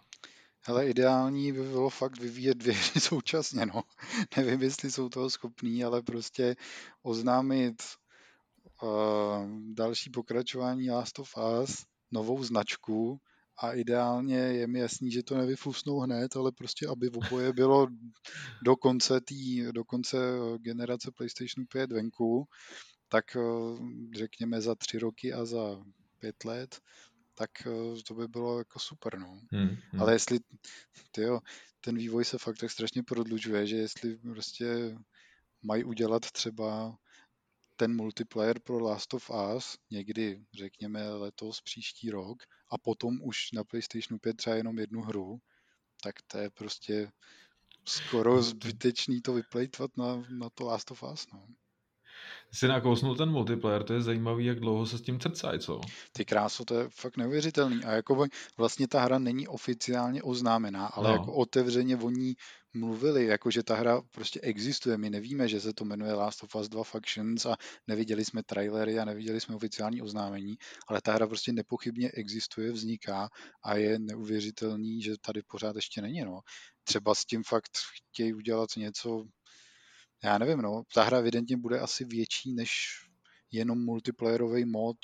[0.65, 3.81] Ale ideální by bylo fakt vyvíjet dvě hry současně, no.
[4.37, 6.55] Nevím, jestli jsou toho schopní, ale prostě
[7.01, 7.83] oznámit
[8.83, 8.89] uh,
[9.73, 11.33] další pokračování Last of
[11.63, 13.19] Us, novou značku,
[13.61, 17.87] a ideálně je mi jasný, že to nevyfusnou hned, ale prostě aby v oboje bylo
[18.63, 20.17] do konce, tý, do konce
[20.57, 22.47] generace PlayStation 5 venku,
[23.07, 23.41] tak eh,
[24.17, 25.83] řekněme za tři roky a za
[26.19, 26.79] pět let,
[27.35, 29.41] tak eh, to by bylo jako super, no.
[29.51, 30.01] Hmm, hmm.
[30.01, 30.39] Ale jestli,
[31.11, 31.39] tyjo,
[31.81, 34.97] ten vývoj se fakt tak strašně prodlužuje, že jestli prostě
[35.63, 36.97] mají udělat třeba
[37.81, 43.63] ten multiplayer pro Last of Us někdy, řekněme, letos, příští rok a potom už na
[43.63, 45.39] PlayStationu 5 třeba jenom jednu hru,
[46.03, 47.11] tak to je prostě
[47.85, 51.47] skoro zbytečný to vyplejtvat na, na to Last of Us, no
[52.53, 55.81] si nakousnul ten multiplayer, to je zajímavý, jak dlouho se s tím crcají, co?
[56.11, 57.83] Ty kráso, to je fakt neuvěřitelný.
[57.83, 58.25] A jako
[58.57, 61.13] vlastně ta hra není oficiálně oznámená, ale no.
[61.13, 62.35] jako otevřeně o ní
[62.73, 64.97] mluvili, jako že ta hra prostě existuje.
[64.97, 67.57] My nevíme, že se to jmenuje Last of Us 2 Factions a
[67.87, 70.57] neviděli jsme trailery a neviděli jsme oficiální oznámení,
[70.87, 73.29] ale ta hra prostě nepochybně existuje, vzniká
[73.63, 76.21] a je neuvěřitelný, že tady pořád ještě není.
[76.21, 76.39] No.
[76.83, 77.71] Třeba s tím fakt
[78.11, 79.25] chtějí udělat něco
[80.23, 82.79] já nevím, no, ta hra evidentně bude asi větší než
[83.51, 84.97] jenom multiplayerový mod,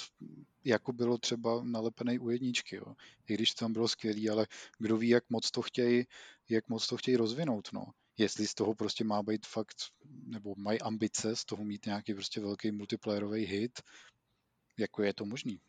[0.68, 2.96] jako bylo třeba nalepený u jedničky, jo.
[3.28, 4.48] I když tam bylo skvělý, ale
[4.80, 6.04] kdo ví, jak moc to chtějí,
[6.50, 7.84] jak moc to chtějí rozvinout, no.
[8.18, 9.78] Jestli z toho prostě má být fakt,
[10.26, 13.82] nebo mají ambice z toho mít nějaký prostě velký multiplayerový hit,
[14.78, 15.60] jako je to možný.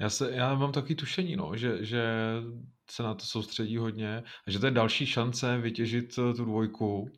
[0.00, 2.04] Já, se, já mám taky tušení, no, že, že
[2.90, 7.10] se na to soustředí hodně a že to je další šance vytěžit tu dvojku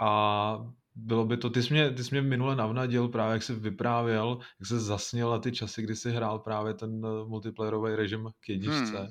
[0.00, 3.54] a bylo by to, ty jsi mě, ty jsi mě minule navnadil právě, jak jsi
[3.54, 8.28] vyprávěl, jak se zasněl na ty časy, kdy jsi hrál právě ten eh, multiplayerový režim
[8.40, 8.98] k jedničce.
[8.98, 9.08] Hmm.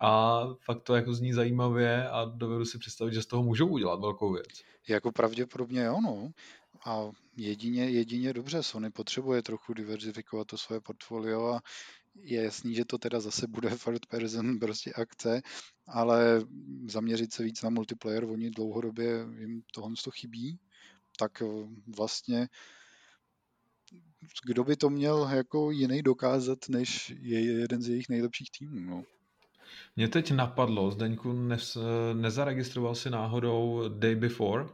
[0.00, 4.00] A fakt to jako zní zajímavě a dovedu si představit, že z toho můžou udělat
[4.00, 4.46] velkou věc.
[4.88, 6.30] Jako pravděpodobně jo, no.
[6.86, 11.60] A jedině, jedině dobře, Sony potřebuje trochu diverzifikovat to svoje portfolio a
[12.14, 15.42] je jasný, že to teda zase bude third person prostě akce,
[15.86, 16.40] ale
[16.88, 20.58] zaměřit se víc na multiplayer, oni dlouhodobě jim tohle to chybí,
[21.18, 21.46] tak eh,
[21.96, 22.48] vlastně
[24.46, 28.80] kdo by to měl jako jiný dokázat, než je jeden z jejich nejlepších týmů.
[28.80, 29.04] No.
[29.96, 31.56] Mě teď napadlo, Zdeňku, ne,
[32.12, 34.66] nezaregistroval si náhodou Day Before?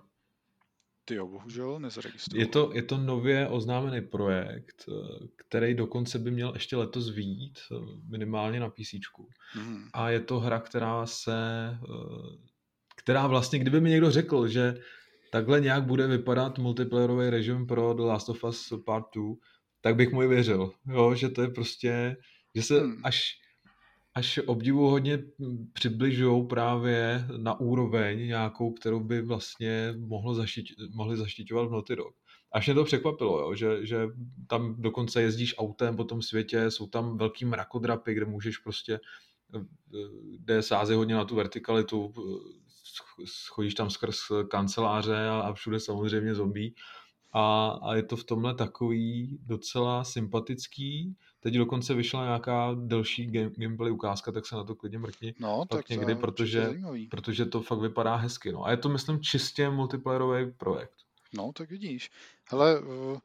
[1.05, 2.41] Ty jo, bohužel nezaregistroval.
[2.41, 7.59] Je to, je to nově oznámený projekt, eh, který dokonce by měl ještě letos výjít,
[7.73, 7.75] eh,
[8.09, 9.01] minimálně na PC.
[9.57, 9.89] Mm.
[9.93, 11.35] A je to hra, která se,
[12.97, 14.75] která vlastně, kdyby mi někdo řekl, že
[15.35, 19.35] takhle nějak bude vypadat multiplayerový režim pro The Last of Us Part 2,
[19.81, 22.17] tak bych mu i věřil, jo, že to je prostě,
[22.55, 23.01] že se hmm.
[23.05, 23.33] až
[24.17, 25.19] až obdivuhodně
[25.73, 32.15] přibližují právě na úroveň nějakou, kterou by vlastně mohlo zaštit, mohli zaštiťovat v Naughty Dog.
[32.53, 34.09] Až mě to překvapilo, jo, že, že
[34.47, 39.01] tam dokonce jezdíš autem po tom světě, jsou tam velký mrakodrapy, kde můžeš prostě,
[40.39, 42.13] kde sází hodně na tu vertikalitu,
[43.49, 44.19] chodíš tam skrz
[44.51, 46.75] kanceláře a, a všude samozřejmě zombí.
[47.33, 51.17] A, a je to v tomhle takový docela sympatický.
[51.41, 55.35] Teď dokonce vyšla nějaká delší game, gameplay ukázka, tak se na to klidně mrkni.
[55.41, 56.71] No, tak někdy, protože,
[57.11, 58.53] protože to fakt vypadá hezky.
[58.53, 58.65] No.
[58.65, 60.95] A je to, myslím, čistě multiplayerový projekt.
[61.37, 62.11] No, tak vidíš.
[62.51, 63.19] Hele, uh,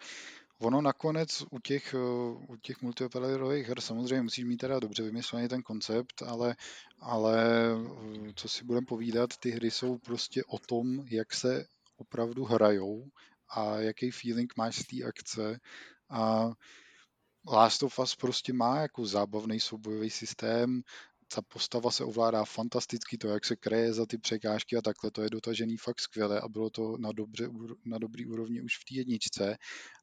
[0.59, 5.47] ono nakonec u těch, uh, u těch multiplayerových her samozřejmě musíš mít teda dobře vymyslený
[5.47, 6.55] ten koncept, ale,
[6.99, 7.45] ale
[7.75, 11.65] uh, co si budeme povídat, ty hry jsou prostě o tom, jak se
[11.97, 13.09] opravdu hrajou
[13.49, 15.59] a jaký feeling máš z té akce.
[16.09, 16.49] A
[17.47, 20.81] Last of Us prostě má jako zábavný soubojový systém,
[21.35, 25.21] ta postava se ovládá fantasticky, to, jak se kreje za ty překážky a takhle, to
[25.21, 27.49] je dotažený fakt skvěle a bylo to na, dobře,
[27.85, 29.57] na dobrý úrovni už v té jedničce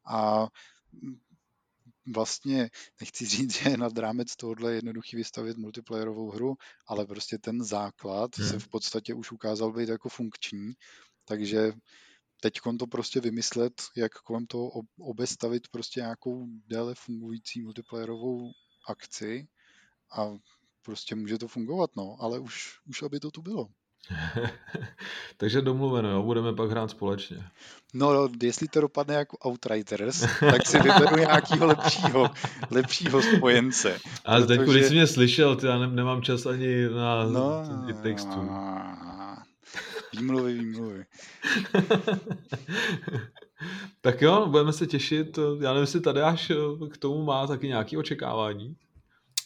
[0.07, 0.47] a
[2.15, 2.71] vlastně
[3.01, 6.57] nechci říct, že je nad rámec tohohle jednoduchý vystavit multiplayerovou hru,
[6.89, 8.49] ale prostě ten základ hmm.
[8.49, 10.73] se v podstatě už ukázal být jako funkční,
[11.25, 11.73] takže
[12.41, 14.71] teď to prostě vymyslet, jak kolem toho
[15.01, 18.51] obestavit prostě nějakou déle fungující multiplayerovou
[18.89, 19.49] akci
[20.19, 20.31] a
[20.87, 23.69] prostě může to fungovat, no, ale už, už aby to tu bylo.
[25.37, 27.45] Takže domluveno, jo, budeme pak hrát společně.
[27.95, 32.31] No, jestli to dopadne jako Outriders, tak si vyberu nějakého lepšího,
[32.71, 33.99] lepšího spojence.
[34.25, 34.47] A protože...
[34.47, 37.63] teď, když jsi mě slyšel, ty já nemám čas ani na no,
[38.03, 38.51] textu.
[40.17, 41.05] Výmluvy, výmluvy.
[44.01, 45.39] tak jo, budeme se těšit.
[45.39, 46.53] Já nevím, jestli tady až
[46.91, 48.77] k tomu má taky nějaké očekávání.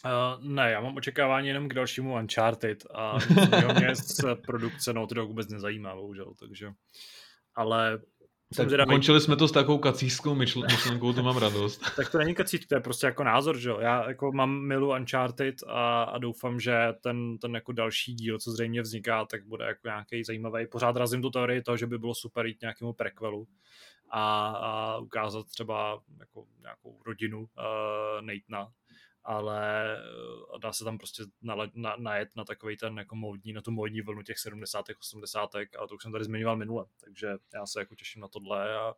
[0.05, 3.17] Uh, ne, já mám očekávání jenom k dalšímu Uncharted a
[3.79, 6.71] mě z produkce Naughty Dog vůbec nezajímá, bohužel, takže
[7.55, 7.99] ale
[8.55, 11.81] tak končili jsme to s takovou kacířskou myšlenkou, to mám radost.
[11.95, 13.79] tak to není kacíř, to je prostě jako názor, že jo.
[13.79, 18.51] Já jako mám milu Uncharted a, a doufám, že ten, ten jako další díl, co
[18.51, 20.67] zřejmě vzniká, tak bude jako nějaký zajímavý.
[20.67, 23.47] Pořád razím tu teorii toho, že by bylo super jít nějakému prequelu
[24.09, 27.45] a, a ukázat třeba jako nějakou rodinu uh,
[28.21, 28.71] Nathana,
[29.23, 33.61] ale eh, dá se tam prostě najet na, najet na takový ten jako módní, na
[33.61, 34.85] tu módní vlnu těch 70.
[34.99, 35.55] 80.
[35.55, 38.93] ale to už jsem tady zmiňoval minule, takže já se jako těším na tohle a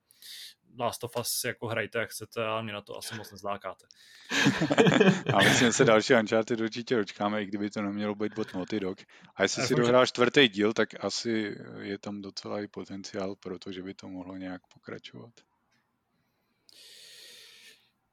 [0.79, 3.85] Last of Us jako hrajte, jak chcete a mě na to asi moc nezlákáte.
[5.33, 8.79] a myslím, že se další Uncharted určitě dočkáme, i kdyby to nemělo být od Naughty
[8.79, 8.97] Dog.
[9.35, 13.71] A jestli si dohrál čtvrtý díl, tak asi je tam docela i potenciál pro to,
[13.71, 15.33] že by to mohlo nějak pokračovat.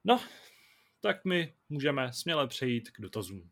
[0.05, 0.21] No,
[1.01, 3.51] tak my můžeme směle přejít k dotazům.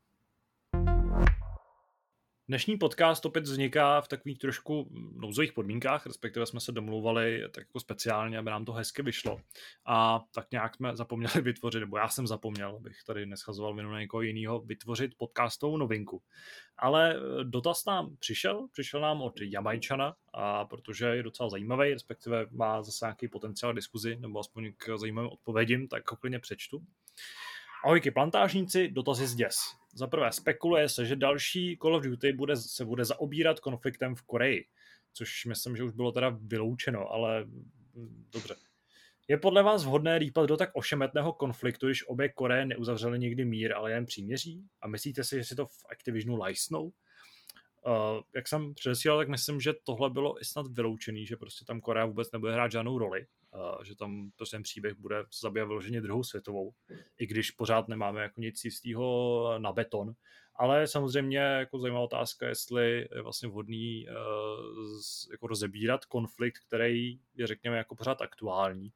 [2.48, 7.80] Dnešní podcast opět vzniká v takových trošku nouzových podmínkách, respektive jsme se domluvali tak jako
[7.80, 9.40] speciálně, aby nám to hezky vyšlo.
[9.86, 14.00] A tak nějak jsme zapomněli vytvořit, nebo já jsem zapomněl, abych tady neschazoval vinu na
[14.00, 16.22] někoho jiného, vytvořit podcastovou novinku.
[16.78, 22.46] Ale eh, dotaz nám přišel, přišel nám od Jamajčana, a protože je docela zajímavý, respektive
[22.50, 26.82] má zase nějaký potenciál diskuzi, nebo aspoň k zajímavým odpovědím, tak ho klidně přečtu.
[27.84, 29.56] Ahojky plantážníci, dotazy z děs.
[29.94, 34.22] Za prvé spekuluje se, že další Call of Duty bude, se bude zaobírat konfliktem v
[34.22, 34.64] Koreji,
[35.12, 38.56] což myslím, že už bylo teda vyloučeno, ale mm, dobře.
[39.28, 43.74] Je podle vás vhodné rýpat do tak ošemetného konfliktu, když obě Koreje neuzavřely nikdy mír,
[43.74, 44.64] ale jen příměří?
[44.82, 46.84] A myslíte si, že si to v Activisionu lajsnou?
[46.84, 46.92] Uh,
[48.34, 52.06] jak jsem předesílal, tak myslím, že tohle bylo i snad vyloučený, že prostě tam Korea
[52.06, 53.26] vůbec nebude hrát žádnou roli,
[53.82, 56.74] že tam prostě ten příběh bude zabývat vyloženě druhou světovou,
[57.18, 60.12] i když pořád nemáme jako nic jistého na beton.
[60.54, 64.14] Ale samozřejmě jako zajímavá otázka, jestli je vlastně vhodný uh,
[65.32, 68.92] jako rozebírat konflikt, který je řekněme jako pořád aktuální,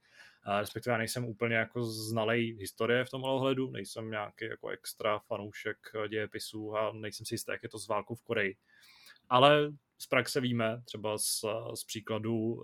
[0.47, 5.19] Uh, respektive já nejsem úplně jako znalej historie v tomhle ohledu, nejsem nějaký jako extra
[5.19, 5.77] fanoušek
[6.09, 8.57] dějepisů a nejsem si jistý, jak je to s válkou v Koreji.
[9.29, 9.73] Ale
[10.03, 12.63] z praxe víme, třeba z, z příkladu uh,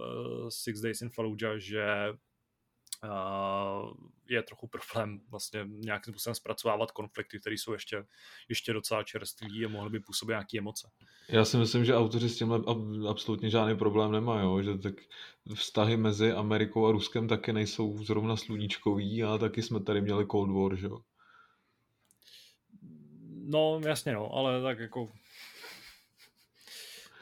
[0.48, 1.84] Six Days in Fallujah, že
[3.04, 3.92] uh,
[4.28, 8.04] je trochu problém vlastně nějakým způsobem zpracovávat konflikty, které jsou ještě,
[8.48, 10.90] ještě docela čerství a mohly by působit nějaké emoce.
[11.28, 12.52] Já si myslím, že autoři s tím
[13.08, 14.62] absolutně žádný problém nemají, jo?
[14.62, 14.94] že tak
[15.54, 20.50] vztahy mezi Amerikou a Ruskem taky nejsou zrovna sluníčkový a taky jsme tady měli Cold
[20.50, 20.98] War, že jo?
[23.50, 25.12] No, jasně no, ale tak jako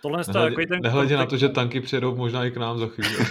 [0.07, 0.81] Tohle je takový ten...
[0.83, 3.17] Nehledě na to, že tanky přijedou možná i k nám za chvíli.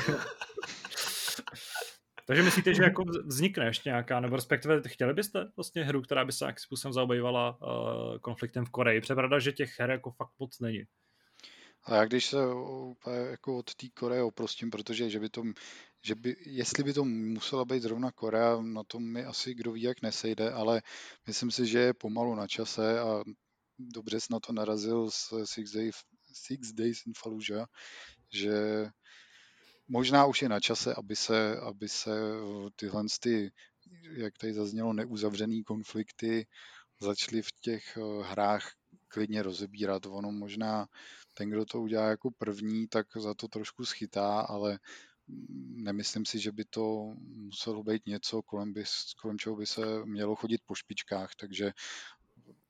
[2.28, 6.32] Takže myslíte, že jako vznikne ještě nějaká, nebo respektive chtěli byste vlastně hru, která by
[6.32, 9.02] se nějakým způsobem zaobývala uh, konfliktem v Koreji?
[9.02, 10.84] Přepravda, že těch her jako fakt moc není.
[11.84, 12.38] A já když se
[12.92, 15.44] úplně jako od té Koreje oprostím, protože že by to,
[16.04, 19.82] že by, jestli by to musela být zrovna Korea, na tom mi asi kdo ví
[19.82, 20.82] jak nesejde, ale
[21.28, 23.24] myslím si, že je pomalu na čase a
[23.80, 25.96] dobře jsi na to narazil s Six Days,
[26.36, 27.68] Six Days in Fallujah,
[28.30, 28.86] že
[29.88, 32.12] možná už je na čase, aby se, aby se
[32.76, 33.52] tyhle ty,
[34.12, 36.48] jak tady zaznělo, neuzavřený konflikty
[37.02, 38.72] začaly v těch eh, hrách
[39.08, 40.06] klidně rozebírat.
[40.06, 40.88] Ono možná
[41.34, 44.80] ten, kdo to udělá jako první, tak za to trošku schytá, ale
[45.76, 48.84] nemyslím si, že by to muselo být něco, kolem, by,
[49.22, 51.72] kolem čeho by se mělo chodit po špičkách, takže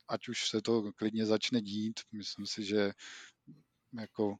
[0.08, 2.92] ať už se to klidně začne dít, myslím si, že
[4.00, 4.34] jako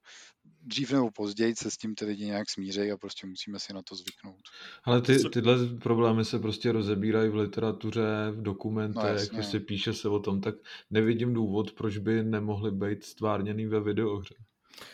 [0.62, 3.82] dřív nebo později se s tím ty lidi nějak smířejí a prostě musíme si na
[3.82, 4.42] to zvyknout.
[4.84, 10.08] Ale ty, tyhle problémy se prostě rozebírají v literatuře, v dokumentech, no, se píše se
[10.08, 10.54] o tom, tak
[10.90, 14.34] nevidím důvod, proč by nemohly být stvárněný ve videohře.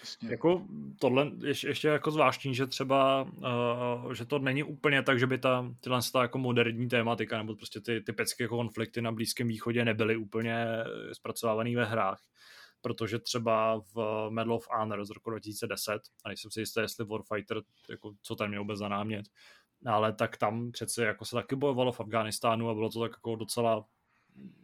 [0.01, 0.29] Jasně.
[0.31, 0.67] Jako
[1.01, 5.39] tohle ještě, ještě jako zvláštní, že třeba, uh, že to není úplně tak, že by
[5.39, 9.49] ta, tyhle ta jako moderní tématika nebo prostě ty, ty pecky jako konflikty na Blízkém
[9.49, 10.67] východě nebyly úplně
[11.13, 12.21] zpracovávaný ve hrách
[12.83, 17.63] protože třeba v Medal of Honor z roku 2010, a nejsem si jistý, jestli Warfighter,
[17.91, 19.27] jako, co tam měl vůbec za námět,
[19.87, 23.37] ale tak tam přece jako se taky bojovalo v Afghánistánu a bylo to tak jako
[23.37, 23.85] docela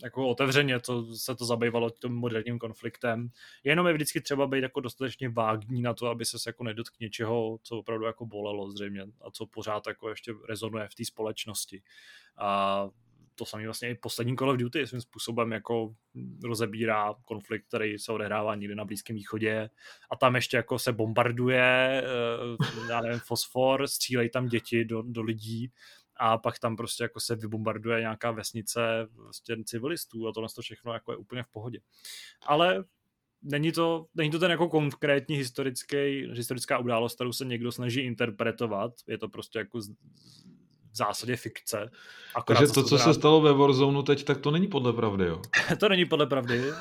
[0.03, 3.29] jako otevřeně to, se to zabývalo tím moderním konfliktem.
[3.65, 7.59] Jenom je vždycky třeba být jako dostatečně vágní na to, aby se jako nedotkl něčeho,
[7.63, 11.83] co opravdu jako bolelo zřejmě a co pořád jako ještě rezonuje v té společnosti.
[12.37, 12.89] A
[13.39, 15.95] to samé vlastně i poslední Call of Duty svým způsobem jako
[16.45, 19.71] rozebírá konflikt, který se odehrává někde na Blízkém východě.
[20.11, 25.23] A tam ještě jako se bombarduje, eh, já nevím, fosfor, střílejí tam děti do, do
[25.23, 25.73] lidí.
[26.21, 30.93] A pak tam prostě jako se vybombarduje nějaká vesnice vlastně civilistů a tohle to všechno
[30.93, 31.81] jako je úplně v pohodě.
[32.47, 32.85] Ale
[33.43, 35.97] není to, není to ten jako konkrétní historický,
[36.33, 39.81] historická událost, kterou se někdo snaží interpretovat, je to prostě jako
[40.99, 41.91] zásadě fikce.
[42.35, 45.43] Akorát Takže to, co se stalo ve Warzone teď, tak to není podle pravdy, jo?
[45.81, 46.75] to není podle pravdy, uh,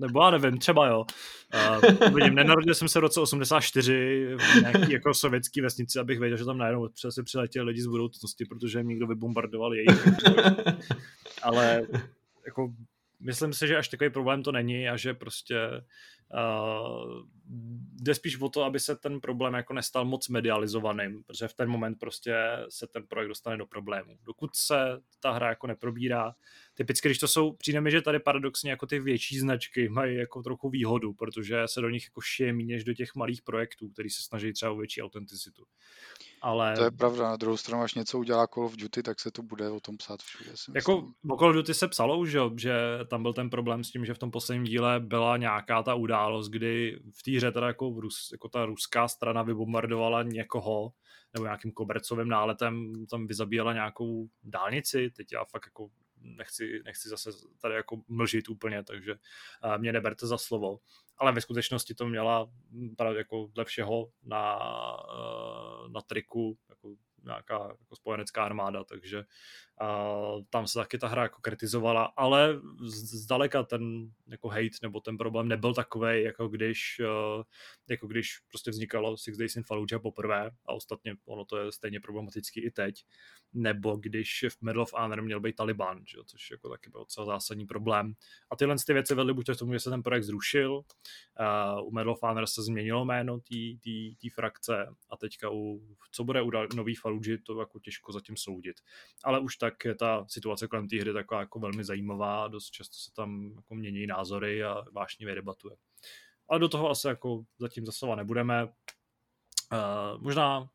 [0.00, 1.04] nebo já nevím, třeba jo.
[1.54, 6.38] Uh, vidím, nenarodil jsem se v roce 84 v nějaký jako sovětský vesnici, abych věděl,
[6.38, 10.08] že tam najednou přesně přiletěli lidi z budoucnosti, protože jim někdo vybombardoval jejich.
[11.42, 11.82] Ale
[12.46, 12.72] jako
[13.20, 15.56] myslím si, že až takový problém to není a že prostě
[16.34, 17.22] Uh,
[17.92, 21.68] jde spíš o to, aby se ten problém jako nestal moc medializovaným, protože v ten
[21.68, 22.36] moment prostě
[22.68, 24.18] se ten projekt dostane do problému.
[24.24, 26.34] Dokud se ta hra jako neprobírá,
[26.76, 30.42] typicky, když to jsou, přijde mi, že tady paradoxně jako ty větší značky mají jako
[30.42, 34.10] trochu výhodu, protože se do nich jako šije méně než do těch malých projektů, který
[34.10, 35.64] se snaží třeba o větší autenticitu.
[36.42, 36.76] Ale...
[36.76, 39.42] To je pravda, na druhou stranu, až něco udělá Call of Duty, tak se to
[39.42, 40.50] bude o tom psát všude.
[40.74, 42.74] Jako o Call of Duty se psalo už, že
[43.10, 46.48] tam byl ten problém s tím, že v tom posledním díle byla nějaká ta událost,
[46.48, 50.92] kdy v té hře teda jako, v Rus, jako ta ruská strana vybombardovala někoho,
[51.34, 55.88] nebo nějakým kobercovým náletem tam vyzabíjela nějakou dálnici, teď já fakt jako
[56.20, 57.30] nechci, nechci zase
[57.60, 59.14] tady jako mlžit úplně, takže
[59.76, 60.78] mě neberte za slovo.
[61.18, 62.50] Ale ve skutečnosti to měla
[63.16, 64.58] jako dle všeho na,
[65.88, 66.94] na triku jako
[67.26, 69.24] nějaká jako spojenecká armáda, takže
[69.82, 72.60] uh, tam se taky ta hra jako kritizovala, ale
[73.12, 77.00] zdaleka ten jako hate nebo ten problém nebyl takový, jako když,
[77.90, 82.00] jako když prostě vznikalo Six Days in Fallujah poprvé a ostatně ono to je stejně
[82.00, 83.04] problematický i teď,
[83.52, 86.18] nebo když v Medal of Honor měl být Taliban, že?
[86.26, 88.14] což jako taky byl docela zásadní problém.
[88.50, 91.90] A tyhle ty věci vedly buď k tomu, že se ten projekt zrušil, uh, u
[91.90, 93.38] Medal of Honor se změnilo jméno
[94.20, 95.80] té frakce a teďka u,
[96.12, 98.80] co bude u nový Fallujah, to jako těžko zatím soudit.
[99.24, 102.96] Ale už tak je ta situace kolem té hry taková jako velmi zajímavá, dost často
[102.96, 105.76] se tam jako mění názory a vášnivě debatuje.
[106.48, 108.64] Ale do toho asi jako zatím zasava nebudeme.
[108.64, 110.68] Uh, možná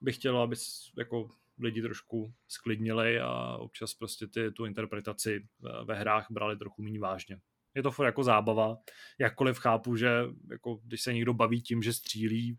[0.00, 0.56] bych chtěl, aby
[0.98, 5.48] jako lidi trošku sklidnili a občas prostě ty, tu interpretaci
[5.84, 7.40] ve hrách brali trochu méně vážně.
[7.74, 8.76] Je to furt jako zábava,
[9.18, 12.58] jakkoliv chápu, že jako, když se někdo baví tím, že střílí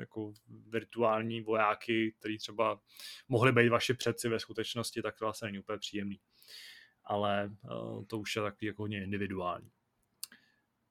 [0.00, 2.80] jako virtuální vojáky, který třeba
[3.28, 6.20] mohli být vaši předci ve skutečnosti, tak to asi není úplně příjemný.
[7.04, 9.70] Ale uh, to už je takový jako hodně individuální.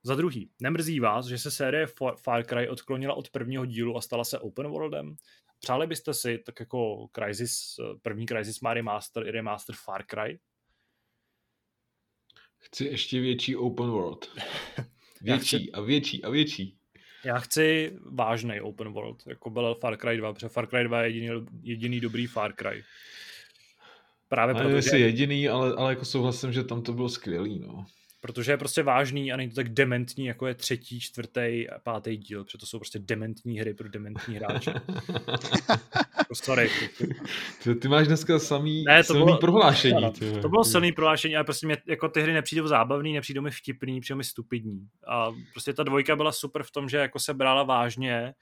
[0.05, 4.23] Za druhý, nemrzí vás, že se série Far Cry odklonila od prvního dílu a stala
[4.23, 5.15] se open worldem?
[5.59, 10.39] Přáli byste si tak jako Crysis, první Crysis má remaster i remaster Far Cry?
[12.57, 14.25] Chci ještě větší open world.
[15.21, 15.71] Větší chci...
[15.71, 16.77] a větší a větší.
[17.25, 21.09] Já chci vážný open world, jako byl Far Cry 2, protože Far Cry 2 je
[21.09, 22.83] jediný, jediný dobrý Far Cry.
[24.29, 24.97] Právě proto, že...
[24.97, 27.85] jediný, ale, ale jako souhlasím, že tam to bylo skvělý, no.
[28.23, 32.17] Protože je prostě vážný a není to tak dementní, jako je třetí, čtvrtý a pátý
[32.17, 34.73] díl, protože to jsou prostě dementní hry pro dementní hráče.
[36.17, 36.69] Jako sorry.
[37.63, 39.97] Ty, ty máš dneska samý ne, to silný bylo, prohlášení.
[39.97, 43.41] Ano, ty, to bylo silný prohlášení, ale prostě mě, jako ty hry nepřijdou zábavný, nepřijdou
[43.41, 44.87] mi vtipný, přijdou mi stupidní.
[45.07, 48.33] A prostě ta dvojka byla super v tom, že jako se brala vážně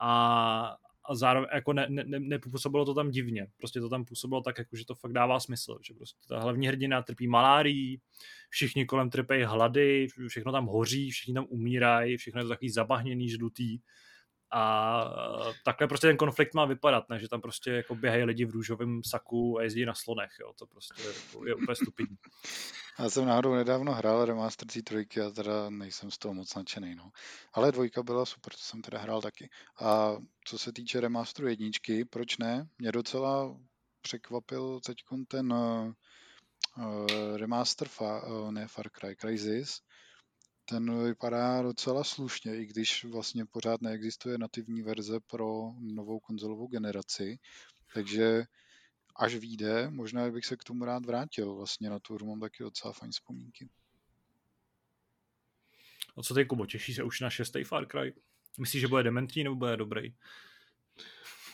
[0.00, 0.74] a,
[1.04, 3.46] a zároveň jako ne, ne, nepůsobilo to tam divně.
[3.56, 5.78] Prostě to tam působilo tak, jako, že to fakt dává smysl.
[5.82, 8.00] Že prostě ta hlavní hrdina trpí malárií,
[8.50, 13.28] všichni kolem trpí hlady, všechno tam hoří, všichni tam umírají, všechno je to takový zabahněný,
[13.28, 13.78] žlutý.
[14.54, 15.04] A
[15.64, 17.18] takhle prostě ten konflikt má vypadat, ne?
[17.18, 20.52] že tam prostě jako běhají lidi v růžovém saku a jezdí na slonech, jo?
[20.58, 21.02] to prostě
[21.46, 22.16] je úplně stupidní.
[22.98, 27.10] Já jsem náhodou nedávno hrál remaster trojky a teda nejsem z toho moc nadšený, no.
[27.52, 29.50] Ale dvojka byla super, to jsem teda hrál taky.
[29.80, 32.68] A co se týče remasteru jedničky, proč ne?
[32.78, 33.56] Mě docela
[34.02, 34.96] překvapil teď
[35.28, 35.92] ten uh,
[37.36, 39.80] remaster, fa, uh, ne Far Cry, Crysis,
[40.64, 47.38] ten vypadá docela slušně, i když vlastně pořád neexistuje nativní verze pro novou konzolovou generaci.
[47.94, 48.44] Takže
[49.16, 51.54] až vyjde, možná bych se k tomu rád vrátil.
[51.54, 53.68] Vlastně na tu hru mám taky docela fajn vzpomínky.
[56.16, 58.14] A co ty, Kubo, těší se už na šestý Far Cry?
[58.58, 60.14] Myslíš, že bude dementní nebo bude dobrý?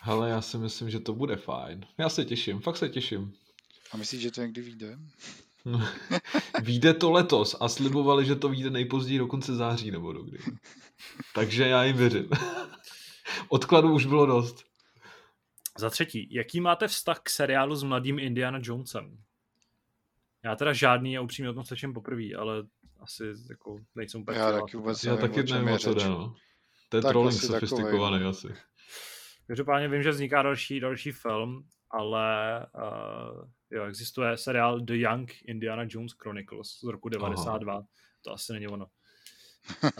[0.01, 1.87] Hele, já si myslím, že to bude fajn.
[1.99, 3.35] Já se těším, fakt se těším.
[3.93, 4.99] A myslíš, že to někdy vyjde?
[6.63, 10.39] Výjde to letos a slibovali, že to vyjde nejpozději do konce září nebo do kdy.
[11.35, 12.29] Takže já jim věřím.
[13.49, 14.68] Odkladu už bylo dost.
[15.79, 19.19] Za třetí, jaký máte vztah k seriálu s mladým Indiana Jonesem?
[20.45, 22.67] Já teda žádný a upřímně o tom slyším poprvé, ale
[23.01, 26.35] asi jako nejsem úplně Já taky vůbec Já taky nevím, o co jde, no.
[26.89, 28.49] To je tak trolling sofistikovaný asi.
[29.47, 35.85] Každopádně vím, že vzniká další, další film, ale uh, jo, existuje seriál The Young Indiana
[35.89, 37.73] Jones Chronicles z roku 92.
[37.73, 37.87] Aha.
[38.23, 38.87] To asi není ono.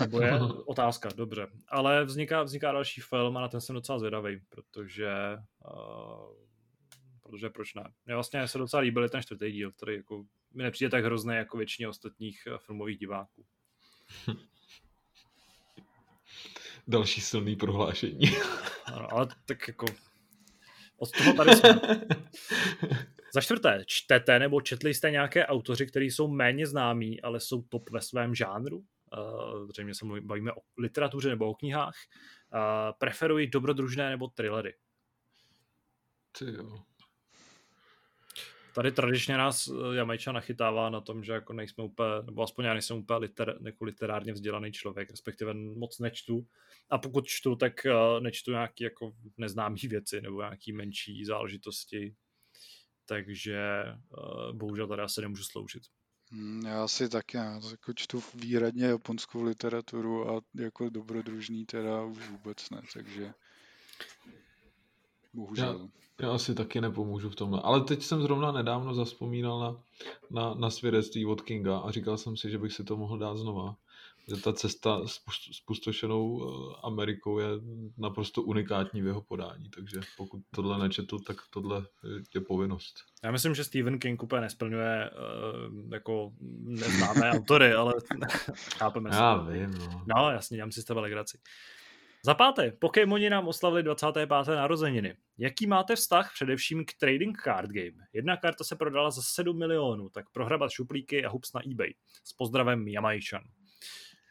[0.01, 1.47] Nebo je otázka, dobře.
[1.69, 5.13] Ale vzniká, vzniká další film a na ten jsem docela zvědavý, protože
[5.75, 6.49] uh,
[7.29, 7.93] protože proč ne.
[8.07, 10.25] Mně vlastně se docela líbil ten čtvrtý díl, který jako
[10.55, 13.45] mi nepřijde tak hrozný jako většině ostatních eh, filmových diváků.
[16.89, 18.21] Další silný prohlášení.
[18.85, 19.87] ano, ale tak jako
[20.99, 21.81] od toho tady jsme.
[23.35, 27.91] Za čtvrté, čtete nebo četli jste nějaké autoři, kteří jsou méně známí, ale jsou top
[27.91, 28.85] ve svém žánru?
[29.13, 31.95] Uh, zřejmě se bavíme o literatuře nebo o knihách.
[32.55, 32.61] Uh,
[32.99, 34.75] preferuji dobrodružné nebo thrillery?
[36.39, 36.83] Ty jo.
[38.75, 42.73] Tady tradičně nás eh, Jamajča nachytává na tom, že jako nejsme úplně, nebo aspoň já
[42.73, 46.47] nejsem úplně liter, jako literárně vzdělaný člověk, respektive moc nečtu.
[46.91, 47.73] A pokud čtu, tak
[48.21, 52.15] nečtu nějaké jako neznámé věci nebo nějaké menší záležitosti.
[53.07, 53.85] Takže
[54.53, 55.83] bohužel tady asi nemůžu sloužit.
[56.31, 62.29] Hmm, já si taky, já jako čtu výradně japonskou literaturu a jako dobrodružný teda už
[62.31, 63.35] vůbec ne, takže
[65.35, 65.91] bohužel.
[66.21, 69.83] Já, já asi taky nepomůžu v tomhle, ale teď jsem zrovna nedávno zaspomínal na,
[70.31, 73.37] na, na svědectví od Kinga a říkal jsem si, že bych si to mohl dát
[73.37, 73.77] znova
[74.29, 77.49] že ta cesta s pustošenou eh, Amerikou je
[77.99, 81.87] naprosto unikátní v jeho podání, takže pokud tohle nečetl, tak tohle
[82.35, 82.95] je povinnost.
[83.25, 86.33] Já myslím, že Stephen King úplně nesplňuje uh, jako
[86.63, 87.95] neznámé autory, ale
[88.79, 89.53] chápeme Já se.
[89.53, 90.03] vím, no.
[90.17, 91.39] No, jasně, dělám si z tebe legraci.
[92.25, 94.29] Za páté, Pokémoni nám oslavili 25.
[94.49, 95.17] narozeniny.
[95.39, 98.07] Jaký máte vztah především k trading card game?
[98.13, 101.93] Jedna karta se prodala za 7 milionů, tak prohrabat šuplíky a hups na eBay.
[102.25, 103.43] S pozdravem Jamajčan.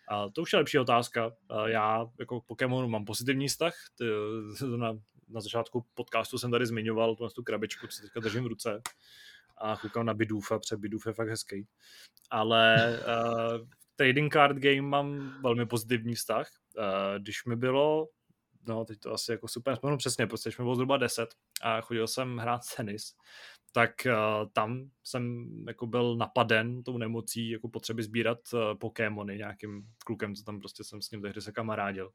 [0.07, 1.31] A to už je lepší otázka.
[1.65, 3.73] Já jako Pokémonu mám pozitivní vztah.
[4.77, 4.93] Na,
[5.27, 8.81] na začátku podcastu jsem tady zmiňoval tu, tu krabičku, co teďka držím v ruce
[9.57, 11.67] a koukám na Bidoofa, protože Bidoof je fakt hezký.
[12.29, 16.47] Ale uh, trading card game mám velmi pozitivní vztah.
[16.77, 16.83] Uh,
[17.19, 18.07] když mi bylo,
[18.67, 21.29] no teď to asi jako super vzpomenu přesně, protože mi bylo zhruba 10
[21.61, 23.13] a chodil jsem hrát tenis,
[23.71, 29.87] tak uh, tam jsem jako byl napaden tou nemocí jako potřeby sbírat uh, Pokémony nějakým
[30.05, 32.11] klukem, co tam prostě jsem s ním tehdy se kamarádil.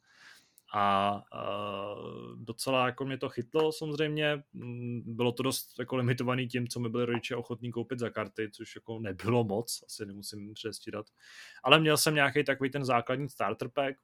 [0.74, 6.69] A uh, docela jako mě to chytlo samozřejmě, mm, bylo to dost jako limitovaný tím,
[6.69, 11.07] co mi byli rodiče ochotní koupit za karty, což jako nebylo moc, asi nemusím předstírat.
[11.62, 13.97] Ale měl jsem nějaký takový ten základní starter pack,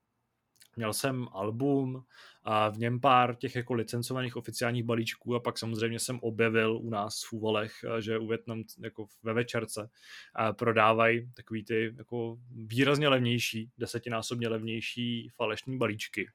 [0.78, 2.04] Měl jsem album
[2.42, 6.90] a v něm pár těch jako licencovaných oficiálních balíčků a pak samozřejmě jsem objevil u
[6.90, 9.90] nás v Úvalech, že u Větnam jako ve večerce
[10.58, 16.28] prodávají takový ty jako výrazně levnější, desetinásobně levnější falešní balíčky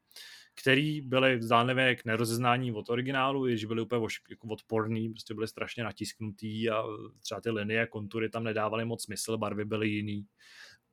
[0.56, 5.84] který byly zdánlivě jak nerozeznání od originálu, jež byly úplně jako odporný, prostě byly strašně
[5.84, 6.84] natisknutý a
[7.22, 10.26] třeba ty linie, kontury tam nedávaly moc smysl, barvy byly jiný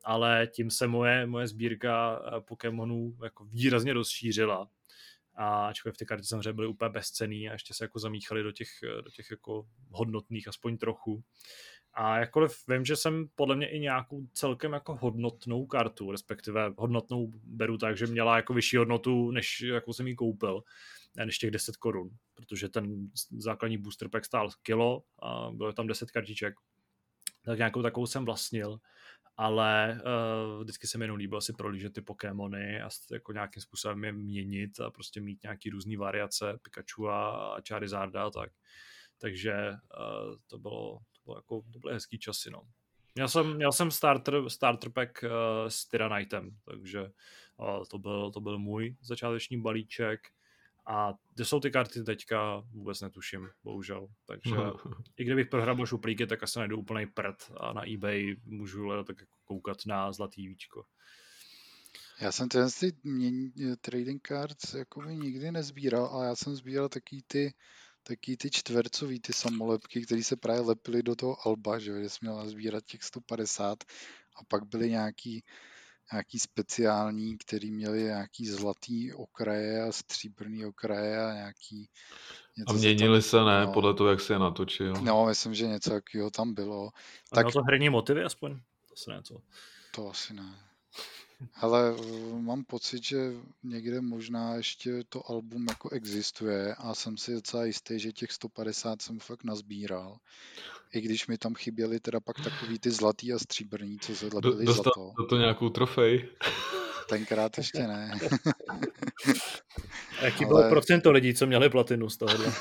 [0.04, 4.68] ale tím se moje, moje sbírka eh, Pokémonů jako výrazně rozšířila.
[5.34, 8.68] A ačkoliv ty karty samozřejmě byly úplně bezcený a ještě se jako zamíchaly do těch,
[8.82, 11.22] eh, do těch jako hodnotných aspoň trochu.
[11.94, 17.32] A jakkoliv vím, že jsem podle mě i nějakou celkem jako hodnotnou kartu, respektive hodnotnou
[17.44, 20.62] beru tak, že měla jako vyšší hodnotu, než jakou jsem ji koupil,
[21.16, 26.10] než těch 10 korun, protože ten základní booster pack stál kilo a bylo tam 10
[26.10, 26.54] kartiček,
[27.44, 28.78] tak nějakou takovou jsem vlastnil,
[29.40, 34.04] ale uh, vždycky se mi jenom líbilo si prolížet ty Pokémony a jako nějakým způsobem
[34.04, 38.52] je měnit a prostě mít nějaký různý variace Pikachu a Charizarda a tak.
[39.18, 42.62] Takže uh, to bylo, to bylo jako, to byly hezký časy, no.
[43.14, 45.30] Měl jsem, měl jsem starter, starter pack uh,
[45.68, 47.00] s Tyranitem, takže
[47.56, 50.20] uh, to, byl, to byl můj začáteční balíček.
[50.86, 54.08] A kde jsou ty karty teďka, vůbec netuším, bohužel.
[54.26, 54.56] Takže
[55.16, 59.36] i kdybych prohrabal šuplíky, tak asi najdu úplný prd a na eBay můžu tak jako
[59.44, 60.84] koukat na zlatý víčko.
[62.20, 62.92] Já jsem ten ty
[63.80, 67.54] trading cards jako by nikdy nezbíral, ale já jsem sbíral taky ty,
[68.02, 72.18] taky ty čtvercový, ty samolepky, které se právě lepily do toho alba, že, že jsem
[72.20, 73.84] měl sbírat těch 150
[74.36, 75.44] a pak byly nějaký
[76.12, 81.88] nějaký speciální, který měli nějaký zlatý okraje a stříbrný okraje a nějaký...
[82.56, 84.92] Něco a měnili se, tam, ne, no, podle toho, jak se je natočil.
[84.92, 86.90] No, myslím, že něco takového tam bylo.
[87.32, 87.52] A tak...
[87.52, 88.60] to herní motivy aspoň?
[88.88, 89.40] To se ne, to.
[89.94, 90.69] To asi ne.
[91.54, 97.34] Ale eh, mám pocit, že někde možná ještě to album jako existuje a jsem si
[97.34, 100.16] docela jistý, že těch 150 jsem fakt nazbíral.
[100.92, 104.64] I když mi tam chyběly teda pak takový ty zlatý a stříbrný, co se lepily
[104.64, 105.12] Do, zlato.
[105.28, 106.28] to nějakou trofej?
[107.08, 108.18] Tenkrát ještě ne.
[110.20, 110.54] A jaký Ale...
[110.54, 112.52] bylo procento lidí, co měli platinu z tohohle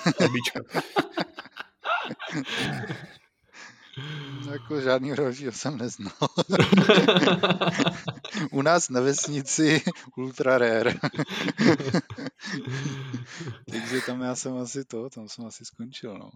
[4.51, 6.11] jako žádný rožího jsem neznal.
[8.51, 9.81] U nás na vesnici
[10.17, 10.93] ultra rare.
[13.71, 16.30] Takže tam já jsem asi to, tam jsem asi skončil, no.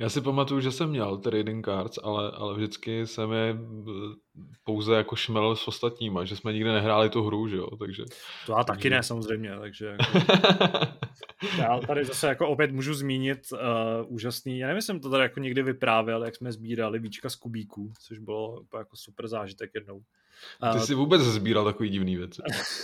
[0.00, 3.56] Já si pamatuju, že jsem měl trading cards, ale, ale vždycky jsem je eh,
[4.64, 8.04] pouze jako šmel s ostatníma, že jsme nikdy nehráli tu hru, že jo, takže...
[8.46, 9.86] To já taky ne, samozřejmě, takže...
[9.86, 10.18] Jako...
[11.58, 13.58] já tady zase jako opět můžu zmínit uh,
[14.06, 17.92] úžasný, já nevím, jsem to tady jako někdy vyprávěl, jak jsme sbírali víčka z kubíků,
[18.00, 20.02] což bylo jako super zážitek jednou.
[20.72, 22.42] Ty jsi vůbec sbíral takový divný věci.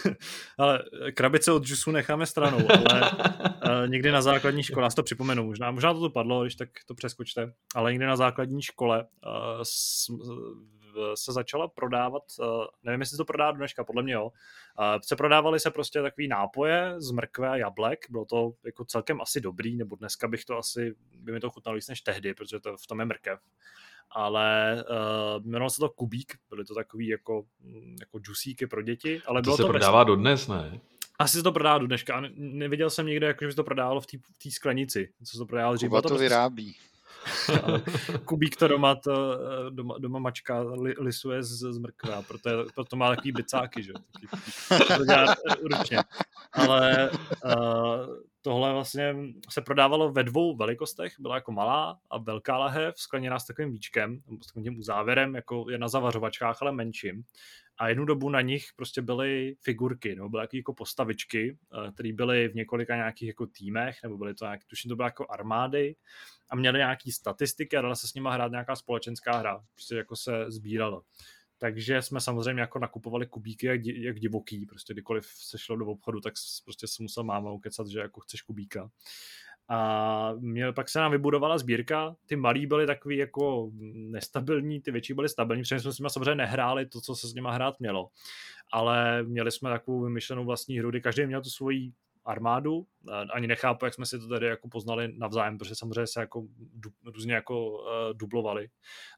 [0.58, 0.82] ale
[1.14, 2.58] krabice od džusu necháme stranou,
[2.90, 6.54] ale uh, někdy na základní škole, nás to připomenu, možná, možná to tu padlo, když
[6.54, 10.06] tak to přeskočte, ale někdy na základní škole uh, s,
[11.14, 12.46] se začala prodávat, uh,
[12.82, 14.30] nevím, jestli to prodá dneška, podle mě jo,
[15.02, 19.40] se prodávaly se prostě takový nápoje z mrkve a jablek, bylo to jako celkem asi
[19.40, 22.76] dobrý, nebo dneska bych to asi, by mi to chutnalo víc než tehdy, protože to
[22.76, 23.40] v tom je mrkev
[24.14, 29.22] ale uh, jmenovalo se to Kubík, byly to takový jako, mm, jako džusíky pro děti.
[29.26, 30.80] Ale to bylo se to prodává do dnes, ne?
[31.18, 32.22] Asi se to prodává do dneška.
[32.34, 34.06] Neviděl jsem někde, jako, že se to prodávalo v
[34.42, 35.12] té sklenici.
[35.24, 35.88] Co se to prodávalo dřív.
[35.88, 36.76] Kuba to, to vyrábí.
[38.24, 39.38] Kubík to doma, to,
[39.70, 43.92] doma, doma mačka li, lisuje z, z mrkva, proto, proto má takový bicáky, že?
[44.68, 45.98] Taky, to dělá ručně.
[46.52, 47.10] Ale
[47.44, 48.06] uh,
[48.42, 49.16] tohle vlastně
[49.50, 54.22] se prodávalo ve dvou velikostech, byla jako malá a velká lahev, skleněná s takovým víčkem,
[54.42, 57.24] s takovým uzávěrem, jako je na zavařovačkách, ale menším.
[57.78, 61.58] A jednu dobu na nich prostě byly figurky, nebo byly jako postavičky,
[61.88, 65.06] eh, které byly v několika nějakých jako týmech, nebo byly to nějaké, tuším, to byly
[65.06, 65.96] jako armády
[66.50, 70.16] a měly nějaký statistiky a dala se s nima hrát nějaká společenská hra, prostě jako
[70.16, 71.02] se sbíralo.
[71.58, 76.20] Takže jsme samozřejmě jako nakupovali kubíky jak, jak divoký, prostě kdykoliv se šlo do obchodu,
[76.20, 76.34] tak
[76.64, 78.90] prostě se musel máma ukecat, že jako chceš kubíka.
[79.74, 85.14] A mě, pak se nám vybudovala sbírka, ty malí byly takový jako nestabilní, ty větší
[85.14, 88.08] byly stabilní, protože jsme s nimi samozřejmě nehráli to, co se s nimi hrát mělo.
[88.72, 91.92] Ale měli jsme takovou vymyšlenou vlastní hru, kdy každý měl tu svoji
[92.24, 92.86] armádu.
[93.32, 96.90] Ani nechápu, jak jsme si to tady jako poznali navzájem, protože samozřejmě se jako du,
[97.04, 98.68] různě jako uh, dublovali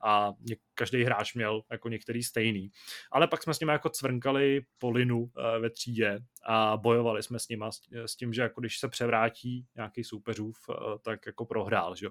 [0.04, 0.32] a
[0.74, 2.70] každý hráč měl jako některý stejný.
[3.12, 7.38] Ale pak jsme s nimi jako cvrnkali po linu uh, ve třídě a bojovali jsme
[7.38, 11.46] s nimi s, s tím, že jako když se převrátí nějaký soupeřův, uh, tak jako
[11.46, 12.06] prohrál, že?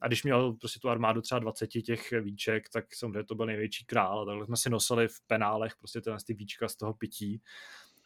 [0.00, 3.84] A když měl prostě tu armádu třeba 20 těch víček, tak samozřejmě to byl největší
[3.84, 7.42] král a takhle jsme si nosili v penálech prostě ty víčka z toho pití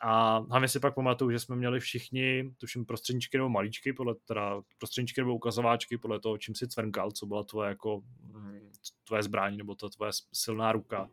[0.00, 4.62] a hlavně si pak pamatuju, že jsme měli všichni, tuším, prostředníčky nebo malíčky, podle, teda
[4.78, 8.70] prostředníčky nebo ukazováčky podle toho, čím si cvrnkal, co byla tvoje, jako, mm,
[9.04, 11.10] tvoje zbraň nebo to tvoje silná ruka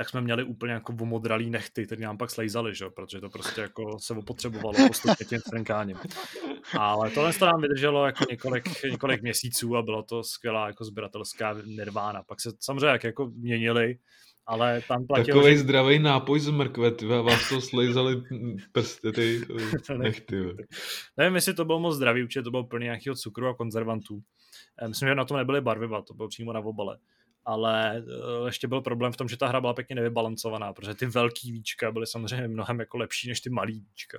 [0.00, 2.90] tak jsme měli úplně jako omodralý nechty, které nám pak slejzali, že?
[2.90, 5.96] protože to prostě jako se opotřebovalo postupně tím cvrnkáním.
[6.78, 11.56] Ale tohle to nám vydrželo jako několik, několik měsíců a bylo to skvělá jako sběratelská
[11.64, 12.22] nirvána.
[12.22, 13.98] Pak se samozřejmě jak jako měnili,
[14.50, 15.58] Ale tam platilo, Takový že...
[15.58, 18.22] zdravý nápoj z mrkve, ty vás to slejzali
[18.72, 19.40] prsty, ty
[19.96, 20.36] nechty.
[21.16, 24.22] Nevím, jestli to bylo moc zdravý, určitě to bylo plný nějakého cukru a konzervantů.
[24.82, 26.98] Eh, myslím, že na tom nebyly barviva, to bylo přímo na obale.
[27.44, 31.06] Ale eh, ještě byl problém v tom, že ta hra byla pěkně nevybalancovaná, protože ty
[31.06, 34.18] velký víčka byly samozřejmě mnohem jako lepší než ty malý víčka.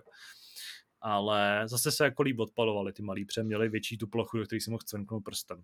[1.01, 4.61] Ale zase se jako líp odpalovaly ty malý, protože měli větší tu plochu, do který
[4.61, 5.63] si mohl cvrknout prstem.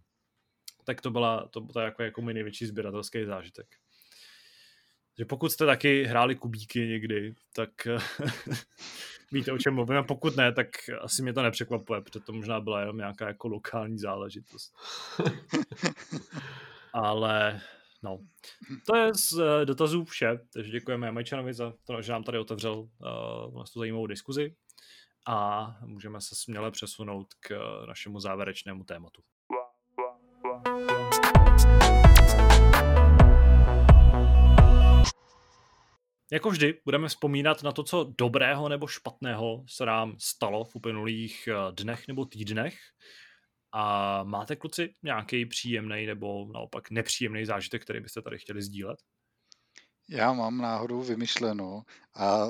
[0.84, 3.68] Tak to byla to, to jako, jako můj největší sběratelský zážitek
[5.18, 7.70] že pokud jste taky hráli kubíky někdy, tak
[9.32, 9.98] víte, o čem mluvím.
[9.98, 10.68] A pokud ne, tak
[11.02, 14.76] asi mě to nepřekvapuje, protože to možná byla jenom nějaká jako lokální záležitost.
[16.94, 17.62] Ale
[18.04, 18.20] no,
[18.88, 22.74] to je z eh, dotazů vše, takže děkujeme Majčanovi za to, že nám tady otevřel
[22.74, 22.90] uh,
[23.54, 24.56] vlastně tu zajímavou diskuzi
[25.28, 29.22] a můžeme se směle přesunout k našemu závěrečnému tématu.
[36.32, 41.48] Jako vždy budeme vzpomínat na to, co dobrého nebo špatného se nám stalo v uplynulých
[41.48, 42.78] eh, dnech nebo týdnech.
[43.72, 49.00] A máte, kluci, nějaký příjemný nebo naopak nepříjemný zážitek, který byste tady chtěli sdílet?
[50.10, 51.84] Já mám náhodou vymyšleno
[52.16, 52.48] a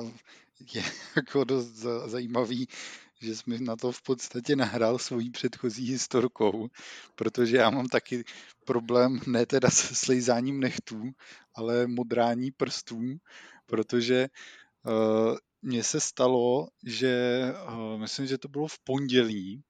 [0.74, 0.82] je
[1.16, 1.72] jako dost
[2.06, 2.68] zajímavý,
[3.20, 6.68] že jsme na to v podstatě nahrál svojí předchozí historkou,
[7.14, 8.24] protože já mám taky
[8.64, 11.10] problém ne teda se slejzáním nechtů,
[11.54, 13.18] ale modrání prstů
[13.68, 14.28] protože
[14.86, 19.62] uh, mně se stalo, že uh, myslím, že to bylo v pondělí,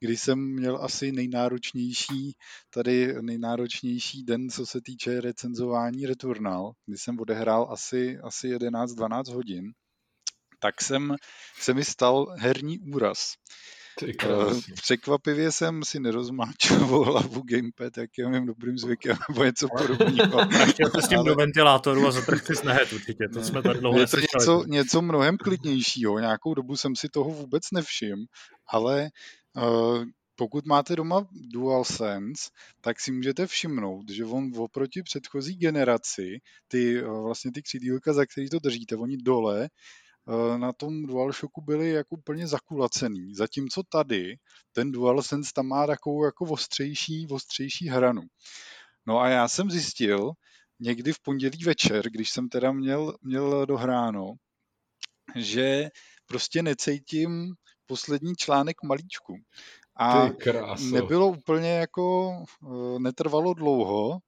[0.00, 2.36] kdy jsem měl asi nejnáročnější,
[2.70, 9.72] tady nejnáročnější den, co se týče recenzování Returnal, kdy jsem odehrál asi, asi 11-12 hodin,
[10.58, 11.16] tak jsem,
[11.60, 13.34] se mi stal herní úraz.
[14.02, 20.48] Uh, překvapivě jsem si nerozmáčoval hlavu gamepad, jak je mým dobrým zvykem, nebo něco podobného.
[20.70, 21.28] Chtěl jsi s tím ale...
[21.28, 25.02] do ventilátoru a zatrh si snehet určitě, to jsme tady dlouho Je to něco, něco
[25.02, 28.24] mnohem klidnějšího, nějakou dobu jsem si toho vůbec nevšiml,
[28.68, 29.10] ale
[29.56, 30.04] uh,
[30.36, 32.50] pokud máte doma DualSense,
[32.80, 38.48] tak si můžete všimnout, že on oproti předchozí generaci, ty vlastně ty křídílka, za který
[38.48, 39.70] to držíte, oni dole Eh,
[40.56, 43.34] na tom DualShocku byli jako úplně zakulacený.
[43.34, 44.36] Zatímco tady
[44.72, 48.22] ten DualSense tam má takovou jako ostřejší, ostřejší hranu.
[49.06, 50.32] No a já jsem zjistil
[50.80, 54.32] někdy v pondělí večer, když jsem teda měl, měl dohráno,
[55.36, 55.88] že
[56.26, 57.54] prostě necítím
[57.86, 59.34] poslední článek malíčku.
[59.98, 60.28] A
[60.90, 62.32] nebylo úplně jako,
[62.64, 64.18] eh, netrvalo dlouho,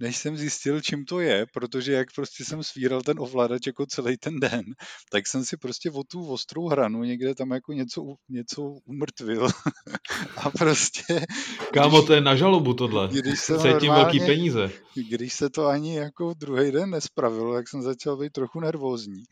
[0.00, 4.16] než jsem zjistil, čím to je, protože jak prostě jsem svíral ten ovladač jako celý
[4.16, 4.64] ten den,
[5.12, 9.48] tak jsem si prostě o tu ostrou hranu někde tam jako něco, něco umrtvil.
[10.36, 11.26] a prostě...
[11.72, 13.08] Kámo, když, to je na žalobu tohle.
[13.08, 14.70] Když se Cítím velký peníze.
[15.10, 19.22] Když se to ani jako druhý den nespravilo, tak jsem začal být trochu nervózní.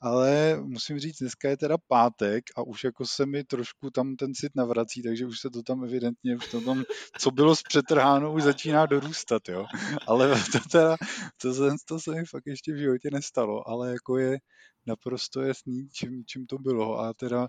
[0.00, 4.34] Ale musím říct, dneska je teda pátek a už jako se mi trošku tam ten
[4.34, 6.84] cit navrací, takže už se to tam evidentně, už to tam,
[7.18, 9.66] co bylo s přetrhánou, už začíná dorůstat, jo.
[10.14, 10.96] Ale to teda,
[11.40, 14.38] to, se, to se mi fakt ještě v životě nestalo, ale jako je
[14.86, 17.00] naprosto jasný, čím, čím to bylo.
[17.00, 17.48] A teda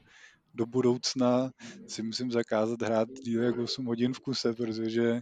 [0.54, 1.50] do budoucna
[1.88, 5.22] si musím zakázat hrát díl jak 8 hodin v kuse, protože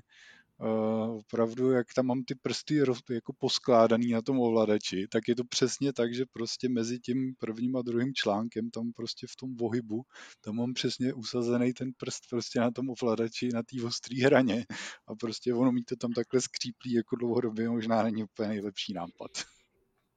[0.63, 2.75] uh, opravdu, jak tam mám ty prsty
[3.09, 7.75] jako poskládaný na tom ovladači, tak je to přesně tak, že prostě mezi tím prvním
[7.75, 10.03] a druhým článkem, tam prostě v tom vohybu,
[10.41, 14.65] tam mám přesně usazený ten prst prostě na tom ovladači, na té ostré hraně
[15.07, 19.31] a prostě ono mít to tam takhle skříplý jako dlouhodobě možná není úplně nejlepší nápad.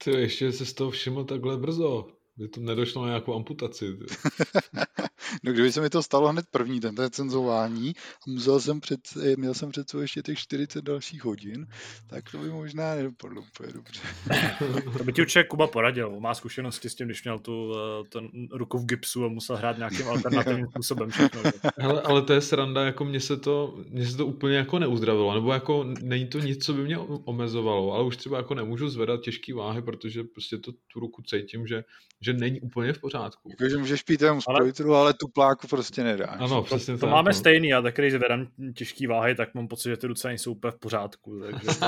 [0.04, 2.08] Ty ještě se z toho všiml takhle brzo.
[2.36, 3.86] By to nedošlo na nějakou amputaci.
[5.42, 9.36] no kdyby se mi to stalo hned první ten recenzování a musel jsem před, eh,
[9.36, 11.66] měl jsem před ještě těch 40 dalších hodin,
[12.06, 14.00] tak to by možná nedopadlo úplně dobře.
[14.98, 16.20] to by ti určitě Kuba poradil.
[16.20, 19.78] Má zkušenosti s tím, když měl tu eh, ten ruku v gipsu a musel hrát
[19.78, 21.10] nějakým alternativním způsobem.
[21.10, 21.42] Všechno,
[21.78, 25.34] Hele, ale to je sranda, jako mě se to, mě se to úplně jako neuzdravilo,
[25.34, 29.20] nebo jako není to nic, co by mě omezovalo, ale už třeba jako nemůžu zvedat
[29.20, 31.84] těžké váhy, protože prostě to tu ruku cítím, že
[32.20, 33.50] že není úplně v pořádku.
[33.50, 34.72] Jako, že můžeš pít jenom ale...
[34.94, 36.26] ale tu pláku prostě nedá.
[36.26, 37.34] Ano, přesně to, to tak, máme no.
[37.34, 40.70] stejný, a tak když zvedám těžký váhy, tak mám pocit, že ty ruce nejsou úplně
[40.70, 41.40] v pořádku.
[41.40, 41.66] Takže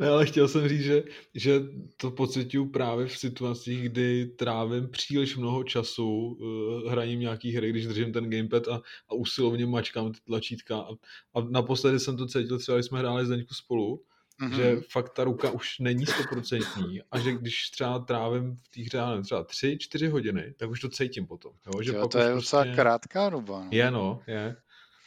[0.00, 1.02] ne, ale chtěl jsem říct, že,
[1.34, 1.60] že
[1.96, 7.86] to pocituju právě v situacích, kdy trávím příliš mnoho času uh, hraním nějaký hry, když
[7.86, 8.74] držím ten gamepad a,
[9.08, 10.78] a usilovně mačkám ty tlačítka.
[10.78, 10.90] A,
[11.34, 14.02] a naposledy jsem to cítil třeba, když jsme hráli Zdeňku spolu,
[14.40, 14.56] mm-hmm.
[14.56, 19.22] že fakt ta ruka už není stoprocentní a že když třeba trávím v té hře
[19.22, 21.52] třeba tři, čtyři hodiny, tak už to cítím potom.
[21.66, 21.82] Jo?
[21.82, 22.56] Že jo, to je prostě...
[22.56, 23.60] docela krátká doba.
[23.60, 23.68] No.
[23.70, 24.56] Je no, je.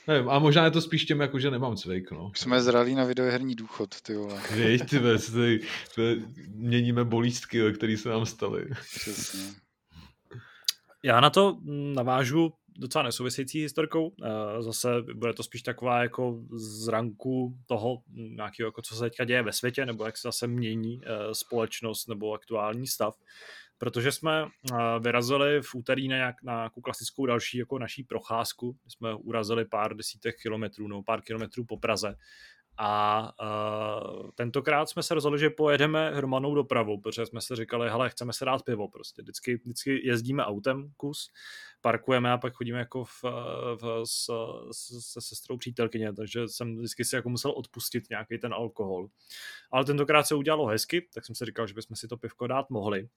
[0.07, 2.29] Nevím, a možná je to spíš těm, jako, že nemám cvik, no.
[2.33, 4.41] Už jsme zralí na videoherní důchod, ty vole.
[4.55, 5.59] Víš, ty ves, ty,
[5.95, 8.65] ty, měníme bolístky, které se nám staly.
[8.95, 9.53] Přesně.
[11.03, 11.57] Já na to
[11.93, 14.11] navážu docela nesouvisející historkou.
[14.23, 19.25] Eh, zase bude to spíš taková jako z ranku toho nějakého, jako co se teďka
[19.25, 23.15] děje ve světě, nebo jak se zase mění eh, společnost nebo aktuální stav
[23.77, 28.77] protože jsme eh, vyrazili v úterý na, nějak, na nějakou klasickou další jako naší procházku.
[28.87, 32.15] Jsme urazili pár desítek kilometrů nebo pár kilometrů po Praze.
[32.77, 33.31] A
[34.35, 38.45] tentokrát jsme se rozhodli, že pojedeme hromadnou dopravu, protože jsme si říkali, hele, chceme se
[38.45, 39.21] dát pivo prostě.
[39.21, 41.31] Vždycky, vždycky jezdíme autem kus,
[41.81, 43.23] parkujeme a pak chodíme jako v,
[43.81, 44.25] v, s,
[44.99, 49.07] se sestrou přítelkyně, takže jsem vždycky si jako musel odpustit nějaký ten alkohol.
[49.71, 52.69] Ale tentokrát se udělalo hezky, tak jsem si říkal, že bychom si to pivko dát
[52.69, 53.09] mohli.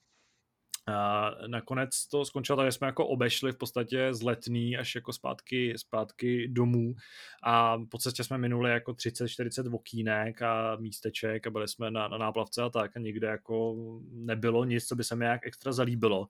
[0.87, 5.13] A nakonec to skončilo tak, že jsme jako obešli v podstatě z letný až jako
[5.13, 6.95] zpátky, zpátky domů.
[7.43, 12.17] A v podstatě jsme minuli jako 30-40 vokínek a místeček a byli jsme na, na
[12.17, 13.75] náplavce a tak a nikde jako
[14.11, 16.27] nebylo nic, co by se mi nějak extra zalíbilo.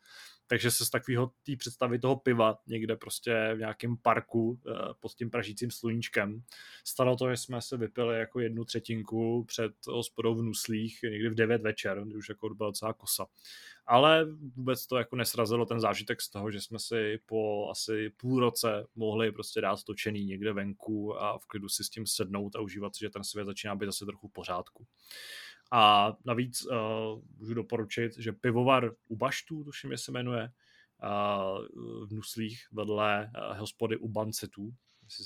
[0.47, 5.13] Takže se z takového té představy toho piva někde prostě v nějakém parku eh, pod
[5.13, 6.41] tím pražícím sluníčkem.
[6.84, 11.35] Stalo to, že jsme se vypili jako jednu třetinku před hospodou v Nuslích někdy v
[11.35, 13.25] 9 večer, kdy už jako byla docela kosa.
[13.88, 18.39] Ale vůbec to jako nesrazilo ten zážitek z toho, že jsme si po asi půl
[18.39, 22.61] roce mohli prostě dát točený někde venku a v klidu si s tím sednout a
[22.61, 24.88] užívat si, že ten svět začíná být zase trochu v pořádku.
[25.72, 26.76] A navíc uh,
[27.38, 30.51] můžu doporučit, že pivovar u Baštů, tuším, je se jmenuje,
[31.03, 31.65] uh,
[32.07, 34.73] v Nuslích vedle uh, hospody u Bancetů.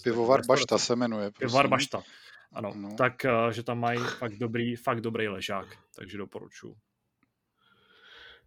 [0.04, 1.32] Pivovar Bašta se jmenuje.
[1.32, 1.48] Prosím.
[1.48, 2.04] Pivovar Bašta,
[2.52, 2.74] ano.
[2.76, 2.96] No.
[2.98, 6.76] Tak, uh, že tam mají fakt dobrý, fakt dobrý ležák, takže doporučuji.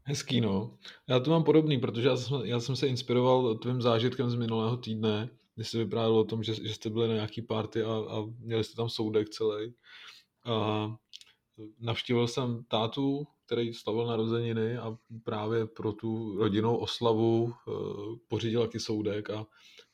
[0.07, 0.79] Hezký, no.
[1.09, 4.77] Já to mám podobný, protože já jsem, já jsem se inspiroval tvým zážitkem z minulého
[4.77, 8.25] týdne, kdy jsi vyprávěl o tom, že, že jste byli na nějaký party a, a
[8.39, 9.75] měli jste tam soudek celý.
[10.45, 10.89] A
[11.79, 18.81] navštívil jsem tátu, který slavil narozeniny a právě pro tu rodinnou oslavu uh, pořídil taky
[18.81, 19.47] soudek a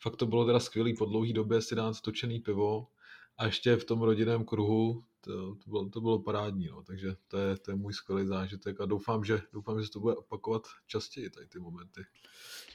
[0.03, 2.87] fakt to bylo teda skvělý po dlouhé době si dát točený pivo
[3.39, 6.82] a ještě v tom rodinném kruhu to, to, bylo, to bylo parádní, no.
[6.82, 10.01] takže to je, to je můj skvělý zážitek a doufám, že, doufám, že se to
[10.01, 12.01] bude opakovat častěji tady ty momenty,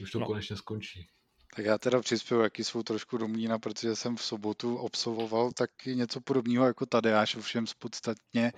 [0.02, 0.26] už to no.
[0.26, 1.08] konečně skončí.
[1.56, 5.96] Tak já teda přispěju jaký svou trošku do mlína, protože jsem v sobotu absolvoval taky
[5.96, 8.54] něco podobného jako Tadeáš, ovšem s podstatně,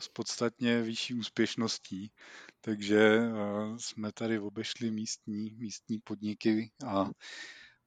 [0.00, 2.12] s podstatně vyšší úspěšností.
[2.60, 7.10] Takže uh, jsme tady obešli místní, místní podniky a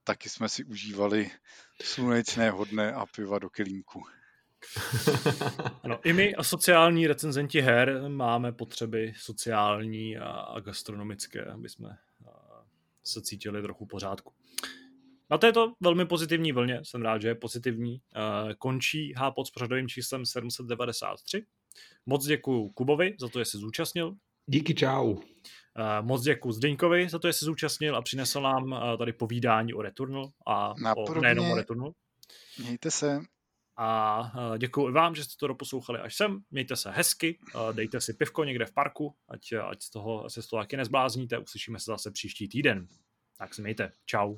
[0.04, 1.32] taky jsme si užívali
[1.82, 4.04] slunečné hodné a piva do kelímku.
[5.84, 11.98] Ano, i my a sociální recenzenti her máme potřeby sociální a, a gastronomické, aby jsme
[13.04, 14.34] se cítili trochu pořádku.
[15.30, 18.02] Na této velmi pozitivní vlně, jsem rád, že je pozitivní,
[18.58, 21.46] končí Hápod s pořadovým číslem 793.
[22.06, 24.16] Moc děkuji Kubovi za to, že se zúčastnil.
[24.46, 25.18] Díky, čau.
[26.02, 30.30] Moc děkuji Zdeňkovi za to, že se zúčastnil a přinesl nám tady povídání o Returnal
[30.48, 31.92] a o, nejenom o Returnal.
[32.60, 33.20] Mějte se.
[33.80, 36.40] A děkuji vám, že jste to doposlouchali až sem.
[36.52, 37.40] Mějte se hezky,
[37.72, 41.38] dejte si pivko někde v parku, ať, ať z toho, se z toho taky nezblázníte.
[41.38, 42.88] Uslyšíme se zase příští týden.
[43.38, 43.92] Tak se mějte.
[44.06, 44.36] Čau.